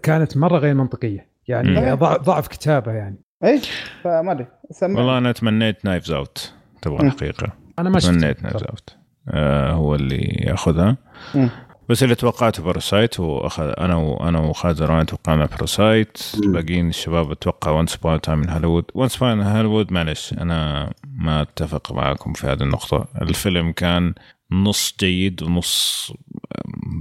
[0.04, 1.30] كانت مرة غير منطقية.
[1.48, 1.96] يعني مم.
[1.96, 3.16] ضعف, ضعف كتابة يعني.
[3.44, 3.72] إيش
[4.04, 4.48] فما أدري.
[4.82, 7.06] والله أنا تمنيت Knives Out تبغى.
[7.08, 7.48] الحقيقة.
[7.80, 8.96] أنا ما تمنيت Knives Out
[9.30, 10.98] آه هو اللي يأخذها.
[11.36, 11.50] مم.
[11.90, 16.44] بس اللي توقعته Parasite واخذ أنا وأنا وخالد زرعان توقعنا Parasite مم.
[16.44, 21.42] الباقيين الشباب أتوقع Once Upon a Time in Hollywood Once Upon Hollywood معلش أنا ما
[21.42, 23.08] أتفق معكم في هذه النقطة.
[23.22, 24.14] الفيلم كان
[24.52, 26.12] نص جيد ونص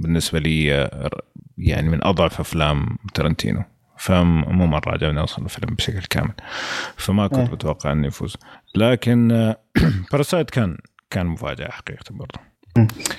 [0.01, 0.89] بالنسبة لي
[1.57, 3.63] يعني من أضعف أفلام ترنتينو
[3.97, 6.33] فمو مرة عجبني أصلا الفيلم بشكل كامل.
[6.97, 7.51] فما كنت.
[7.51, 8.37] متوقع إنه يفوز.
[8.75, 9.53] لكن
[10.11, 10.77] باراسايت كان
[11.09, 12.48] كان مفاجأة حقيقة برضه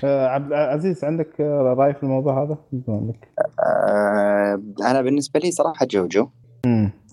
[0.04, 2.58] عبد العزيز عندك آه، رأي في الموضوع هذا؟
[2.88, 3.28] لك.
[3.60, 6.28] آه أنا بالنسبة لي صراحة جوجو.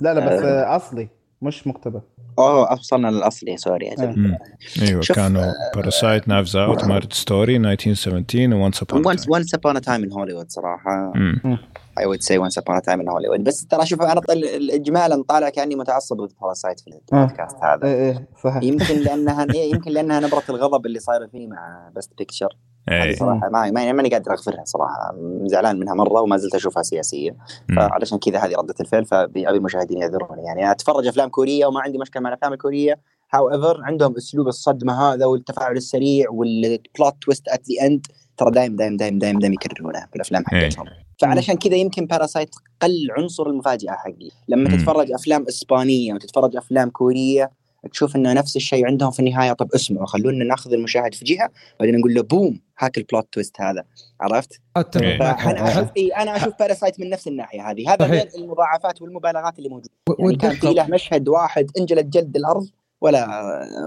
[0.02, 1.07] لا لا بس آه، أصلي
[1.41, 2.02] مش مقتبس
[2.40, 4.38] أوه وصلنا للاصلي سوري آه.
[4.82, 10.04] أيوه كانوا باراسايت Knives Out Marriage Story 1917 Once Upon Once Once Upon a Time
[10.04, 11.14] in Hollywood صراحة.
[11.15, 11.57] امم
[11.98, 14.44] I would say Once Upon a Time in Hollywood بس ترى شوف أنا طل...
[14.72, 17.88] اجمالا طالع كأني متعصب ضد باراسايت في البودكاست هذا.
[17.88, 18.64] إيه صحيح.
[18.64, 22.58] يمكن لأنها إيه، يمكن لأنها نبرة الغضب اللي صايره فيه مع Best Picture
[22.90, 25.15] هذه اي صراحة ما ما- ماني قادر أغفرها صراحة.
[25.45, 27.38] زعلان منها مرة وما زلت أشوفها سياسية.
[27.76, 30.44] فعلشان كذا هذه ردة الفعل فابي المشاهدين يعذروني.
[30.44, 32.99] يعني أتفرج أفلام كورية وما عندي مشكلة مع الأفلام الكورية
[33.34, 38.76] however عندهم أسلوب الصدمة هذا والتفاعل السريع وال plot twist at the end ترى دايم
[38.76, 40.70] دايم دايم دايم دايم يكررونه في الأفلام إيه.
[40.70, 40.86] حقتهم
[41.22, 44.78] فعلشان كذا يمكن باراسايت قل عنصر المفاجأة حقي لما مم.
[44.78, 47.52] تتفرج أفلام إسبانية وتتفرج أفلام كورية
[47.91, 51.49] تشوف إنه نفس الشيء عندهم في النهاية طب اسمعوا خلونا ناخذ المشاهد في جهة
[51.80, 53.84] بعدين نقول له بوم هاك ال plot twist هذا
[54.22, 55.20] عرفت؟ إيه.
[55.20, 55.90] فأنا أشوف.
[55.98, 58.06] إيه أنا أشوف باراسايت من نفس الناحية هذه هذا.
[58.06, 59.90] غير المضاعفات والمبالغات اللي موجودة
[60.20, 62.68] يعني كان في له مشهد واحد انجلت جلد الأرض
[63.02, 63.28] ولا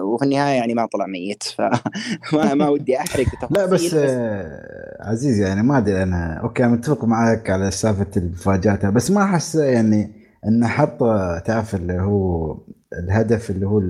[0.03, 5.63] وفي النهاية يعني ما طلع ميت فما ما ودي أحرق لا بس آه، عزيز يعني
[5.63, 10.13] ما أدري أنا أوكي أنا متفق معك على سالفة المفاجآت بس ما أحس يعني
[10.47, 10.99] انه حط
[11.47, 12.57] تعرف اللي هو
[12.93, 13.81] الهدف اللي هو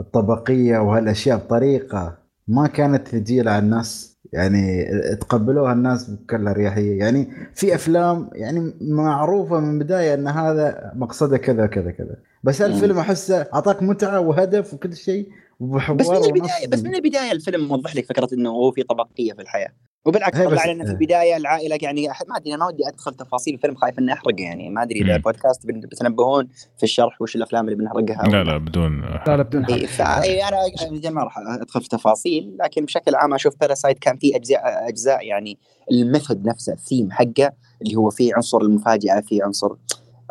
[0.00, 2.18] الطبقية وهالأشياء بطريقة
[2.48, 4.13] ما كانت ثقيله على الناس.
[4.34, 4.84] يعني
[5.20, 6.98] تقبلوها الناس بكل أريحية.
[6.98, 12.16] يعني في أفلام يعني معروفة من البدايه إن هذا مقصده كذا كذا كذا.
[12.44, 15.28] بس الفيلم أحسه أعطاك متعة وهدف وكل شيء
[15.60, 16.16] بس من.
[16.24, 19.72] البداية بس من البداية الفيلم موضح لك فكرة إنه هو في طبقية في الحياة.
[20.04, 23.74] وبالعكس طلع لنا في البداية العائلة يعني ما أدري أنا ما ودي أدخل تفاصيل الفيلم
[23.74, 25.16] خايف اني احرقه يعني ما أدري إذا.
[25.16, 29.88] البودكاست بتنبهون في الشرح وش الأفلام اللي بنحرقها لا لا بدون لا لا بدون إيه،
[30.22, 30.56] إيه، أنا
[30.92, 35.26] أجل ما راح أدخل في تفاصيل لكن بشكل عام أشوف باراسايت كان في أجزاء أجزاء
[35.26, 35.58] يعني
[35.90, 37.52] ال method نفسه الثيم حقه
[37.82, 39.68] اللي هو فيه عنصر المفاجأة فيه عنصر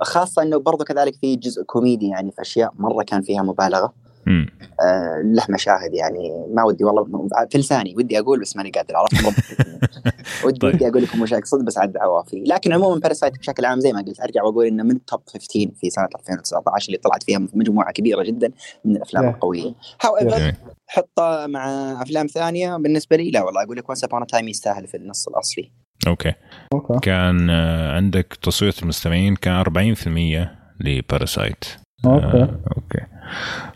[0.02, 3.94] خاصة إنه برضو كذلك في جزء كوميدي يعني في أشياء مرة كان فيها مبالغة.
[4.28, 6.45] آه له مشاهد يعني.
[6.54, 9.24] ما ودي والله في لساني ودي أقول بس ماني قادر عرفت؟
[10.45, 10.76] ودي طيب.
[10.76, 12.44] ودي أقول لكم وش أقصد بس عاد عوافي.
[12.48, 15.90] لكن عموما باراسايت بشكل عام زي ما قلت أرجع وأقول إنه من top 15 في
[15.90, 18.52] سنة 2019 اللي طلعت فيها مجموعة كبيرة جدا
[18.86, 19.30] من الأفلام.
[19.30, 19.74] القوية.
[20.02, 20.53] However.
[20.88, 24.88] حطه مع أفلام ثانية بالنسبة لي لا والله أقول لك Once Upon a Time يستاهل
[24.88, 25.72] في النص الأصلي.
[26.07, 26.34] Okay.
[26.73, 26.99] Okay.
[27.02, 30.48] كان آه، عندك تصويت المستمعين كان 40%
[30.80, 31.66] لباراسايت
[32.06, 32.26] okay.
[32.26, 33.06] آه، okay.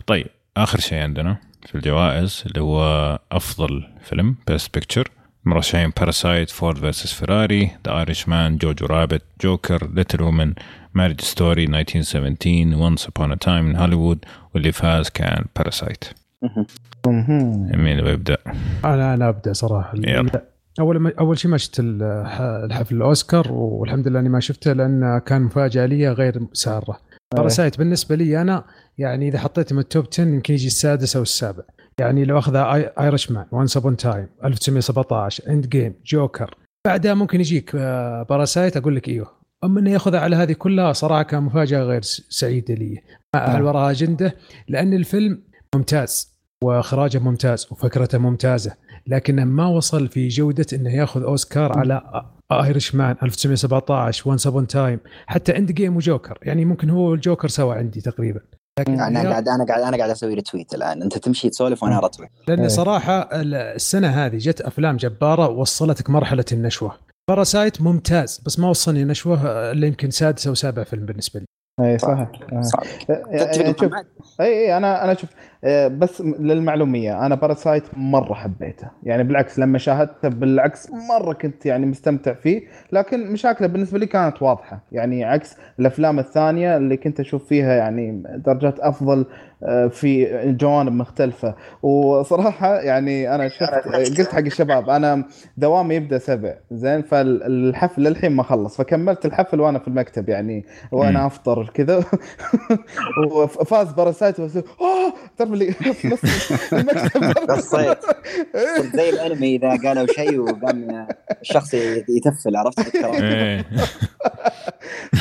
[0.06, 0.26] طيب
[0.62, 1.36] آخر شيء عندنا
[1.66, 2.82] في الجوائز اللي هو
[3.32, 5.10] أفضل فيلم Best Picture
[5.44, 10.52] مرشحين باراسايت Ford versus Ferrari The Irishman Jojo Rabbit Joker Little Women
[10.94, 14.18] Marriage Story 1917 Once Upon a Time in Hollywood
[14.54, 16.04] واللي فاز كان باراسايت.
[17.06, 18.36] مين اللي بيبدأ؟
[18.84, 20.42] أنا أنا أبدأ صراحة يلا.
[20.80, 25.18] أول ما أول شيء ما شفت الح- الحفل الأوسكار والحمد لله إني ما شفته لأن
[25.26, 26.98] كان مفاجأة لي غير سارة
[27.34, 28.64] باراسايت بالنسبة لي أنا
[28.98, 31.62] يعني إذا حطيته من ال top 10 يمكن يجي السادس أو السابع.
[32.00, 32.56] يعني لو أخذ
[33.00, 36.54] Irishman Once Upon a Time 1917 Endgame Joker
[36.86, 39.38] بعدها ممكن يجيك آه، باراسايت أقول لك إيوه.
[39.64, 43.02] أما إنه ياخذها على هذه كلها صراحة كان مفاجأة غير سعيدة لي.
[43.36, 44.36] هل وراها أجندة
[44.68, 45.42] لأن الفيلم
[45.74, 48.74] ممتاز وإخراجه ممتاز وفكرته ممتازة
[49.06, 55.00] لكنه ما وصل في جودة إنه يأخذ أوسكار على Irishman 1917 Once Upon a Time
[55.26, 56.38] حتى Endgame و Joker.
[56.42, 58.40] يعني ممكن هو والجوكر سوا عندي تقريبا.
[58.80, 61.02] لكن أنا قاعد أنا قاعد أنا قاعد أسوي retweet الآن.
[61.02, 62.68] أنت تمشي تسولف وأنا ارتوي لأن إيه.
[62.68, 66.94] صراحة ال- السنة هذه جت أفلام جبارة وصلتك مرحلة النشوة.
[67.28, 71.46] باراسايت ممتاز بس ما وصلني نشوه إلا يمكن سادس أو سابع فيلم بالنسبة لي.
[71.80, 72.28] اي صحيح.
[72.52, 72.60] آه.
[72.60, 72.82] صعب.
[73.08, 73.92] يعني شوف؟
[74.40, 75.30] اي اي أنا أنا شوف
[75.64, 78.88] آه، بس للمعلومية أنا باراسايت مرة حبيته.
[79.02, 82.62] يعني بالعكس لما شاهدته بالعكس مرة كنت يعني مستمتع فيه.
[82.92, 84.80] لكن مشاكله بالنسبة لي كانت واضحة.
[84.92, 89.26] يعني عكس الأفلام الثانية اللي كنت أشوف فيها يعني درجات أفضل آه،
[89.90, 91.54] في جوانب مختلفة.
[91.82, 95.24] وصراحة يعني أنا شفت قلت حق الشباب أنا
[95.56, 101.26] دوامي يبدأ سبع زين؟ فالحفل للحين ما خلص فكملت الحفل وأنا في المكتب يعني وأنا
[101.26, 102.04] أفطر كذا.
[103.34, 106.20] وفاز باراسايت اوه تعرف اللي في نص
[106.72, 107.98] المكتب قصيت.
[108.54, 111.06] صرت زي الأنمي إذا قالوا شيء وقام
[111.40, 111.74] الشخص
[112.08, 113.64] يتفل عرفت إيه.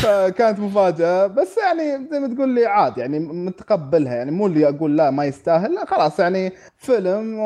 [0.02, 1.28] فكانت مفاجأة.
[1.28, 4.16] بس يعني زي ما تقول لي عاد يعني متقبلها.
[4.16, 7.40] يعني مو اللي أقول لا ما يستاهل لا خلاص يعني فيلم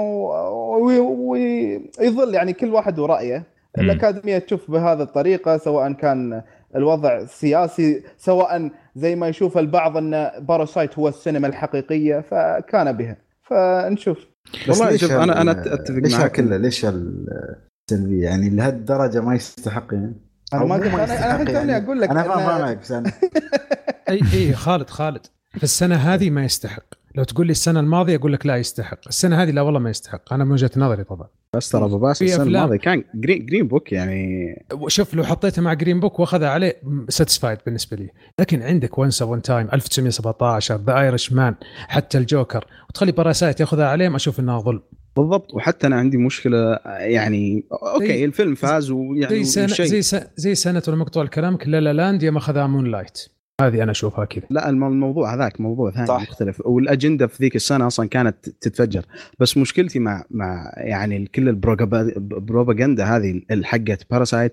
[2.00, 3.44] ويظل يعني كل واحد ورأيه.
[3.80, 6.42] الأكاديمية تشوف بهذه الطريقة سواء كان
[6.76, 13.18] الوضع سياسي سواء زي ما يشوف البعض أن باراسايت هو السينما الحقيقية فكان بها.
[13.44, 14.18] فنشوف.
[14.70, 16.32] والله ليش شوف، أنا- أنا أتفق ليش معك.
[16.32, 20.14] كله ليش السلبية؟ يعني لهالدرجة ما يستحق يعني.
[20.54, 21.78] أنا ما قلت أنا أنا يعني.
[21.86, 23.12] أقول لك أنا فاهم فاهمك بس أنا-
[24.10, 25.26] اي أي خالد خالد.
[25.58, 26.84] في السنة هذه ما يستحق.
[27.16, 29.00] لو تقول لي السنة الماضية أقول لك لا يستحق.
[29.08, 30.34] السنة هذه لا والله ما يستحق.
[30.34, 31.28] أنا من وجهة نظري طبعا.
[31.56, 32.44] بس ترى أبو باسل السنة.
[32.44, 34.56] الماضية كان Green, Green Book يعني.
[34.88, 38.10] شوف لو حطيته مع Green Book وأخذها عليه satisfied بالنسبة لي.
[38.40, 41.56] لكن عندك Once Upon a Time 1917 The Irishman
[41.88, 44.82] حتى الجوكر وتخلي باراسايت يأخذها عليهم أشوف إنها ظلم.
[45.18, 45.54] بالضبط.
[45.54, 49.86] وحتى أنا عندي مشكلة يعني okay زي- الفيلم فاز ويعني زي شيء.
[49.86, 53.20] زي سنة زي سنة ولا مقطوع كلامك La La Land يوم أخذها Moonlight
[53.68, 56.22] هذه أنا أشوفها كذا لا الم- الموضوع هذاك موضوع ثاني صح.
[56.22, 59.06] مختلف والأجندة في ذيك السنة أصلا كانت تتفجر
[59.40, 64.52] بس مشكلتي مع مع يعني كل البروبا- البروباغندا هذه حقت باراسايت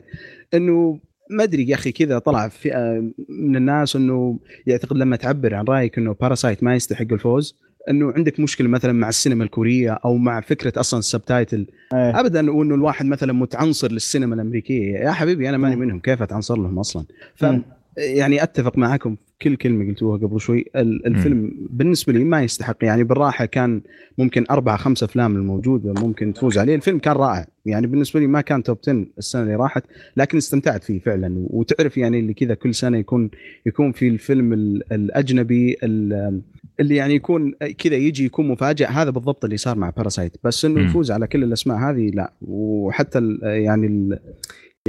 [0.55, 0.98] إنه
[1.30, 5.98] ما أدري يا أخي كذا طلع فئه من الناس إنه يعتقد لما تعبر عن رأيك
[5.98, 7.56] إنه باراسايت ما يستحق الفوز
[7.90, 12.20] إنه عندك مشكلة مثلا مع السينما الكورية أو مع فكرة أصلا ال subtitle إيه.
[12.20, 15.82] ابدا وإنه الواحد مثلا متعنصر للسينما الأمريكية يا حبيبي أنا ماني مم.
[15.82, 17.05] منهم كيف أتعنصر لهم أصلا
[17.35, 17.62] ف مم.
[17.99, 20.65] يعني أتفق معكم في كل كلمة قلتوها قبل شوي.
[20.77, 22.77] ال- الفيلم بالنسبة لي ما يستحق.
[22.83, 23.81] يعني بالراحة كان
[24.19, 26.75] ممكن اربعه خمسه أفلام الموجوده ممكن تفوز عليه.
[26.75, 27.47] الفيلم كان رائع.
[27.66, 29.85] يعني بالنسبة لي ما كان توب 10 السنة اللي راحت
[30.16, 31.35] لكن استمتعت فيه فعلا.
[31.51, 33.31] وتعرف يعني اللي كذا كل سنة يكون
[33.66, 36.43] يكون في الفيلم ال- الأجنبي ال-
[36.81, 40.81] اللي يعني يكون كذا يجي يكون مفاجئ هذا بالضبط اللي صار مع باراسايت بس إنه.
[40.81, 42.33] يفوز على كل الأسماء هذه لا.
[42.43, 44.19] وحتى يعني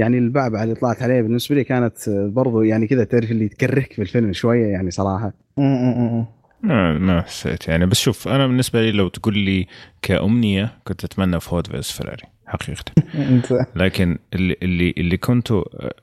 [0.00, 4.02] يعني البعبع اللي طلعت عليه بالنسبة لي كانت برضو يعني كذا تعرف اللي تكرهك في
[4.02, 5.32] الفيلم شوية يعني صراحة.
[5.56, 6.26] م- م- م.
[6.62, 7.86] ما ما حسيت يعني.
[7.86, 9.66] بس شوف أنا بالنسبة لي لو تقول لي
[10.02, 12.84] كأمنية كنت أتمنى Ford versus Ferrari حقيقة.
[13.76, 15.52] لكن اللي اللي اللي كنت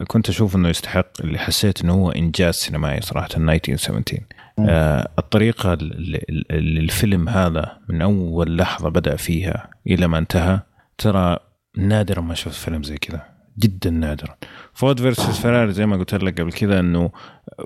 [0.08, 4.22] كنت أشوف إنه يستحق اللي حسيت إنه هو إنجاز سينمائي صراحة 1917
[4.60, 10.60] آه الطريقة اللي اللي الفيلم هذا من أول لحظة بدأ فيها إلى ما انتهى
[10.98, 11.38] ترى
[11.78, 13.37] نادرا ما شفت فيلم زي كذا.
[13.60, 14.36] جدا نادرا.
[14.74, 17.12] Ford versus Ferrari زي ما قلت لك قبل كذا إنه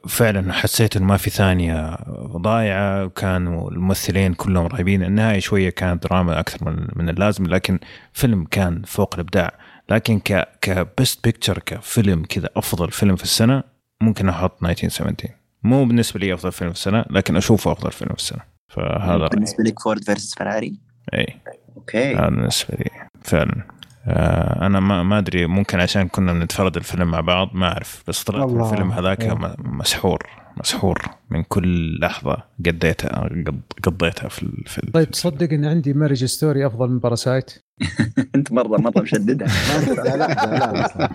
[0.07, 1.97] فعلا حسيت إنه ما في ثانية
[2.37, 5.03] ضايعة وكانوا الممثلين كلهم رهيبين.
[5.03, 7.79] النهاية شوية كانت دراما أكثر من من اللازم لكن
[8.13, 9.51] فيلم كان فوق الإبداع.
[9.89, 13.63] لكن ك ك best picture كفيلم كذا أفضل فيلم في السنة
[14.01, 18.19] ممكن أحط 1917 مو بالنسبة لي أفضل فيلم في السنة لكن أشوفه أفضل فيلم في
[18.19, 18.41] السنة.
[18.67, 20.79] فهذا بالنسبة لك Ford versus Ferrari
[21.13, 21.41] إي.
[21.77, 22.15] okay.
[22.15, 22.89] هذا بالنسبة لي.
[23.21, 23.80] فعلا.
[24.07, 28.49] أنا ما ما أدري ممكن عشان كنا بنتفرج الفيلم مع بعض ما أعرف بس طلعت.
[28.49, 29.55] الفيلم هذاك إيه.
[29.59, 30.19] مسحور
[30.57, 35.93] مسحور من كل لحظة قضيتها قض- قضيتها في ال- في ال- طيب تصدق إن عندي
[35.93, 37.51] Marriage Story أفضل من Parasite
[38.35, 39.47] أنت مره مرة مشددها
[39.95, 41.09] زعلان أصلاً.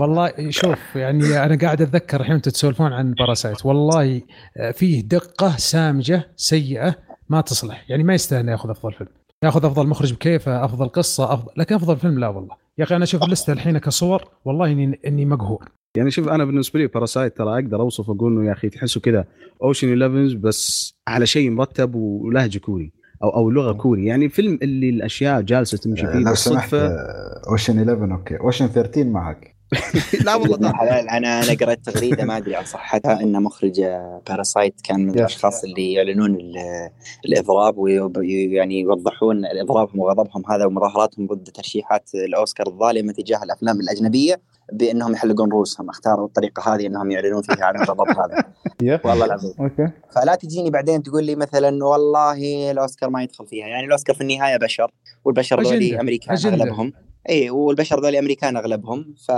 [0.00, 4.22] والله شوف يعني أنا قاعد أتذكر الحين أنتم تسولفون عن Parasite والله
[4.56, 6.94] آه، فيه دقة سامجة سيئة
[7.28, 9.08] ما تصلح يعني ما يستاهل ياخذ أفضل فيلم
[9.44, 12.56] ياخذ أفضل مخرج بكيفه أفضل قصة افضل لكن أفضل فيلم لا والله.
[12.78, 15.68] يا أخي أنا أشوف ال list الحين كصور والله اني إني مقهور.
[15.96, 19.24] يعني شوف أنا بالنسبة لي Parasite ترى أقدر أوصف أقول إنه يا أخي تحسه كذا
[19.62, 22.92] Ocean's 11 بس على شيء مرتب ولهجة كوري
[23.22, 24.06] أو أو لغة كوري.
[24.06, 28.36] يعني فيلم اللي الأشياء جالسة تمشي فيه لو سمحت بالصدفه آه، Ocean's 11 okay.
[28.36, 29.56] Ocean's 13 معك.
[30.26, 31.08] لا والله لا حلال.
[31.08, 33.80] أنا أنا قريت تغريدة ما أدري عن صحتها إن مخرج
[34.28, 36.90] Parasite كان من الأشخاص اللي يعلنون ال-
[37.24, 44.40] الإضراب ويعني يوضحون إضرابهم وغضبهم هذا ومظاهراتهم ضد ترشيحات الأوسكار الظالمة تجاه الأفلام الأجنبية
[44.72, 48.44] بأنهم يحلقون رؤوسهم اختاروا الطريقة هذه إنهم يعلنون فيها عن الغضب هذا.
[49.04, 49.52] والله العظيم.
[49.60, 53.66] okay فلا تجيني بعدين تقول لي مثلا والله الأوسكار ما يدخل فيها.
[53.66, 54.90] يعني الأوسكار في النهاية بشر
[55.24, 56.00] والبشر أجندة.
[56.00, 56.36] امريكان.
[56.36, 56.92] أغلبهم.
[57.28, 59.30] إي والبشر ذولي أمريكان أغلبهم ف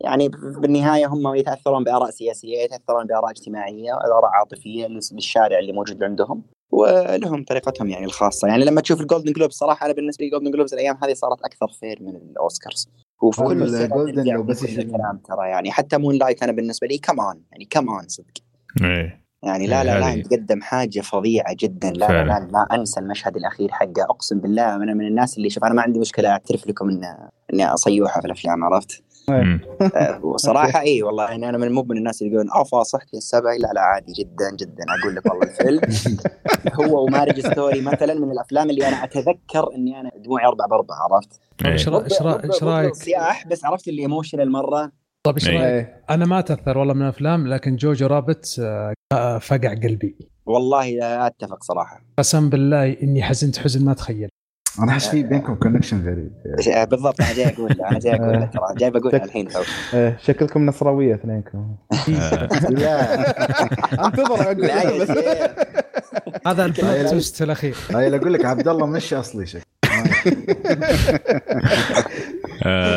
[0.00, 6.42] يعني بالنهاية هم يتأثرون بآراء سياسية يتأثرون بآراء اجتماعية آراء عاطفية للشارع اللي موجود عندهم
[6.70, 8.48] ولهم طريقتهم يعني الخاصة.
[8.48, 11.12] يعني لما تشوف ال Golden Globe صراحة أنا بالنسبة لي ال Golden Globes الأيام هذه
[11.12, 12.88] صارت أكثر fair من الأوسكارز.
[13.22, 13.62] وفي كل
[14.64, 15.70] يشوف- الكلام ترى يعني.
[15.70, 18.34] حتى Moonlight أنا بالنسبة لي كمان يعني كمان صدق.
[18.82, 19.23] إيه.
[19.44, 21.90] يعني لا لا لا هذه- تقدم حاجة فظيعة جدا.
[21.90, 22.28] لا لا, فعلا.
[22.28, 24.02] لا ما أنسى المشهد الأخير حقه.
[24.10, 27.00] أقسم بالله أنا من الناس اللي شوف أنا ما عندي مشكلة أعترف لكم إن
[27.52, 29.02] إني أصيحها في الأفلام عرفت؟
[30.22, 33.52] وصراحة إي والله يعني أنا من مو من الناس اللي يقولون افا صحت يا السبع.
[33.52, 34.84] لا لا عادي جدا جدا.
[35.00, 35.80] أقول لك والله الفيلم.
[36.80, 40.94] هو و Marriage Story مثلا من الأفلام اللي أنا أتذكر إني أنا دموعي أربع بأربع
[40.94, 41.94] عرفت؟ إيش إيه.
[41.94, 44.92] رايك بس عرفت اللي emotional مرة؟
[45.24, 45.58] طيب إيش إيه.
[45.58, 46.04] رأيك؟ إيه.
[46.10, 48.60] أنا ما أتأثر والله من الأفلام لكن Jojo Rabbit
[49.12, 50.16] آه، فقع قلبي.
[50.46, 52.04] والله لا أتفق صراحة.
[52.18, 54.28] قسم بالله إني حزنت حزن ما تخيل.
[54.82, 56.32] أنا أحس في بينكم connection غريب.
[56.74, 59.62] آه، بالضبط أنا جاي أقول أنا جاي أقول ترى جاي بقولها الحين تو
[59.94, 61.76] إيه، شكلكم نصراوية اثنينكم.
[62.82, 63.14] لا.
[64.06, 64.70] أنتظر أقول.
[66.46, 67.76] هذا ال plot twist الأخير.
[67.90, 69.64] هاي أقول لك عبد الله مش أصلي شكل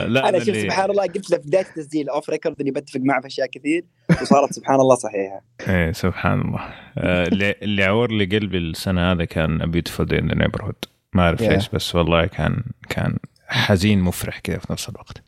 [0.08, 3.22] لا أنا اللي- سبحان الله قلت له في بداية التسجيل off record إني بتفق معه
[3.22, 3.86] في أشياء كثير
[4.22, 5.42] وصارت سبحان الله صحيحة.
[5.70, 6.60] إيه سبحان الله.
[6.98, 10.76] آه، اللي اللي عور لي قلبي السنة هذا كان Beautiful Day in Neighborhood
[11.14, 11.42] ما أعرف.
[11.42, 13.18] ليش بس والله كان كان
[13.48, 15.24] حزين مفرح كذا في نفس الوقت.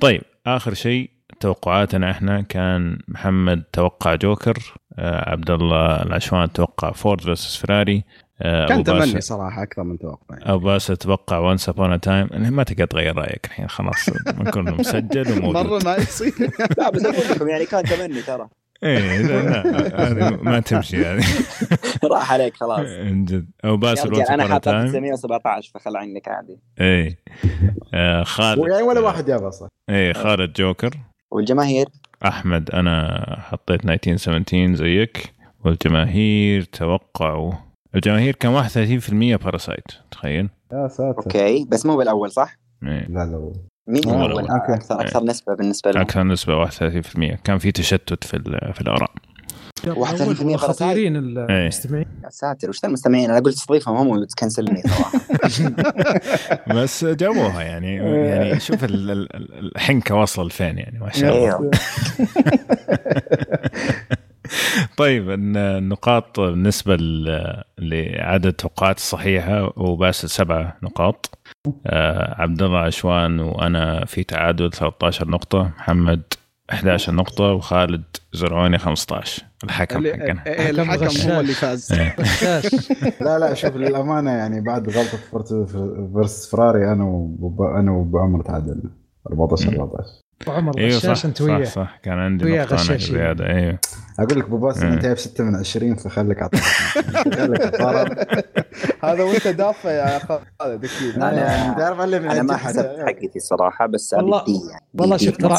[0.00, 2.40] طيب آخر شيء توقعاتنا إحنا.
[2.40, 8.02] كان محمد توقع جوكر آه عبد الله العشوان توقع Ford versus Ferrari آه
[8.42, 10.52] كان أبو باسل- تمني صراحة أكثر من توقع يعني.
[10.52, 14.08] أبو باسل توقع Once Upon Time ما تقدر تغير رأيك الحين خلاص.
[14.38, 16.32] من كله مسجل وموجود مرة ما يصير.
[16.78, 18.48] لا بس أقول لكم يعني كان تمني ترى.
[18.84, 21.24] إيه لا ما تمشي هذه
[22.12, 22.80] راح عليك خلاص.
[22.80, 23.50] من جد.
[23.64, 26.58] أبو يا باسل وانس أنا حاطط تايم 917 فخل عنك عادي.
[26.80, 27.18] إيه.
[27.94, 28.58] آه خالد.
[28.70, 30.90] يعني ولا واحد جاب أصلا إيه خالد جوكر.
[31.30, 31.86] والجماهير؟
[32.26, 35.32] أحمد أنا حطيت 1917 زيك.
[35.64, 37.52] والجماهير توقعوا
[37.94, 39.12] الجماهير كان 31%
[39.44, 40.48] باراسايت تخيل.
[40.72, 41.18] يا ساتر.
[41.18, 43.06] أوكي بس مو بالأول صح؟ إيه.
[43.08, 43.52] لا لا
[43.86, 48.34] مين هو الأول؟ أكثر أكثر نسبة بالنسبة لهم؟ أكثر نسبة 31% كان في تشتت في
[48.36, 49.10] ال- في الآراء.
[49.86, 52.06] 31% أول فرق خطيرين المستمعين.
[52.24, 55.20] يا ساتر وش المستمعين؟ أنا قلت تستضيفهم هم وتكنسلني صراحة
[56.76, 57.96] بس جابوها يعني
[58.28, 61.44] يعني شوف ال- ال- ال- الحنكة وصل فين يعني ما شاء الله.
[61.44, 61.70] أيوه
[64.96, 71.38] طيب الن- النقاط بالنسبة ل- لعدد توقعات الصحيحة وباسل سبعة نقاط.
[71.86, 76.22] آه عبد الله عشوان وأنا في تعادل 13 نقطة محمد
[76.70, 78.02] 11 نقطة وخالد
[78.32, 80.46] زرعوني 15 الحكم حقنا.
[80.46, 81.26] إيه، حكم الحكم غشاش.
[81.26, 81.92] هو اللي فاز.
[81.92, 82.16] إيه.
[83.26, 85.48] لا لا شوف للأمانة يعني بعد غلطة فورت
[86.14, 87.62] فيرس فراري أنا وب...
[87.62, 88.90] أنا وابو عمر تعادلنا
[89.32, 90.04] 14 14
[90.42, 93.14] أبو عمر إيوه غشاش صح أنت صح وياه صح كان عندي ويا نقطة أنا غشاشين.
[93.16, 93.78] زيادة إيوه
[94.18, 94.92] أقول لك أبو باسل مم.
[94.92, 96.60] أنت جايب 6 من 20 فخليك اعطيك.
[99.04, 102.56] هذا وأنت دافع يا خالد أكيد أنا- يعني تعرف علي من أنا ما.
[102.56, 105.56] حسبت حقتي الصراحه بس والله- يعني والله شوف ترى.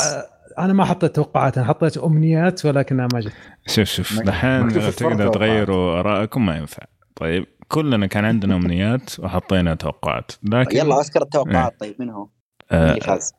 [0.60, 3.34] أنا ما حطيت توقعات أنا حطيت أمنيات ولكنها ما جت
[3.68, 5.28] شوف شوف دحين تقدر.
[5.28, 6.84] تغيروا آرائكم ما ينفع
[7.16, 12.28] طيب كلنا كان عندنا أمنيات وحطينا توقعات لكن يلا اوسكار التوقعات طيب من هو؟
[12.72, 13.34] آه اللي فاز؟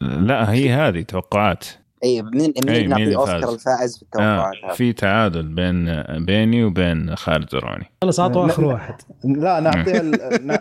[0.00, 1.64] لا هي هذه توقعات.
[2.04, 4.06] إي مين مين إيه، اللي مين نعطي اللي أوسكار فاز؟ الفائز في آه
[4.38, 7.90] التوقعات هذه؟ في تعادل بين بيني وبين خالد زرعوني.
[8.02, 8.94] خلاص أعطوا آخر واحد.
[9.24, 10.10] لا نعطيها ال-
[10.46, 10.58] ن-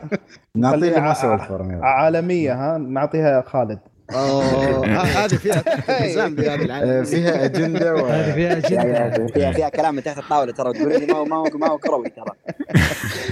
[0.55, 1.85] نعطيه خليها ما سوى ع- الفورم يلا.
[1.85, 3.79] عالمية ها؟ نعطيها خالد.
[4.11, 8.05] أوه، ه- هذه فيها التزام بهذه آه، العالم فيها أجندة و...
[8.05, 9.27] هذه فيها أجندة.
[9.33, 11.77] فيها فيها كلام من تحت الطاولة ترى تقول لي ما هو ما هو ما هو
[11.77, 12.31] كروي ترى.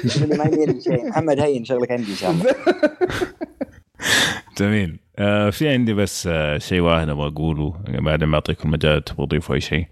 [0.09, 1.09] تقول لي ما يميل لشيء.
[1.09, 2.51] محمد هين شغلك عندي إن شاء الله.
[4.57, 4.99] جميل.
[5.19, 9.61] آه في عندي بس آه شيء واحد أبغى أقوله بعدين بعطيكم مجال تبغوا تضيفوا أي
[9.61, 9.85] شيء.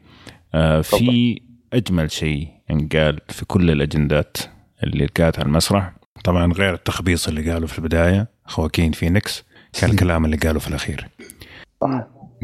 [0.54, 1.42] آه في
[1.74, 4.38] أجمل شيء انقال في كل الأجندات
[4.84, 5.94] اللي قالت على المسرح
[6.24, 9.44] طبعا غير التخبيص اللي قالوا في البداية خواكين فينيكس
[9.82, 11.08] كان الكلام اللي قاله في الأخير.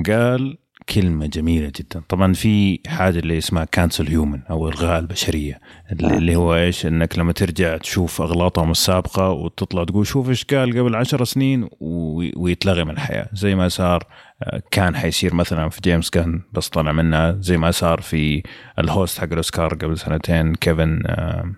[0.08, 0.58] قال
[0.96, 2.02] كلمة جميلة جدا.
[2.10, 5.60] طبعا في حاجة اللي اسمها cancel human أو إلغاء البشرية
[5.92, 10.80] اللي اللي هو إيش؟ إنك لما ترجع تشوف أغلاطهم السابقة وتطلع تقول شوف إيش قال
[10.80, 13.30] قبل عشر سنين وي- ويتلغي من الحياة.
[13.34, 14.04] زي ما صار
[14.44, 17.38] آه، كان حيصير مثلا في جيمس جن بس طلع منها.
[17.42, 18.44] زي ما صار في
[18.80, 21.54] ال host حق الأوسكار قبل سنتين كيفن آه،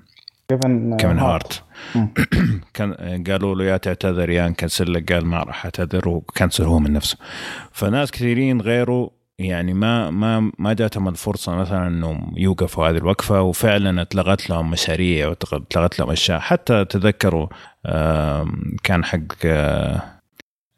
[0.49, 1.63] كيفن كيفن هارت.
[2.73, 2.93] كان
[3.27, 5.13] قالوا له يا تعتذر يا ن cancel لك.
[5.13, 7.17] قال ما راح أعتذر و cancel هو من نفسه.
[7.71, 14.01] فناس كثيرين غيره يعني ما ما ما جاتهم الفرصة مثلا إنهم يوقفوا هذه الوقفة وفعلا
[14.01, 16.39] اتلغت لهم مشاريع واتلغت لهم أشياء.
[16.39, 17.47] حتى تذكروا
[18.83, 20.01] كان حق آه،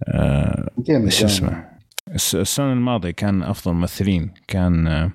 [0.07, 1.65] آه، إيش اسمه؟
[2.15, 4.33] الس- السنة الماضية كان أفضل ممثلين.
[4.47, 5.11] كان آه،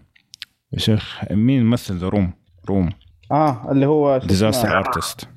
[0.73, 2.33] يا شيخ مين ممثل Room؟
[2.69, 2.91] Room.
[3.33, 5.29] آه اللي هو Disaster؟ Artist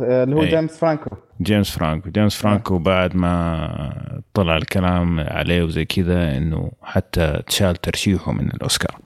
[0.00, 0.48] اللي هو أي.
[0.48, 1.10] جيمس فرانكو
[1.42, 8.32] جيمس فرانكو جيمس فرانكو بعد ما طلع الكلام عليه وزي كذا إنه حتى تشال ترشيحه
[8.32, 8.98] من الأوسكار.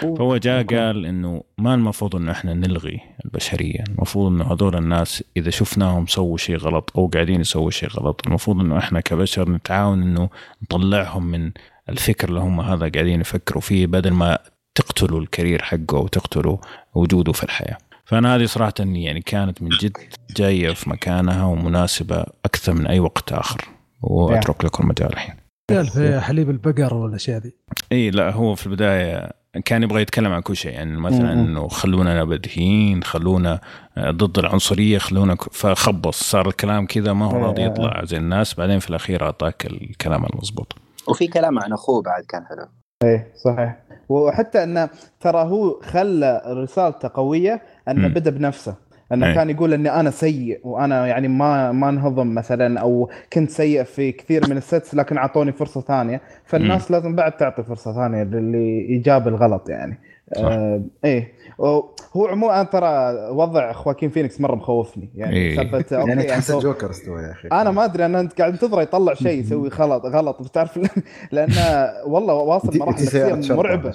[0.00, 3.84] فهو جاء قال إنه ما المفروض إنه إحنا نلغي البشرية.
[3.88, 8.60] المفروض إنه هذول الناس إذا شفناهم سووا شيء غلط أو قاعدين يسووا شيء غلط المفروض
[8.60, 10.28] إنه إحنا كبشر نتعاون إنه
[10.62, 11.50] نطلعهم من
[11.88, 14.38] الفكر اللي هم هذا قاعدين يفكروا فيه بدل ما
[14.74, 16.56] تقتلوا الكارير حقه وتقتلوا
[16.94, 17.78] وجوده في الحياة.
[18.04, 19.96] فأنا هذه صراحة يعني كانت من جد
[20.36, 23.64] جاية في مكانها ومناسبة أكثر من أي وقت آخر.
[24.02, 25.34] وأترك لكم المجال الحين.
[25.70, 27.52] قال في حليب البقر والأشياء ذي.
[27.92, 29.30] إي لا هو في البداية
[29.64, 30.72] كان يبغى يتكلم عن كل شيء.
[30.72, 31.32] يعني مثلا.
[31.32, 33.60] إنه خلونا بديهيين خلونا
[33.98, 36.22] ضد العنصرية خلونا فخبص.
[36.22, 38.54] صار الكلام كذا ما هو راضي إيه، يطلع زي الناس.
[38.54, 40.76] بعدين في الأخير أعطاك الكلام المضبوط.
[41.08, 42.66] وفي كلام عن أخوه بعد كان حلو.
[43.04, 43.83] إيه صحيح.
[44.08, 44.88] وحتى انه
[45.20, 48.08] ترى هو خلى رسالته قوية انه.
[48.08, 48.74] بدا بنفسه
[49.12, 49.34] انه إيه.
[49.34, 54.12] كان يقول إني أنا سيء وأنا يعني ما ما انهضم مثلا أو كنت سيء في
[54.12, 58.92] كثير من ال sets لكن أعطوني فرصة ثانية فالناس لازم بعد تعطي فرصة ثانية للي
[58.94, 59.98] جاب الغلط يعني
[60.36, 60.42] صح.
[60.44, 65.10] آه إيه هو عموما ترى وضع خواكين فينيكس مرة مخوفني.
[65.14, 65.56] يعني إيه.
[65.56, 67.48] سالفة يعني أوكي، تحس الجوكر استوى يا أخي.
[67.48, 70.80] أنا ما أدري أنا أنت قاعد تنتظره يطلع شيء يسوي غلط غلط بتعرف؟
[71.32, 73.92] لأنه والله واصل مراحل مرعبة.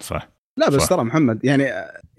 [0.00, 0.28] صح.
[0.56, 0.88] لا بس.
[0.88, 1.62] ترى محمد يعني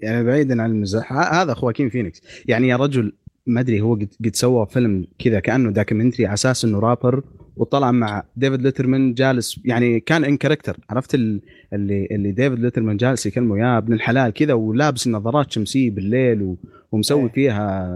[0.00, 2.22] يعني بعيدا عن المزاح هذا خواكين فينيكس.
[2.46, 3.12] يعني يا رجل
[3.46, 7.22] ما أدري هو قد, قد سوى فيلم كذا كأنه documentary على أساس إنه رابر
[7.56, 11.40] وطلع مع ديفيد ليترمان جالس يعني كان in character عرفت ال-
[11.72, 16.56] اللي اللي ديفيد ليترمان جالس يكلمه يا ابن الحلال كذا ولابس نظارات شمسية بالليل و
[16.92, 17.28] ومسوي إيه.
[17.32, 17.88] فيها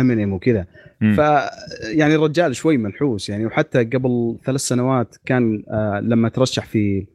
[0.00, 0.66] امينيم وكذا.
[1.00, 1.18] ف
[1.94, 7.06] يعني الرجال شوي منحوس يعني وحتى قبل ثلاث سنوات كان آه لما ترشح في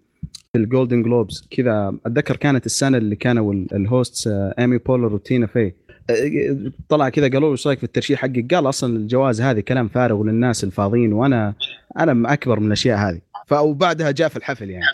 [0.51, 4.77] في ال Golden Globes كذا أتذكر كانت السنة اللي كانوا ال- ال hosts آه، ايمي
[4.77, 5.73] بولر وتينا في آه،
[6.89, 10.23] طلع كذا قالوا له إيش رأيك في الترشيح حقك؟ قال أصلا الجوائز هذه كلام فارغ
[10.23, 11.53] للناس الفاضيين وأنا
[11.99, 13.19] أنا أكبر من الأشياء هذه.
[13.47, 14.85] ف وبعدها جاء في الحفل يعني.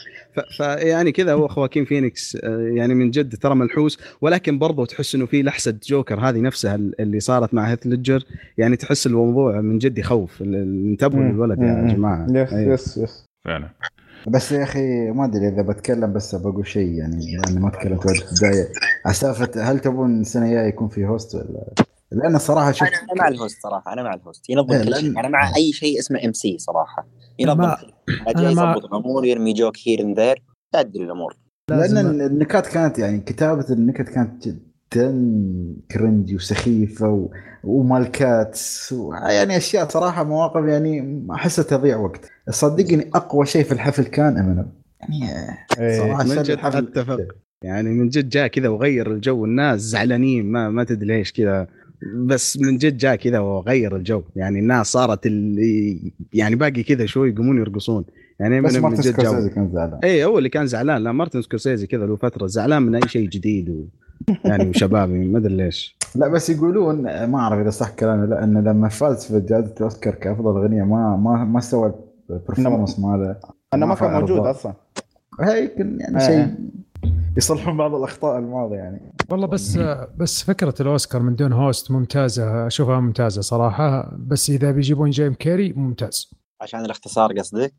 [0.58, 5.26] فيعني كذا هو خواكين فينيكس آه، يعني من جد ترى منحوس ولكن برضه تحس إنه
[5.26, 8.24] في لحسة جوكر هذه نفسها اللي صارت مع هيث ليدجر.
[8.58, 10.42] يعني تحس الموضوع من جد يخوف.
[10.42, 11.24] انتبهوا.
[11.24, 11.94] للولد يا.
[11.94, 12.28] جماعة.
[12.30, 12.74] yes أيوه.
[12.74, 13.26] yes yes.
[13.46, 13.70] فعلا.
[14.28, 18.18] بس يا أخي ما أدري إذا بتكلم بس بقول شيء يعني لأني ما تكلمت وايد
[18.22, 18.68] في البداية.
[19.06, 21.74] على سالفه هل تبون السنة الجاية يكون في host ولا؟
[22.12, 24.84] لأن الصراحة شفت أنا أنا مع ال host صراحة أنا مع ال host ينظم إيه،
[24.84, 27.08] كل لأن- شيء أنا مع أي شيء اسمه MC صراحة.
[27.40, 27.78] ينظم ما-
[28.36, 30.44] ما- يضبط الأمور يرمي joke here and there
[30.74, 31.38] تدري الأمور.
[31.70, 34.48] لأن لازم النكات كانت يعني كتابة النكت كانت
[34.96, 35.12] جدا
[35.92, 37.30] cringy وسخيفة و...
[37.64, 38.60] ومالكات
[38.92, 39.14] و...
[39.14, 42.30] يعني أشياء صراحة مواقف يعني أحسها تضيع وقت.
[42.50, 44.66] صدقني أقوى شيء في الحفل كان إمينيم.
[45.00, 45.30] يعني
[45.80, 46.00] إيه.
[46.00, 47.22] صراحة من جد الحفل أتفق.
[47.62, 51.68] يعني من جد جاء كذا وغير الجو الناس زعلانين ما ما تدري ليش كذا.
[52.16, 54.24] بس من جد جاء كذا وغير الجو.
[54.36, 58.06] يعني الناس صارت اللي يعني باقي كذا شوي يقومون يرقصون.
[58.40, 60.00] يعني بس مارتن سكورسيزي كان زعلان.
[60.04, 61.04] اي هو اللي كان زعلان.
[61.04, 63.86] لا مارتن سكورسيزي كذا له فترة زعلان من أي شيء جديد و
[64.46, 65.98] يعني وشبابي ما أدري ليش.
[66.16, 70.16] لا بس يقولون ما أعرف إذا صح كلامي لا انه لما فاز في جائزة الأوسكار
[70.16, 71.94] كأفضل أغنية ما ما ما سوى
[72.30, 73.36] ال performance ماله.
[73.74, 74.40] أنا ما كان موجود.
[74.40, 74.74] أصلا.
[75.40, 76.20] هاي يمكن يعني آه.
[76.20, 76.56] شيء
[77.38, 79.14] يصلحون بعض الأخطاء الماضية يعني.
[79.30, 79.80] والله بس
[80.18, 84.12] بس فكرة الأوسكار من دون host ممتازة أشوفها ممتازة صراحة.
[84.18, 86.36] بس إذا بيجيبون جيم كيري ممتاز.
[86.62, 87.74] عشان الاختصار قصدك؟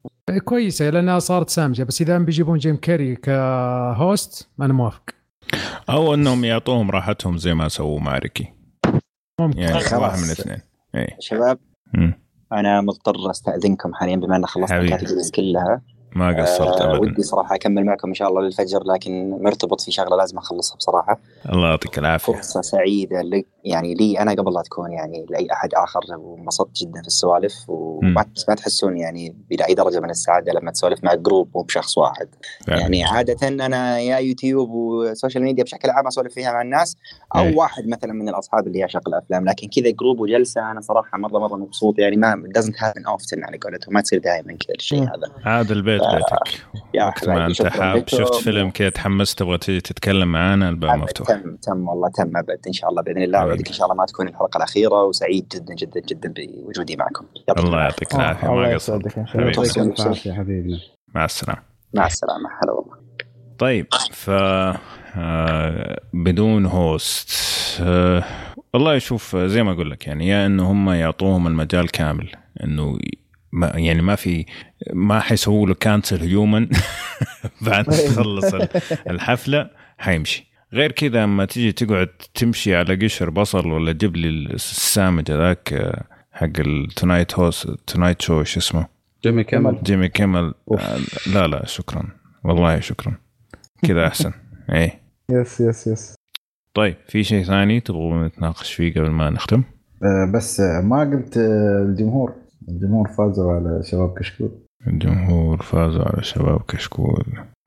[0.45, 1.83] كويسة لأنها صارت سامجة.
[1.83, 5.03] بس إذا بيجيبون جيم كيري ك host أنا موافق.
[5.91, 8.53] أو أنهم يعطوهم راحتهم زي ما سووا مع ريكي
[9.41, 9.93] ممكن يعني خلاص.
[9.93, 10.61] واحد من الاثنين
[10.95, 11.59] اي شباب
[11.95, 12.21] مم.
[12.53, 14.79] أنا مضطر أستأذنكم حاليا بما أن خلصنا.
[14.81, 17.01] ال categories كلها ما قصرت آه ابدا.
[17.01, 21.21] ودي صراحة أكمل معكم إن شاء الله للفجر لكن مرتبط في شغلة لازم أخلصها بصراحة.
[21.53, 22.33] الله يعطيك العافية.
[22.33, 27.01] فرصة سعيدة لي يعني لي أنا قبل لا تكون يعني لأي أحد آخر وانبسطت جدا
[27.01, 31.49] في السوالف وما ما تحسون يعني إلى اي درجة من السعادة لما تسولف مع group
[31.55, 32.29] مو بشخص واحد.
[32.67, 32.81] فعلا.
[32.81, 36.97] يعني عادة أنا يا يوتيوب و social media بشكل عام أسولف فيها مع الناس
[37.37, 37.57] أو إيه.
[37.57, 41.57] واحد مثلا من الأصحاب اللي يعشق الافلام لكن كذا group وجلسة أنا صراحة مرة مرة
[41.57, 45.03] مبسوط يعني ما doesn't happen often على قولتهم ما تصير دائما كذا الشيء.
[45.03, 45.33] هذا.
[45.45, 45.96] عاد البيت.
[45.99, 46.67] بيتك.
[46.95, 48.09] يا وقت ما أنت حاب.
[48.09, 51.29] شفت فيلم كذا تحمست تبغى تتكلم معانا؟ الباب مفتوح.
[51.29, 52.59] تم تم والله تم أبد.
[52.67, 53.47] إن شاء الله بإذن الله.
[53.47, 55.05] وعدك إن شاء الله ما تكون الحلقة الأخيرة.
[55.05, 57.27] وسعيد جدا جدا جدا بوجودي معكم.
[57.59, 57.81] الله.
[57.81, 58.49] يعطيك العافية.
[58.49, 59.17] الله ما قصرت.
[59.17, 60.79] يعطيك الف عافيه حبيبنا.
[61.15, 61.63] مع السلامة.
[61.95, 62.49] مع السلامة.
[62.63, 62.97] هلا والله.
[63.59, 64.31] طيب ف
[65.19, 67.31] آه، بدون host
[67.81, 68.25] آه،
[68.75, 72.31] والله يشوف زي ما أقول لك يعني يا إنه هم يعطوهم المجال كامل.
[72.65, 72.99] إنه
[73.57, 74.47] ما يعني ما في
[74.93, 76.69] ما حيسووا له cancel هو من
[77.67, 78.69] بعد ما تخلص ال-
[79.11, 80.47] الحفلة حيمشي.
[80.73, 86.05] غير كذا اما تيجي تقعد تمشي على قشر بصل ولا تجيب لي السامج هذاك آه،
[86.33, 88.87] حق ال Tonight host Tonight Show شو اسمه؟
[89.25, 89.79] جيمي كامل.
[89.83, 90.55] جيمي كيمل.
[90.73, 90.99] آه،
[91.35, 92.03] لا لا شكرا.
[92.45, 93.15] والله شكرا.
[93.83, 94.33] كذا أحسن.
[94.73, 95.01] إيه.
[95.31, 96.15] yes yes yes
[96.75, 99.63] طيب في شيء ثاني تبغون نتناقش فيه قبل ما نختم؟
[100.03, 102.35] آه، بس ما قلت الجمهور.
[102.69, 104.51] الجمهور فازوا على شباب كشكول.
[104.87, 107.25] الجمهور فازوا على شباب كشكول.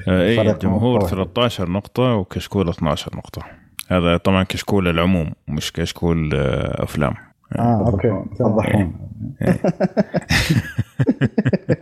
[0.07, 1.23] اي الجمهور نقطة واحدة.
[1.23, 3.41] 13 نقطة وكشكول 12 نقطة.
[3.87, 7.13] هذا طبعا كشكول العموم مش كشكول آه أفلام.
[7.55, 8.23] آه أوكي آه،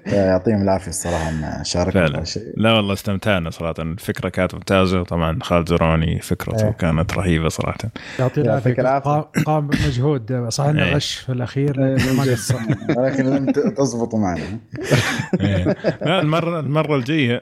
[0.28, 2.24] يعطيهم العافية الصراحة أن شاركوا فعلا.
[2.24, 6.72] شيء لا والله استمتعنا صراحة الفكرة كانت ممتازة طبعا خالد زروني فكرته إيه.
[6.72, 7.78] كانت رهيبة صراحة
[8.20, 9.10] يعطيه يعطيك العافية.
[9.46, 10.96] قام- بمجهود صح إنه إيه.
[10.96, 12.34] غش في الأخير إيه، لكن ما من جد.
[12.34, 12.56] قصر
[12.98, 14.60] ولكن لم ت- تزبطوا معنا
[15.42, 15.76] إيه.
[16.60, 17.42] المرة الجاية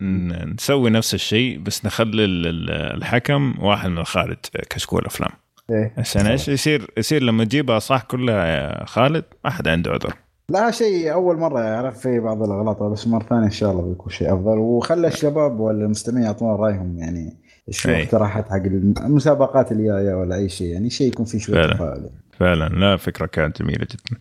[0.00, 4.36] ن- نسوي نفس الشيء بس نخلي ال- ال- الحكم واحد من الخارج
[4.70, 5.30] كشكول أفلام
[5.70, 5.94] إيه.
[5.98, 10.14] عشان إيش؟ يصير يصير لما تجيبها صح كلها يا خالد ما حد عنده عذر.
[10.50, 14.12] لا شيء أول مرة أعرف في بعض الاغلاط بس مرة ثانية إن شاء الله بيكون
[14.12, 14.58] شيء أفضل.
[14.58, 17.36] وخلى الشباب والمستمعين يعطونا رأيهم يعني
[17.70, 18.02] شو أي.
[18.02, 18.62] اقتراحات حق
[19.04, 21.74] المسابقات الجاية ولا أي شيء يعني شيء يكون فيه شوية فعلا.
[21.74, 22.68] تفاعل فعلا.
[22.68, 24.20] لا فكرة كانت جميلة جدا.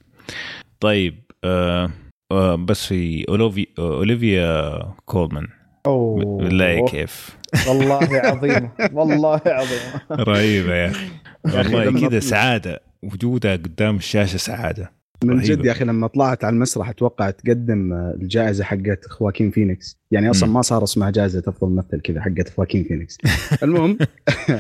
[0.80, 1.90] طيب آه
[2.32, 4.72] آه بس في اوليفيا أوليفيا
[5.06, 5.48] كولمان.
[5.86, 6.38] أوه.
[6.38, 7.38] بالله كيف؟
[7.68, 7.99] والله
[8.30, 11.07] عظيمه والله عظيمه رهيبة يا أخي.
[11.45, 14.91] والله لما- كذا سعادة وجودها قدام الشاشة سعادة
[15.24, 15.48] من رهيبة.
[15.56, 20.49] جد يا أخي لما طلعت على المسرح أتوقع تقدم الجائزة حقت خواكين فينيكس يعني أصلا.
[20.49, 23.18] ما صار اسمها جائزة أفضل ممثل كذا حقت خواكين فينيكس
[23.64, 23.98] المهم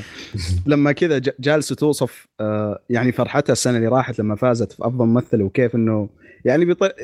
[0.65, 5.41] لما كذا جالسة توصف آه، يعني فرحتها السنة اللي راحت لما فازت في أفضل ممثل
[5.41, 6.09] وكيف إنه
[6.45, 6.95] يعني بط...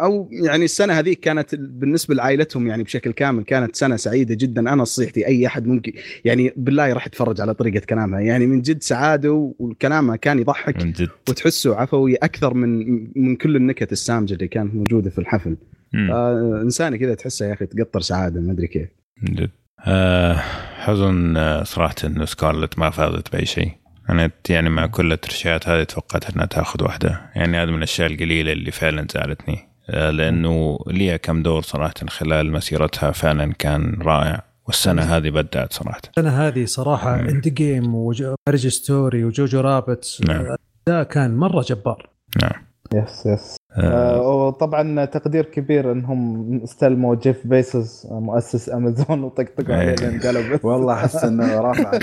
[0.00, 4.60] أو يعني السنة هذيك كانت بالنسبة لعائلتهم يعني بشكل كامل كانت سنة سعيدة جدا.
[4.60, 5.92] أنا نصيحتي أي أحد ممكن
[6.24, 8.20] يعني بالله راح يتفرج على طريقة كلامها.
[8.20, 11.08] يعني من جد سعادة وكلامها كان يضحك من جد.
[11.28, 15.56] وتحسه عفوي أكثر من من كل النكت السامجة اللي كانت موجودة في الحفل.
[15.94, 18.88] آه انسانه كذا تحسها يا أخي تقطر سعادة ما أدري كيف.
[19.22, 19.50] من جد.
[19.86, 20.34] آه
[20.76, 23.70] حزن آه، صراحة إنه سكارلت ما فازت بأي شيء.
[24.10, 27.30] أنا يعني مع كل الترشيحات هذه توقعت إنها تأخذ واحدة.
[27.36, 29.58] يعني هذا من الأشياء القليلة اللي فعلا زعلتني.
[29.88, 36.00] لأنه ليها كم دور صراحة خلال مسيرتها فعلا كان رائع والسنة هذه بدعت صراحة.
[36.08, 37.28] السنة هذه صراحة مم.
[37.28, 40.56] Endgame و Marriage Story و Jojo Rabbit نعم.
[40.86, 42.10] ده كان مرة جبار.
[42.42, 42.66] نعم.
[42.94, 44.16] yes yes آه.
[44.16, 50.08] آه، وطبعا تقدير كبير إنهم استلموا جيف بيزوس مؤسس امازون وطقطقوا عليه إيه.
[50.08, 51.98] لين قلب والله أحس إنه رافع.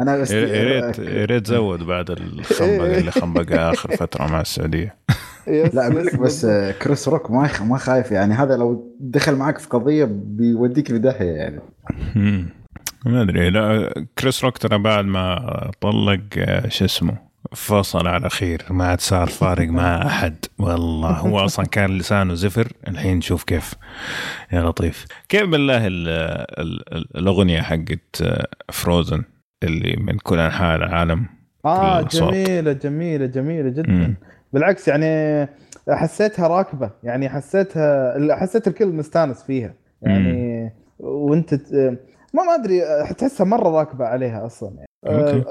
[0.00, 4.96] أنا يا ريت يا ريت زود بعد الخنبقة اللي خنبقها آخر فترة مع السعودية.
[5.46, 8.34] لا أقول لك بس آه، كريس روك ما ما خايف يعني.
[8.34, 11.60] هذا لو دخل معك في قضية بيوديك في داهيه يعني.
[13.06, 13.50] ما أدري.
[13.50, 18.62] لا كريس روك ترى بعد ما طلق آه، شو اسمه فصل على خير.
[18.70, 20.36] ما عاد صار فارق مع أحد.
[20.58, 22.72] والله هو أصلا كان لسانه زفر.
[22.88, 23.74] الحين شوف كيف.
[24.52, 25.06] يا لطيف.
[25.28, 28.24] كيف بالله ال ال ال الأغنية حقت
[28.72, 29.22] Frozen
[29.62, 31.26] اللي من كل أنحاء العالم؟
[31.64, 32.02] آه.
[32.02, 33.92] جميلة جميلة جميلة جدا.
[33.92, 34.16] مم.
[34.52, 35.48] بالعكس يعني
[35.90, 36.90] حسيتها راكبة.
[37.02, 39.74] يعني حسيتها حسيت الكل مستانس فيها.
[40.02, 41.54] يعني وانت
[42.34, 42.80] ما ما أدري
[43.18, 44.86] تحسها مرة راكبة عليها أصلا يعني.
[45.06, 45.42] okay.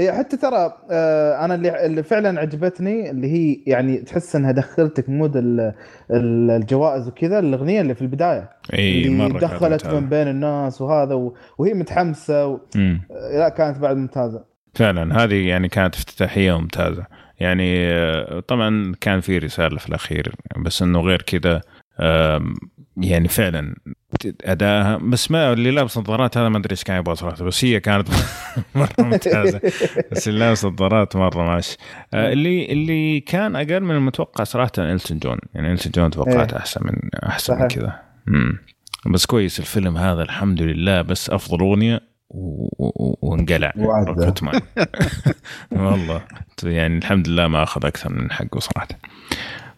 [0.00, 5.08] هي حتى ترى آه، أنا اللي اللي فعلا عجبتني اللي هي يعني تحس إنها دخلتك
[5.08, 5.72] mood ال-
[6.10, 8.50] ال- الجوائز وكذا الأغنية اللي في البداية.
[8.74, 9.86] إي اللي مرة دخلت.
[9.86, 12.58] من بين الناس وهذا وهي متحمسة و...
[13.32, 14.44] لا كانت بعد ممتازة.
[14.74, 17.06] فعلا هذه يعني كانت افتتاحية ممتازة.
[17.40, 17.90] يعني
[18.40, 21.60] طبعا كان في رسالة في الأخير بس إنه غير كذا
[22.96, 23.74] يعني فعلا
[24.44, 27.80] ادائها بس ما اللي لابس نظارات هذا ما أدري إيش كان يبغى صراحة بس هي
[27.80, 28.08] كانت
[28.74, 29.60] مرة ممتازة
[30.12, 31.76] بس اللي لابس نظارات مرة ماشي
[32.14, 36.58] آه، اللي اللي كان أقل من المتوقع صراحة إلتون جون يعني إلتون جون توقعت إيه.
[36.58, 37.80] أحسن من أحسن من صحيح.
[37.80, 38.58] كذا مم.
[39.06, 42.00] بس كويس الفيلم هذا الحمد لله بس أفضل أغنية
[42.30, 43.72] وانقلع
[45.72, 46.22] والله.
[46.62, 48.88] يعني الحمد لله ما أخذ أكثر من حقه صراحة.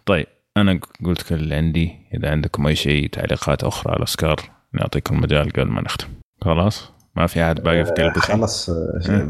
[0.07, 0.27] طيب
[0.57, 1.97] أنا قلت كل اللي عندي.
[2.15, 4.41] إذا عندكم أي شيء تعليقات أخرى على سكار
[4.75, 6.07] نعطيكم المجال قبل ما نختم.
[6.43, 8.71] خلاص؟ ما في أحد باقي في قلبه شيء؟ خلاص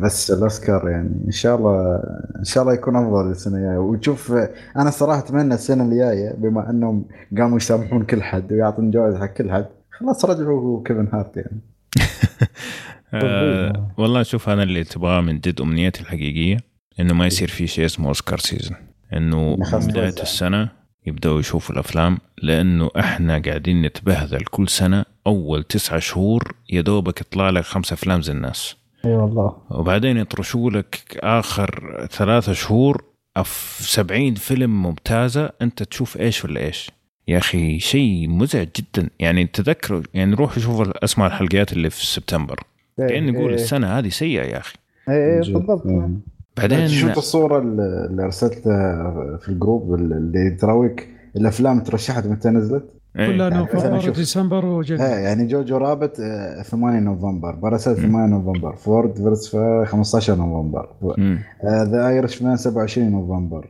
[0.03, 2.01] بس الأوسكار يعني إن شاء الله
[2.39, 3.79] إن شاء الله يكون أفضل السنة الجاية.
[3.79, 4.33] وتشوف
[4.77, 7.05] أنا صراحة أتمنى السنة الجاية بما أنهم
[7.39, 11.61] قاموا يسامحون كل حد ويعطون جوائز حق كل حد خلاص رجعوا كيفن هارت يعني.
[13.15, 16.57] آه والله شوف أنا اللي تبغاه من جد أمنيتي الحقيقية
[17.01, 18.77] إنه ما يصير في شيء اسمه اوسكار season
[19.13, 20.09] إنه بداية.
[20.09, 20.69] السنة
[21.07, 27.51] يبدأوا يشوفوا الأفلام لأنه إحنا قاعدين نتبهذل كل سنة أول تسعة شهور يا دوبك يطلع
[27.51, 28.77] لك خمسة أفلام زي الناس.
[29.05, 29.57] إي والله.
[29.71, 33.05] وبعدين يطرشوا لك آخر ثلاثة شهور
[33.37, 36.91] أف 70 فيلم ممتازة أنت تشوف إيش ولا إيش.
[37.29, 39.11] يا أخي شيء مزعج جدا.
[39.19, 42.61] يعني تذكروا يعني روحوا شوفوا أسماء الحلقات اللي في سبتمبر.
[42.99, 43.55] كأن نقول إيه.
[43.55, 44.77] السنة هذه سيئة يا أخي
[45.09, 45.53] اي اي جد.
[45.53, 45.87] بالضبط.
[46.57, 52.85] بعدين شفت الصورة اللي اللي أرسلتها في ال group اللي تراويك الأفلام ترشحت متى نزلت؟
[53.19, 53.27] إيه.
[53.27, 54.17] كلها يعني نوفمبر شوف.
[54.17, 59.57] ديسمبر إيه و January يعني Jojo Rabbit آه، 8 نوفمبر Parasite 8 نوفمبر Ford versus
[59.87, 60.89] 15 نوفمبر.
[61.65, 63.69] The Irishman 27 نوفمبر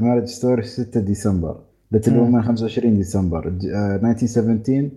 [0.00, 1.56] Marriage Story 6 ديسمبر
[1.92, 2.18] Little.
[2.18, 4.90] Women 25 ديسمبر ج- آه، 1917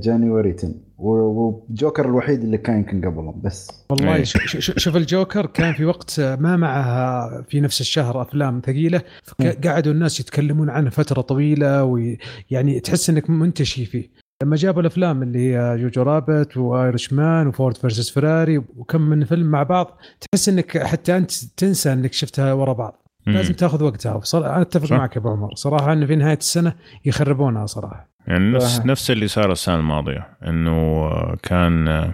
[0.00, 3.84] January 10 و- وجوكر الوحيد اللي كان يمكن قبلهم بس.
[3.90, 4.24] والله إيه.
[4.24, 9.02] ش- ش- ش- شوف الجوكر كان في وقت ما معها في نفس الشهر أفلام ثقيلة
[9.24, 14.10] فقعدوا الناس يتكلمون عنه فترة طويلة ويعني تحس إنك منتشي فيه.
[14.42, 19.24] لما جابوا الأفلام اللي هي Jojo Rabbit و Irishman و Ford versus Ferrari وكم من
[19.24, 23.05] فيلم مع بعض تحس إنك حتى أنت تنسى إنك شفتها ورا بعض.
[23.26, 24.20] لازم تاخذ وقتها.
[24.34, 24.92] أنا أتفق.
[24.92, 25.54] معك يا أبو عمر.
[25.54, 26.72] صراحة إنه في نهاية السنة
[27.04, 28.08] يخربونها صراحة.
[28.26, 31.10] يعني نفس نفس اللي صار السنة الماضية إنه
[31.42, 32.12] كان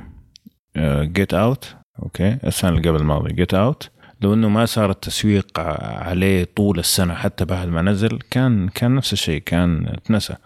[1.03, 3.91] Get Out okay السنة اللي قبل الماضية Get Out
[4.21, 9.13] لو إنه ما صار التسويق عليه طول السنة حتى بعد ما نزل كان كان نفس
[9.13, 10.37] الشيء كان اتنسى.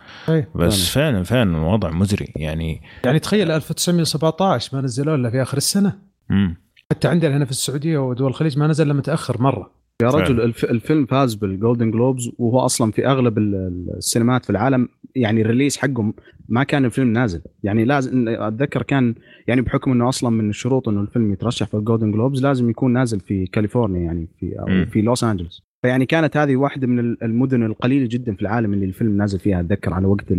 [0.54, 1.22] بس فعلا.
[1.22, 2.32] فعلا الوضع مزري.
[2.36, 5.98] يعني يعني تخيل 1917 ما نزلوا إلا في آخر السنة.
[6.30, 6.56] امم
[6.90, 9.70] حتى عندنا هنا في السعودية ودول الخليج ما نزل إلا متأخر مرة.
[10.02, 10.64] يا رجل الف...
[10.64, 15.76] الفيلم فاز بال Golden Globes وهو أصلا في أغلب السينمات في العالم يعني ال release
[15.76, 16.14] حقهم
[16.48, 17.40] ما كان الفيلم نازل.
[17.62, 19.14] يعني لازم أتذكر كان
[19.46, 22.92] يعني بحكم إنه أصلا من الشروط إنه الفيلم يترشح في ال Golden Globes لازم يكون
[22.92, 25.62] نازل في كاليفورنيا يعني في أو في لوس أنجلوس.
[25.82, 29.94] فيعني كانت هذه واحدة من المدن القليلة جدا في العالم اللي الفيلم نازل فيها أتذكر
[29.94, 30.32] على وقت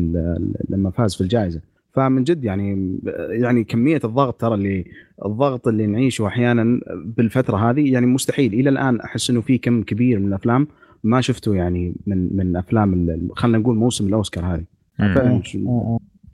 [0.70, 1.62] لما فاز في الجائزة.
[1.98, 3.00] فمن جد يعني
[3.30, 4.86] يعني كمية الضغط ترى اللي
[5.26, 8.54] الضغط اللي نعيشه أحيانا بالفترة هذه يعني مستحيل.
[8.54, 10.68] إلى الآن أحس إنه في كم كبير من الأفلام
[11.04, 14.64] ما شفته يعني من من أفلام خلينا نقول موسم الأوسكار هذه.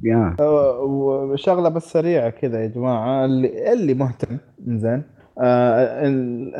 [0.03, 0.35] يا.
[0.81, 4.37] وشغلة بس سريعة كذا يا جماعة اللي اللي مهتم
[4.67, 5.03] زين
[5.41, 6.07] آه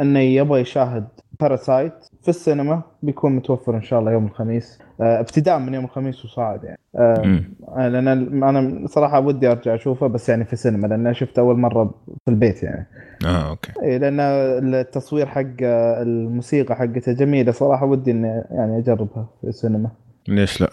[0.02, 1.08] إنه يبغى يشاهد
[1.40, 4.80] باراسايت في السينما بيكون متوفر إن شاء الله يوم الخميس.
[5.00, 6.80] ابتداء من يوم الخميس وصاعد يعني.
[6.96, 8.08] آه لأن
[8.44, 11.96] أنا صراحة ودي أرجع أشوفه بس يعني في السينما لأن شفته أول مرة
[12.26, 12.88] في البيت يعني.
[13.26, 13.72] آه أوكي.
[13.84, 19.90] اي لأن التصوير حق الموسيقى حقته جميلة صراحة ودي إني يعني أجربها في السينما.
[20.28, 20.70] ليش لا؟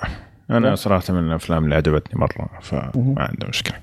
[0.50, 3.76] أنا صراحة من الأفلام اللي عجبتني مرة فما عندي مشكلة.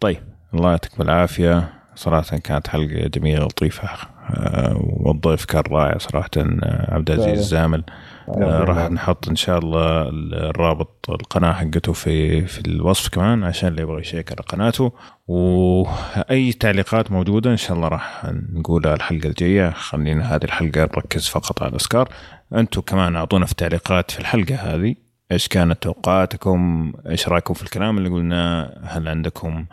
[0.00, 0.18] طيب
[0.54, 1.68] الله يعطيكم العافية.
[1.94, 3.88] صراحة كانت حلقة جميلة لطيفة
[4.30, 7.84] آه، والضيف كان رائع صراحة آه، عبد العزيز الزامل.
[7.88, 7.92] آه،
[8.36, 14.00] راح نحط إن شاء الله الرابط القناة حقته في في الوصف كمان عشان اللي يبغى
[14.00, 14.92] يشيك على قناته.
[15.28, 19.70] وأي تعليقات موجودة إن شاء الله راح نقولها الحلقة الجاية.
[19.70, 22.08] خلينا هذه الحلقة نركز فقط على الاسكار
[22.54, 24.94] أنتم كمان أعطونا في التعليقات في الحلقة هذه.
[25.32, 29.66] إيش كانت توقعاتكم؟ إيش رأيكم في الكلام اللي قلناه؟ هل عندكم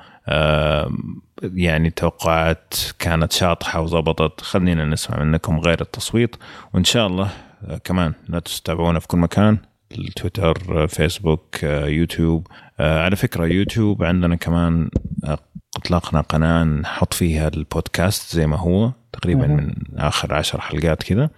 [1.44, 6.36] يعني توقعات كانت شاطحة وضبطت خلينا نسمع منكم غير التصويت.
[6.74, 7.30] وإن شاء الله آه،
[7.84, 9.58] كمان لا تتابعونا في كل مكان
[9.92, 12.48] التويتر فيسبوك يوتيوب.
[12.80, 14.90] على فكرة يوتيوب عندنا كمان
[15.24, 15.38] آه،
[15.78, 21.30] اطلقنا قناة نحط فيها البودكاست زي ما هو تقريبا من آخر عشر حلقات كذا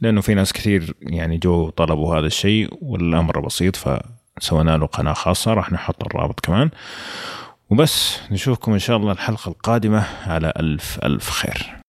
[0.00, 5.54] لأنه في ناس كثير يعني جو طلبوا هذا الشيء والأمر بسيط فسوينا له قناة خاصة
[5.54, 6.70] راح نحط الرابط كمان.
[7.70, 11.83] وبس نشوفكم إن شاء الله الحلقة القادمة على ألف ألف خير.